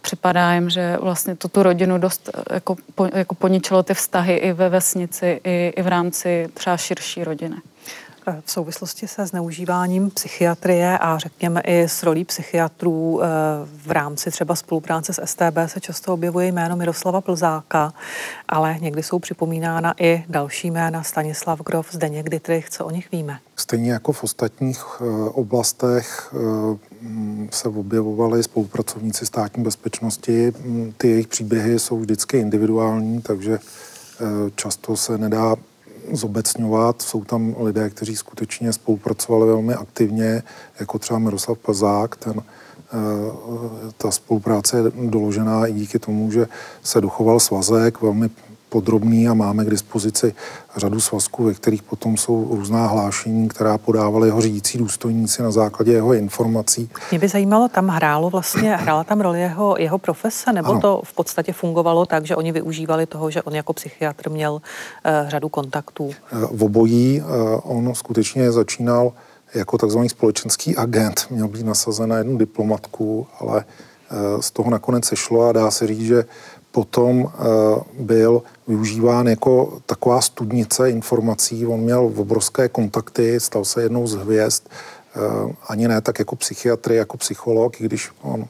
připadá 0.00 0.54
jim, 0.54 0.70
že 0.70 0.96
vlastně 1.00 1.36
to 1.36 1.48
tu 1.48 1.62
rodinu 1.62 1.98
dost 1.98 2.28
e, 2.28 2.54
jako, 2.54 2.76
po, 2.94 3.08
jako 3.14 3.34
poničilo 3.34 3.82
ty 3.82 3.94
vztahy 3.94 4.36
i 4.36 4.52
ve 4.52 4.68
vesnici, 4.68 5.40
i, 5.44 5.72
i 5.76 5.82
v 5.82 5.88
rámci 5.88 6.48
třeba 6.54 6.76
širší 6.76 7.24
rodiny 7.24 7.56
v 8.40 8.50
souvislosti 8.50 9.08
se 9.08 9.26
zneužíváním 9.26 10.10
psychiatrie 10.10 10.98
a 10.98 11.18
řekněme 11.18 11.60
i 11.60 11.82
s 11.82 12.02
rolí 12.02 12.24
psychiatrů 12.24 13.20
eh, 13.22 13.26
v 13.86 13.90
rámci 13.90 14.30
třeba 14.30 14.54
spolupráce 14.54 15.12
s 15.12 15.24
STB 15.24 15.56
se 15.66 15.80
často 15.80 16.14
objevuje 16.14 16.46
jméno 16.46 16.76
Miroslava 16.76 17.20
Plzáka, 17.20 17.92
ale 18.48 18.76
někdy 18.80 19.02
jsou 19.02 19.18
připomínána 19.18 19.94
i 20.00 20.24
další 20.28 20.70
jména 20.70 21.02
Stanislav 21.02 21.60
Grof, 21.60 21.92
Zdeněk 21.92 22.28
Dietrich, 22.28 22.70
co 22.70 22.84
o 22.84 22.90
nich 22.90 23.12
víme? 23.12 23.38
Stejně 23.56 23.92
jako 23.92 24.12
v 24.12 24.24
ostatních 24.24 24.84
eh, 25.00 25.04
oblastech 25.30 26.34
eh, 26.34 27.48
se 27.50 27.68
objevovali 27.68 28.42
spolupracovníci 28.42 29.26
státní 29.26 29.62
bezpečnosti. 29.62 30.52
Ty 30.96 31.08
jejich 31.08 31.28
příběhy 31.28 31.78
jsou 31.78 31.98
vždycky 31.98 32.38
individuální, 32.38 33.22
takže 33.22 33.58
často 34.54 34.96
se 34.96 35.18
nedá 35.18 35.56
zobecňovat. 36.12 37.02
Jsou 37.02 37.24
tam 37.24 37.54
lidé, 37.58 37.90
kteří 37.90 38.16
skutečně 38.16 38.72
spolupracovali 38.72 39.46
velmi 39.46 39.74
aktivně, 39.74 40.42
jako 40.80 40.98
třeba 40.98 41.18
Miroslav 41.18 41.58
Plzák, 41.58 42.16
ten 42.16 42.34
eh, 42.40 43.92
ta 43.96 44.10
spolupráce 44.10 44.76
je 44.76 44.82
doložená 45.10 45.66
i 45.66 45.72
díky 45.72 45.98
tomu, 45.98 46.30
že 46.30 46.46
se 46.82 47.00
dochoval 47.00 47.40
svazek 47.40 48.02
velmi 48.02 48.30
podrobný 48.76 49.28
a 49.28 49.34
máme 49.34 49.64
k 49.64 49.70
dispozici 49.70 50.34
řadu 50.76 51.00
svazků, 51.00 51.44
ve 51.44 51.54
kterých 51.54 51.82
potom 51.82 52.16
jsou 52.16 52.48
různá 52.50 52.86
hlášení, 52.86 53.48
která 53.48 53.78
podávali 53.78 54.28
jeho 54.28 54.40
řídící 54.40 54.78
důstojníci 54.78 55.42
na 55.42 55.50
základě 55.50 55.92
jeho 55.92 56.14
informací. 56.14 56.90
Mě 57.10 57.18
by 57.18 57.28
zajímalo, 57.28 57.68
tam 57.68 57.88
hrálo 57.88 58.30
vlastně, 58.30 58.76
hrála 58.82 59.04
tam 59.04 59.20
roli 59.20 59.40
jeho, 59.40 59.76
jeho 59.78 59.98
profese, 59.98 60.52
nebo 60.52 60.70
ano. 60.70 60.80
to 60.80 61.02
v 61.04 61.14
podstatě 61.14 61.52
fungovalo 61.52 62.06
tak, 62.06 62.26
že 62.26 62.36
oni 62.36 62.52
využívali 62.52 63.06
toho, 63.06 63.30
že 63.30 63.42
on 63.42 63.54
jako 63.54 63.72
psychiatr 63.72 64.30
měl 64.30 64.52
uh, 64.52 64.60
řadu 65.28 65.48
kontaktů? 65.48 66.10
V 66.52 66.64
obojí 66.64 67.20
uh, 67.20 67.28
on 67.64 67.94
skutečně 67.94 68.52
začínal 68.52 69.12
jako 69.54 69.78
takzvaný 69.78 70.08
společenský 70.08 70.76
agent. 70.76 71.26
Měl 71.30 71.48
být 71.48 71.66
nasazen 71.66 72.08
na 72.08 72.16
jednu 72.18 72.38
diplomatku, 72.38 73.26
ale 73.40 73.64
uh, 73.64 74.40
z 74.40 74.50
toho 74.50 74.70
nakonec 74.70 75.04
sešlo 75.04 75.48
a 75.48 75.52
dá 75.52 75.70
se 75.70 75.86
říct, 75.86 76.06
že 76.06 76.24
potom 76.76 77.32
byl 77.98 78.42
využíván 78.66 79.26
jako 79.26 79.78
taková 79.86 80.20
studnice 80.20 80.90
informací. 80.90 81.66
On 81.66 81.80
měl 81.80 82.12
obrovské 82.16 82.68
kontakty, 82.68 83.40
stal 83.40 83.64
se 83.64 83.82
jednou 83.82 84.06
z 84.06 84.14
hvězd, 84.14 84.68
ani 85.68 85.88
ne 85.88 86.00
tak 86.00 86.18
jako 86.18 86.36
psychiatry, 86.36 86.96
jako 86.96 87.16
psycholog, 87.16 87.80
i 87.80 87.84
když 87.84 88.10
on 88.22 88.44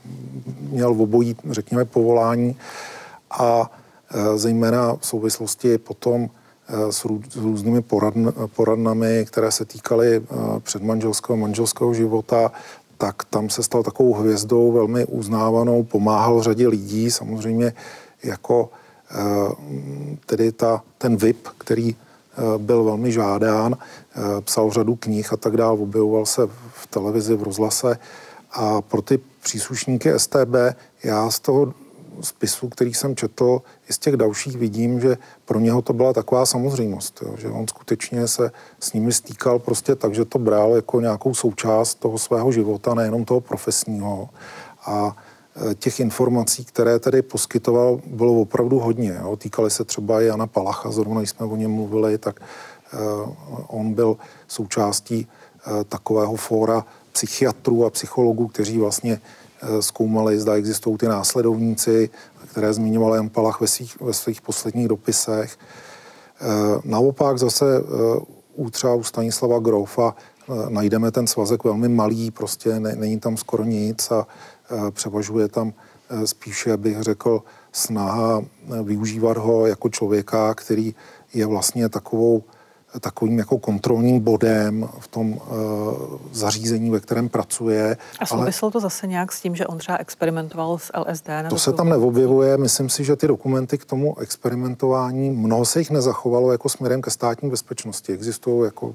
měl 0.70 0.94
v 0.94 1.00
obojí, 1.00 1.36
řekněme, 1.50 1.84
povolání. 1.84 2.56
A 3.30 3.70
zejména 4.36 4.96
v 4.96 5.06
souvislosti 5.06 5.78
potom 5.78 6.30
s, 6.90 7.04
různými 7.36 7.82
poradnami, 8.54 9.24
které 9.28 9.52
se 9.52 9.64
týkaly 9.64 10.22
předmanželského 10.62 11.36
manželského 11.36 11.94
života, 11.94 12.52
tak 12.98 13.24
tam 13.24 13.48
se 13.50 13.62
stal 13.62 13.82
takovou 13.82 14.14
hvězdou, 14.14 14.72
velmi 14.72 15.04
uznávanou, 15.04 15.82
pomáhal 15.82 16.42
řadě 16.42 16.68
lidí, 16.68 17.10
samozřejmě 17.10 17.72
jako 18.24 18.70
eh, 18.72 18.86
tedy 20.26 20.52
ta, 20.52 20.82
ten 20.98 21.16
VIP, 21.16 21.48
který 21.59 21.94
eh, 21.94 22.59
byl 22.59 22.84
velmi 22.84 23.12
žádán, 23.12 23.76
eh, 23.76 24.20
psal 24.40 24.70
řadu 24.70 24.96
knih 24.96 25.32
a 25.32 25.36
tak 25.36 25.57
dále, 25.57 25.78
objevoval 25.78 26.26
se 26.26 26.46
v 26.72 26.86
televizi, 26.86 27.36
v 27.36 27.42
rozhlase 27.42 27.98
a 28.52 28.82
pro 28.82 29.02
ty 29.02 29.20
příslušníky 29.42 30.11
STB 30.18 30.54
já 31.04 31.30
z 31.30 31.40
toho 31.40 31.74
spisů, 32.20 32.68
který 32.68 32.94
jsem 32.94 33.16
četl, 33.16 33.62
i 33.88 33.92
z 33.92 33.98
těch 33.98 34.16
dalších 34.16 34.57
vidím, 34.57 35.00
že 35.00 35.18
pro 35.44 35.61
něho 35.61 35.82
to 35.82 35.92
byla 35.92 36.12
taková 36.12 36.46
samozřejmost, 36.46 37.22
jo, 37.22 37.34
že 37.38 37.48
on 37.48 37.68
skutečně 37.68 38.28
se 38.28 38.50
s 38.80 38.92
nimi 38.92 39.12
stýkal 39.12 39.59
prostě 39.59 39.94
tak, 39.94 40.14
že 40.14 40.24
to 40.24 40.38
bral 40.38 40.74
jako 40.74 41.00
nějakou 41.00 41.34
součást 41.34 41.94
toho 41.94 42.18
svého 42.18 42.52
života, 42.52 42.94
nejenom 42.94 43.24
toho 43.24 43.40
profesního. 43.40 44.28
A 44.86 45.16
těch 45.74 46.00
informací, 46.00 46.64
které 46.64 46.98
tedy 46.98 47.22
poskytoval, 47.22 48.00
bylo 48.07 48.40
opravdu 48.40 48.78
hodně. 48.78 49.18
Jo. 49.20 49.36
Týkaly 49.36 49.70
se 49.70 49.84
třeba 49.84 50.20
Jana 50.20 50.46
Palacha, 50.46 50.90
zrovna 50.90 51.20
jsme 51.20 51.46
o 51.46 51.57
něm 51.57 51.70
mluvili, 51.70 52.18
tak 52.18 52.40
uh, 52.92 53.30
on 53.66 53.94
byl 53.94 54.16
součástí 54.48 55.26
uh, 55.26 55.84
takového 55.84 56.36
fóra 56.36 56.84
psychiatrů 57.12 57.84
a 57.84 57.90
psychologů, 57.90 58.46
kteří 58.48 58.78
vlastně 58.78 59.20
Eh, 59.62 59.82
zkoumali, 59.82 60.40
zda 60.40 60.54
existují 60.54 60.98
ty 60.98 61.09
následovníci, 61.09 62.11
které 62.50 62.72
zmiňoval 62.72 63.14
Jan 63.14 63.28
Palach 63.28 63.61
ve 63.61 63.66
svých, 63.66 64.00
ve 64.00 64.12
svých 64.12 64.40
posledních 64.40 64.88
dopisech. 64.88 65.59
Eh, 66.40 66.46
naopak 66.84 67.38
zase 67.38 67.64
eh, 67.78 68.20
u 68.54 68.70
třeba 68.70 68.94
u 68.94 69.02
Stanislava 69.02 69.59
Grofa 69.59 70.14
najdeme 70.68 71.11
ten 71.11 71.26
svazek 71.26 71.64
velmi 71.64 71.88
malý, 71.88 72.30
prostě 72.30 72.80
ne, 72.80 72.96
není 72.96 73.20
tam 73.20 73.36
skoro 73.36 73.64
nic 73.64 74.11
a 74.11 74.26
převažuje 74.90 75.48
tam 75.48 75.72
spíše, 76.24 76.76
bych 76.76 77.02
řekl, 77.02 77.42
snaha 77.72 78.42
využívat 78.82 79.36
ho 79.36 79.66
jako 79.66 79.88
člověka, 79.88 80.54
který 80.54 80.94
je 81.34 81.46
vlastně 81.46 81.88
takovou 81.88 82.42
takovým 83.00 83.38
jako 83.38 83.58
kontrolním 83.58 84.20
bodem 84.20 84.88
v 84.98 85.08
tom 85.08 85.32
uh, 85.32 85.38
zařízení, 86.32 86.90
ve 86.90 87.00
kterém 87.00 87.28
pracuje. 87.28 87.96
A 88.20 88.26
souvislo 88.26 88.66
ale... 88.66 88.72
to 88.72 88.80
zase 88.80 89.06
nějak 89.06 89.32
s 89.32 89.40
tím, 89.40 89.56
že 89.56 89.66
on 89.66 89.78
třeba 89.78 89.96
experimentoval 89.98 90.78
s 90.78 90.92
LSD? 90.98 91.28
Nebo 91.28 91.48
to 91.48 91.58
se 91.58 91.72
tam 91.72 91.88
neobjevuje. 91.88 92.56
Myslím 92.56 92.88
si, 92.88 93.04
že 93.04 93.16
ty 93.16 93.26
dokumenty 93.26 93.78
k 93.78 93.84
tomu 93.84 94.18
experimentování, 94.18 95.30
mnoho 95.30 95.64
se 95.64 95.78
jich 95.78 95.90
nezachovalo 95.90 96.52
jako 96.52 96.68
směrem 96.68 97.02
ke 97.02 97.10
státní 97.10 97.50
bezpečnosti. 97.50 98.12
Existují 98.12 98.64
jako 98.64 98.94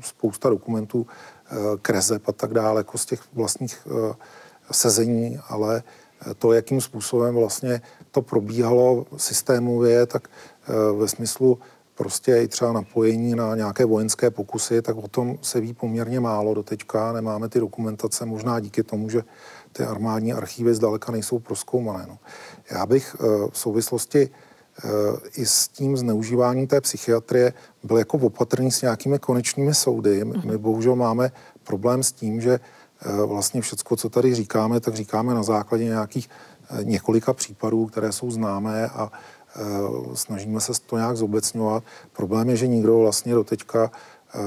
spousta 0.00 0.48
dokumentů 0.48 0.98
uh, 0.98 1.56
krezeb 1.82 2.28
a 2.28 2.32
tak 2.32 2.54
dále, 2.54 2.80
jako 2.80 2.98
z 2.98 3.06
těch 3.06 3.20
vlastních 3.34 3.86
uh, 3.86 4.12
sezení, 4.70 5.38
ale 5.48 5.82
to, 6.38 6.52
jakým 6.52 6.80
způsobem 6.80 7.34
vlastně 7.34 7.80
to 8.10 8.22
probíhalo 8.22 9.06
systémově, 9.16 10.06
tak 10.06 10.28
ve 10.98 11.08
smyslu 11.08 11.58
prostě 11.94 12.36
i 12.36 12.48
třeba 12.48 12.72
napojení 12.72 13.34
na 13.34 13.56
nějaké 13.56 13.84
vojenské 13.84 14.30
pokusy, 14.30 14.82
tak 14.82 14.96
o 14.96 15.08
tom 15.08 15.38
se 15.42 15.60
ví 15.60 15.74
poměrně 15.74 16.20
málo 16.20 16.54
do 16.54 16.62
teďka. 16.62 17.12
Nemáme 17.12 17.48
ty 17.48 17.60
dokumentace, 17.60 18.26
možná 18.26 18.60
díky 18.60 18.82
tomu, 18.82 19.08
že 19.08 19.22
ty 19.72 19.82
armádní 19.82 20.32
archívy 20.32 20.74
zdaleka 20.74 21.12
nejsou 21.12 21.38
proskoumané. 21.38 22.04
No. 22.08 22.18
Já 22.70 22.86
bych 22.86 23.16
eh, 23.18 23.26
v 23.50 23.58
souvislosti 23.58 24.28
eh, 24.28 24.88
i 25.36 25.46
s 25.46 25.68
tím 25.68 25.96
zneužíváním 25.96 26.66
té 26.66 26.80
psychiatrie 26.80 27.52
byl 27.82 27.98
jako 27.98 28.18
opatrný 28.18 28.70
s 28.70 28.82
nějakými 28.82 29.18
konečnými 29.18 29.74
soudy. 29.74 30.24
My 30.24 30.38
mhm. 30.38 30.58
bohužel 30.58 30.96
máme 30.96 31.32
problém 31.64 32.02
s 32.02 32.12
tím, 32.12 32.40
že 32.40 32.52
eh, 32.52 32.60
vlastně 33.26 33.60
všecko, 33.60 33.96
co 33.96 34.08
tady 34.08 34.34
říkáme, 34.34 34.80
tak 34.80 34.94
říkáme 34.94 35.34
na 35.34 35.42
základě 35.42 35.84
nějakých 35.84 36.28
několika 36.82 37.32
případů, 37.32 37.86
které 37.86 38.12
jsou 38.12 38.30
známé 38.30 38.88
a 38.88 39.12
Eh, 39.56 40.16
snažíme 40.16 40.60
se 40.60 40.72
to 40.86 40.96
nějak 40.96 41.16
zobecňovat. 41.16 41.84
Problém 42.12 42.50
je, 42.50 42.56
že 42.56 42.66
nikdo 42.66 42.98
vlastně 42.98 43.34
do 43.34 43.44
teďka 43.44 43.90
eh, 43.90 44.38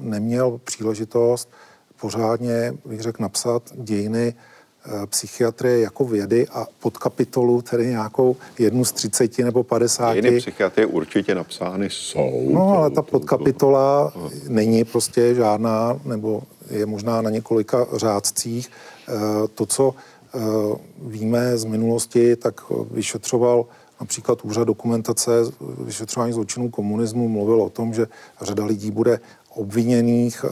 neměl 0.00 0.60
příležitost 0.64 1.50
pořádně, 2.00 2.74
bych 2.84 3.00
řekl, 3.00 3.22
napsat 3.22 3.62
dějiny 3.74 4.34
eh, 4.36 4.57
psychiatrie 5.06 5.80
jako 5.80 6.04
vědy 6.04 6.46
a 6.48 6.66
pod 6.80 6.98
kapitolu 6.98 7.62
tedy 7.62 7.86
nějakou 7.86 8.36
jednu 8.58 8.84
z 8.84 8.92
30 8.92 9.38
nebo 9.38 9.62
50. 9.62 10.12
Dějiny 10.12 10.40
psychiatrie 10.40 10.86
určitě 10.86 11.34
napsány 11.34 11.90
jsou. 11.90 12.50
No, 12.52 12.68
ale 12.68 12.90
ta 12.90 13.02
podkapitola 13.02 14.10
to, 14.10 14.20
to, 14.20 14.30
není 14.48 14.84
prostě 14.84 15.34
žádná, 15.34 16.00
nebo 16.04 16.42
je 16.70 16.86
možná 16.86 17.22
na 17.22 17.30
několika 17.30 17.86
řádcích. 17.96 18.70
To, 19.54 19.66
co 19.66 19.94
víme 21.02 21.58
z 21.58 21.64
minulosti, 21.64 22.36
tak 22.36 22.60
vyšetřoval 22.90 23.66
Například 24.00 24.44
úřad 24.44 24.64
dokumentace 24.64 25.30
vyšetřování 25.60 26.32
zločinů 26.32 26.70
komunismu 26.70 27.28
mluvil 27.28 27.62
o 27.62 27.70
tom, 27.70 27.94
že 27.94 28.06
řada 28.42 28.64
lidí 28.64 28.90
bude 28.90 29.20
obviněných 29.48 30.44
eh, 30.44 30.48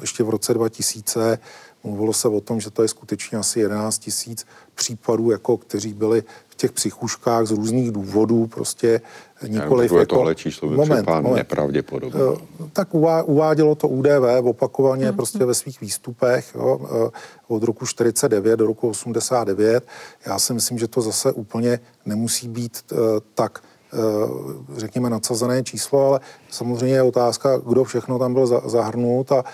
ještě 0.00 0.22
v 0.22 0.30
roce 0.30 0.54
2000. 0.54 1.38
Mluvilo 1.86 2.12
se 2.12 2.28
o 2.28 2.40
tom, 2.40 2.60
že 2.60 2.70
to 2.70 2.82
je 2.82 2.88
skutečně 2.88 3.38
asi 3.38 3.60
11 3.60 3.98
tisíc 3.98 4.46
případů, 4.74 5.30
jako 5.30 5.56
kteří 5.56 5.94
byli 5.94 6.24
v 6.48 6.54
těch 6.54 6.72
psychuškách 6.72 7.46
z 7.46 7.50
různých 7.50 7.90
důvodů, 7.90 8.46
prostě 8.46 9.00
nikoliv 9.48 9.92
jako... 9.92 10.06
tohle 10.06 10.34
číslo 10.34 10.68
moment, 10.68 11.06
moment. 11.08 11.34
nepravděpodobné. 11.34 12.20
Eh, 12.32 12.68
tak 12.72 12.88
uvádělo 13.24 13.74
to 13.74 13.88
UDV 13.88 14.42
opakovaně 14.42 15.06
hmm. 15.06 15.16
prostě 15.16 15.44
ve 15.44 15.54
svých 15.54 15.80
výstupech 15.80 16.54
jo, 16.54 16.80
eh, 17.06 17.10
od 17.48 17.62
roku 17.62 17.86
49 17.86 18.56
do 18.56 18.66
roku 18.66 18.88
89. 18.88 19.86
Já 20.26 20.38
si 20.38 20.54
myslím, 20.54 20.78
že 20.78 20.88
to 20.88 21.00
zase 21.00 21.32
úplně 21.32 21.80
nemusí 22.06 22.48
být 22.48 22.84
eh, 22.92 22.96
tak 23.34 23.62
řekněme, 24.76 25.10
nadsazené 25.10 25.62
číslo, 25.62 26.08
ale 26.08 26.20
samozřejmě 26.50 26.94
je 26.94 27.02
otázka, 27.02 27.58
kdo 27.58 27.84
všechno 27.84 28.18
tam 28.18 28.34
byl 28.34 28.46
zahrnut 28.46 29.32
a 29.32 29.44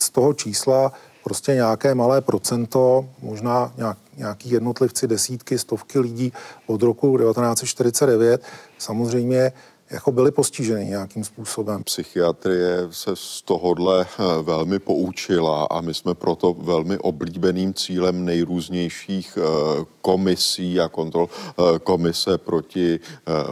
z 0.00 0.10
toho 0.10 0.32
čísla 0.32 0.92
prostě 1.26 1.54
nějaké 1.54 1.94
malé 1.94 2.20
procento, 2.20 3.08
možná 3.22 3.72
nějak, 3.76 3.98
nějaký 4.16 4.50
jednotlivci, 4.50 5.06
desítky, 5.06 5.58
stovky 5.58 5.98
lidí 5.98 6.32
od 6.66 6.82
roku 6.82 7.18
1949 7.18 8.42
samozřejmě 8.78 9.52
jako 9.90 10.12
byli 10.12 10.30
postiženy 10.30 10.84
nějakým 10.84 11.24
způsobem. 11.24 11.84
Psychiatrie 11.84 12.88
se 12.90 13.10
z 13.14 13.42
tohohle 13.42 14.06
eh, 14.06 14.42
velmi 14.42 14.78
poučila 14.78 15.64
a 15.70 15.80
my 15.80 15.94
jsme 15.94 16.14
proto 16.14 16.54
velmi 16.54 16.98
oblíbeným 16.98 17.74
cílem 17.74 18.24
nejrůznějších 18.24 19.38
eh, 19.38 19.84
komisí 20.00 20.80
a 20.80 20.88
kontrol 20.88 21.28
eh, 21.28 21.78
komise 21.78 22.38
proti 22.38 23.00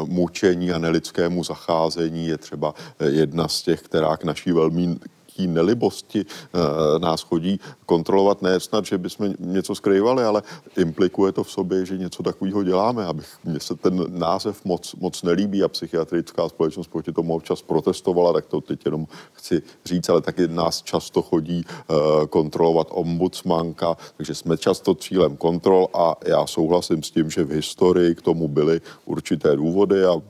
mučení 0.04 0.72
a 0.72 0.78
nelidskému 0.78 1.44
zacházení 1.44 2.26
je 2.26 2.38
třeba 2.38 2.74
jedna 3.04 3.48
z 3.48 3.62
těch, 3.62 3.82
která 3.82 4.16
k 4.16 4.24
naší 4.24 4.52
velmi 4.52 4.96
nelibosti 5.42 6.24
uh, 6.24 6.98
nás 6.98 7.22
chodí 7.22 7.60
kontrolovat, 7.86 8.42
ne 8.42 8.60
snad, 8.60 8.84
že 8.84 8.98
bychom 8.98 9.34
něco 9.38 9.74
skrývali, 9.74 10.24
ale 10.24 10.42
implikuje 10.76 11.32
to 11.32 11.44
v 11.44 11.50
sobě, 11.50 11.86
že 11.86 11.98
něco 11.98 12.22
takového 12.22 12.62
děláme, 12.62 13.04
abych 13.04 13.26
mně 13.44 13.60
se 13.60 13.74
ten 13.74 14.04
název 14.18 14.64
moc, 14.64 14.94
moc 14.94 15.22
nelíbí 15.22 15.62
a 15.62 15.68
psychiatrická 15.68 16.48
společnost 16.48 16.88
proti 16.88 17.12
tomu 17.12 17.34
občas 17.34 17.62
protestovala, 17.62 18.32
tak 18.32 18.46
to 18.46 18.60
teď 18.60 18.84
jenom 18.84 19.06
chci 19.32 19.62
říct, 19.84 20.08
ale 20.08 20.20
taky 20.20 20.48
nás 20.48 20.82
často 20.82 21.22
chodí 21.22 21.64
uh, 21.64 22.26
kontrolovat 22.26 22.86
ombudsmanka, 22.90 23.96
takže 24.16 24.34
jsme 24.34 24.56
často 24.56 24.94
cílem 24.94 25.36
kontrol 25.36 25.88
a 25.94 26.16
já 26.26 26.46
souhlasím 26.46 27.02
s 27.02 27.10
tím, 27.10 27.30
že 27.30 27.44
v 27.44 27.50
historii 27.50 28.14
k 28.14 28.22
tomu 28.22 28.48
byly 28.48 28.80
určité 29.04 29.56
důvody 29.56 30.04
a 30.04 30.22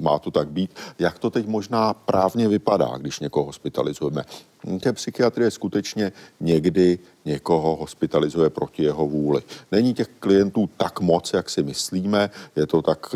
má 0.00 0.18
to 0.18 0.30
tak 0.30 0.48
být. 0.48 0.70
Jak 0.98 1.18
to 1.18 1.30
teď 1.30 1.46
možná 1.46 1.94
právně 1.94 2.48
vypadá, 2.48 2.96
když 2.98 3.20
někoho 3.20 3.46
hospitalizujeme? 3.46 4.24
Té 4.80 4.92
psychiatrie 4.92 5.50
skutečně 5.50 6.12
někdy 6.40 6.98
někoho 7.24 7.76
hospitalizuje 7.76 8.50
proti 8.50 8.82
jeho 8.82 9.06
vůli. 9.06 9.42
Není 9.72 9.94
těch 9.94 10.08
klientů 10.20 10.70
tak 10.76 11.00
moc, 11.00 11.32
jak 11.32 11.50
si 11.50 11.62
myslíme, 11.62 12.30
je 12.56 12.66
to 12.66 12.82
tak 12.82 13.14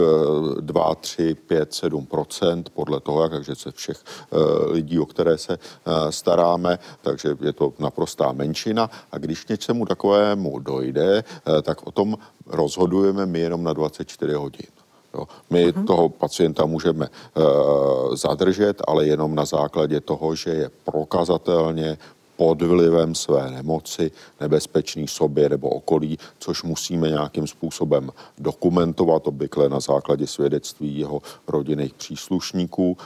2, 0.61 0.95
3, 0.95 1.35
5, 1.35 1.71
7% 1.71 2.65
podle 2.75 3.01
toho, 3.01 3.29
takže 3.29 3.55
se 3.55 3.73
všech 3.73 4.05
eh, 4.05 4.37
lidí, 4.73 4.99
o 4.99 5.07
které 5.07 5.39
se 5.39 5.53
eh, 5.53 6.13
staráme, 6.13 6.79
takže 7.03 7.37
je 7.41 7.53
to 7.53 7.73
naprostá 7.79 8.33
menšina. 8.33 8.91
A 9.13 9.19
když 9.19 9.47
něčemu 9.47 9.87
takovému 9.87 10.59
dojde, 10.59 11.25
eh, 11.25 11.63
tak 11.63 11.87
o 11.87 11.91
tom 11.91 12.19
rozhodujeme 12.47 13.27
my 13.27 13.41
jenom 13.41 13.65
na 13.65 13.73
24 13.73 14.33
hodin. 14.33 14.82
Jo. 15.15 15.29
My 15.51 15.73
uh-huh. 15.73 15.87
toho 15.87 16.09
pacienta 16.09 16.67
můžeme 16.67 17.09
uh, 17.09 18.17
zadržet, 18.17 18.83
ale 18.89 19.07
jenom 19.07 19.35
na 19.35 19.45
základě 19.45 20.01
toho, 20.01 20.35
že 20.35 20.51
je 20.51 20.71
prokazatelně 20.85 21.99
pod 22.37 22.63
vlivem 22.63 23.15
své 23.15 23.51
nemoci 23.51 24.11
nebezpečný 24.41 25.09
sobě 25.09 25.49
nebo 25.49 25.69
okolí, 25.69 26.19
což 26.39 26.63
musíme 26.63 27.09
nějakým 27.09 27.47
způsobem 27.47 28.11
dokumentovat, 28.39 29.27
obvykle 29.27 29.69
na 29.69 29.81
základě 29.81 30.27
svědectví 30.27 30.99
jeho 30.99 31.23
rodinných 31.49 31.95
příslušníků, 31.95 32.97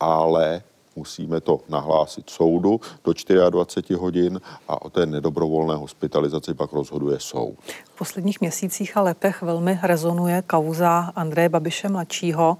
ale 0.00 0.62
musíme 0.96 1.40
to 1.40 1.60
nahlásit 1.68 2.30
soudu 2.30 2.80
do 3.04 3.12
24 3.50 4.00
hodin 4.00 4.40
a 4.68 4.82
o 4.82 4.90
té 4.90 5.06
nedobrovolné 5.06 5.74
hospitalizaci 5.74 6.54
pak 6.54 6.72
rozhoduje 6.72 7.20
soud. 7.20 7.54
V 7.94 7.98
posledních 7.98 8.40
měsících 8.40 8.96
a 8.96 9.02
letech 9.02 9.42
velmi 9.42 9.78
rezonuje 9.82 10.42
kauza 10.42 11.12
Andreje 11.16 11.48
Babiše 11.48 11.88
mladšího. 11.88 12.58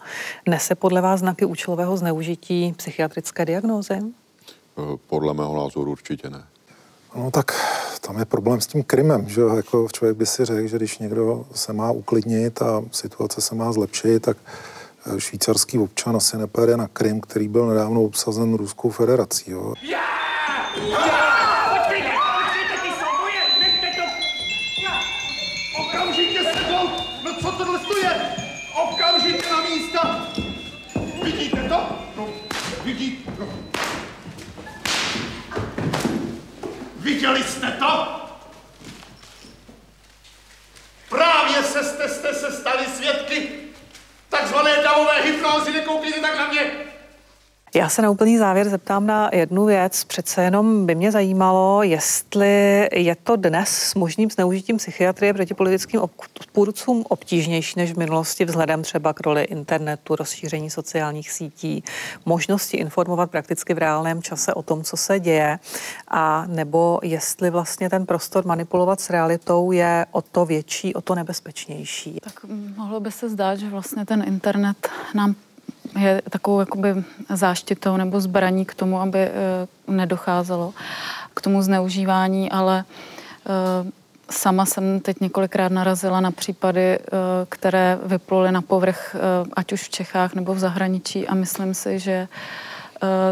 Nese 0.49 0.75
podle 0.75 1.01
vás 1.01 1.21
znaky 1.21 1.45
účelového 1.45 1.97
zneužití 1.97 2.75
psychiatrické 2.77 3.45
diagnózy? 3.45 3.99
Eh, 4.79 4.97
podle 5.07 5.35
mého 5.35 5.57
názoru 5.57 5.91
určitě 5.91 6.31
ne. 6.31 6.45
No 7.17 7.31
tak 7.31 7.53
tam 8.01 8.19
je 8.19 8.25
problém 8.25 8.61
s 8.61 8.67
tím 8.67 8.83
Krymem, 8.83 9.29
že 9.29 9.41
jako 9.57 9.89
člověk 9.93 10.17
by 10.17 10.27
si 10.27 10.45
řekl, 10.45 10.69
že 10.69 10.77
když 10.77 10.99
někdo 10.99 11.47
se 11.55 11.73
má 11.73 11.91
uklidnit 11.91 12.63
a 12.63 12.83
situace 12.91 13.41
se 13.41 13.55
má 13.55 13.73
zlepšit, 13.73 14.23
tak 14.23 14.37
švýcarský 15.19 15.79
občan 15.79 16.17
asi 16.17 16.37
nepojede 16.37 16.77
na 16.77 16.89
Krym, 16.89 17.21
který 17.21 17.49
byl 17.49 17.67
nedávno 17.67 18.03
obsazen 18.03 18.55
Ruskou 18.55 18.91
federací. 18.91 19.51
Jo. 19.51 19.75
Viděli 36.97 37.45
jste 37.45 37.71
to? 37.71 38.21
Právě 41.09 41.63
se 41.63 41.85
jste, 41.85 42.09
jste 42.09 42.35
se 42.35 42.53
stali 42.53 42.87
svědky 42.97 43.70
takzvané 44.31 44.83
davové 44.83 45.23
hypnózy, 45.23 45.73
nekoukejte 45.73 46.21
tak 46.21 46.37
na 46.39 46.49
mě. 46.49 46.90
Já 47.75 47.89
se 47.89 48.03
na 48.03 48.11
úplný 48.11 48.39
závěr 48.39 48.69
zeptám 48.69 49.07
na 49.07 49.31
jednu 49.33 49.65
věc. 49.65 50.05
Přece 50.05 50.43
jenom 50.43 50.87
by 50.87 50.95
mě 50.95 51.13
zajímalo, 51.13 51.83
jestli 51.83 52.89
je 52.93 53.15
to 53.15 53.37
dnes 53.37 53.69
s 53.69 53.95
možným 53.95 54.31
zneužitím 54.31 54.77
psychiatrie 54.77 55.35
proti 55.35 55.55
politickým 55.55 56.01
odpůrcům 56.01 57.05
obtížnější 57.09 57.75
než 57.77 57.93
v 57.93 57.99
minulosti 57.99 58.45
vzhledem 58.45 58.83
třeba 58.83 59.13
k 59.13 59.21
roli 59.21 59.43
internetu, 59.43 60.17
rozšíření 60.17 60.71
sociálních 60.71 61.31
sítí, 61.31 61.85
možnosti 62.27 62.77
informovat 62.77 63.31
prakticky 63.31 63.75
v 63.75 63.79
reálném 63.79 64.23
čase 64.23 64.55
o 64.55 64.63
tom, 64.63 64.83
co 64.83 64.97
se 64.97 65.21
děje, 65.21 65.59
a 66.09 66.47
nebo 66.47 67.01
jestli 67.03 67.51
vlastně 67.51 67.91
ten 67.91 68.07
prostor 68.07 68.47
manipulovat 68.47 69.01
s 69.01 69.11
realitou 69.11 69.73
je 69.73 70.07
o 70.11 70.23
to 70.23 70.45
větší, 70.45 70.95
o 70.95 71.01
to 71.01 71.15
nebezpečnější. 71.15 72.21
Tak 72.25 72.41
mohlo 72.77 73.01
by 73.01 73.13
se 73.13 73.29
zdát, 73.29 73.55
že 73.55 73.69
vlastně 73.69 74.07
ten 74.07 74.25
internet 74.27 74.89
nám 75.15 75.35
je 75.99 76.23
takovou 76.31 76.61
jakoby 76.61 76.95
záštitou 77.29 77.97
nebo 77.97 78.21
zbraní 78.21 78.65
k 78.65 78.75
tomu, 78.75 79.01
aby 79.01 79.19
eh, 79.19 79.33
nedocházelo 79.89 80.73
k 81.35 81.41
tomu 81.41 81.63
zneužívání, 81.63 82.51
ale 82.51 82.85
eh, 83.47 83.91
sama 84.31 84.67
jsem 84.67 85.01
teď 85.01 85.21
několikrát 85.21 85.73
narazila 85.73 86.21
na 86.21 86.31
případy, 86.31 86.81
eh, 86.81 86.99
které 87.49 87.99
vypluly 88.03 88.53
na 88.53 88.63
povrch, 88.63 89.17
ať 89.53 89.73
už 89.73 89.83
v 89.83 89.89
Čechách 89.89 90.35
nebo 90.35 90.55
v 90.55 90.59
zahraničí 90.59 91.29
a 91.29 91.35
myslím 91.35 91.75
si, 91.75 91.99
že 91.99 92.29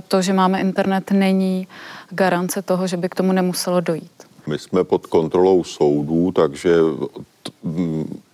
to, 0.09 0.23
že 0.23 0.33
máme 0.33 0.61
internet, 0.61 1.11
není 1.11 1.69
garance 2.11 2.63
toho, 2.63 2.87
že 2.87 2.97
by 2.97 3.09
k 3.09 3.15
tomu 3.15 3.33
nemuselo 3.33 3.81
dojít. 3.81 4.11
My 4.47 4.59
jsme 4.59 4.85
pod 4.85 5.07
kontrolou 5.07 5.65
soudů, 5.65 6.33
takže 6.33 6.75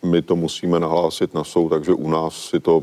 my 0.02 0.22
to 0.22 0.36
musíme 0.36 0.80
nahlásit 0.80 1.34
na 1.34 1.44
soud, 1.44 1.68
takže 1.68 1.92
u 1.92 2.10
nás 2.10 2.34
si 2.34 2.60
to 2.60 2.82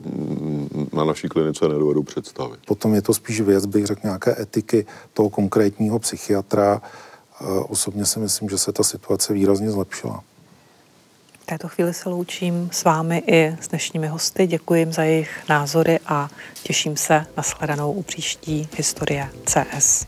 na 0.94 1.04
naší 1.04 1.28
klinice 1.28 1.68
nedovedu 1.68 2.04
představit. 2.04 2.60
Potom 2.66 2.94
je 2.94 3.02
to 3.02 3.14
spíš 3.14 3.42
věc, 3.42 3.66
bych 3.66 3.86
řekl, 3.86 4.02
nějaké 4.04 4.42
etiky 4.42 4.86
toho 5.14 5.30
konkrétního 5.30 6.00
psychiatra. 6.00 6.82
Osobně 7.68 8.06
si 8.06 8.20
myslím, 8.20 8.50
že 8.50 8.58
se 8.58 8.72
ta 8.72 8.84
situace 8.84 9.34
výrazně 9.34 9.72
zlepšila. 9.72 10.24
V 11.42 11.46
této 11.46 11.68
chvíli 11.68 11.94
se 11.94 12.10
loučím 12.10 12.70
s 12.72 12.84
vámi 12.84 13.24
i 13.28 13.56
s 13.62 13.68
dnešními 13.68 14.08
hosty. 14.08 14.48
Děkuji 14.48 14.80
jim 14.80 14.94
za 14.94 15.04
jejich 15.04 15.50
názory 15.50 16.00
a 16.06 16.30
těším 16.64 16.98
se 16.98 17.26
na 17.38 17.44
shledanou 17.44 17.92
u 17.92 18.04
příští 18.04 18.70
historie 18.78 19.30
CS. 19.46 20.06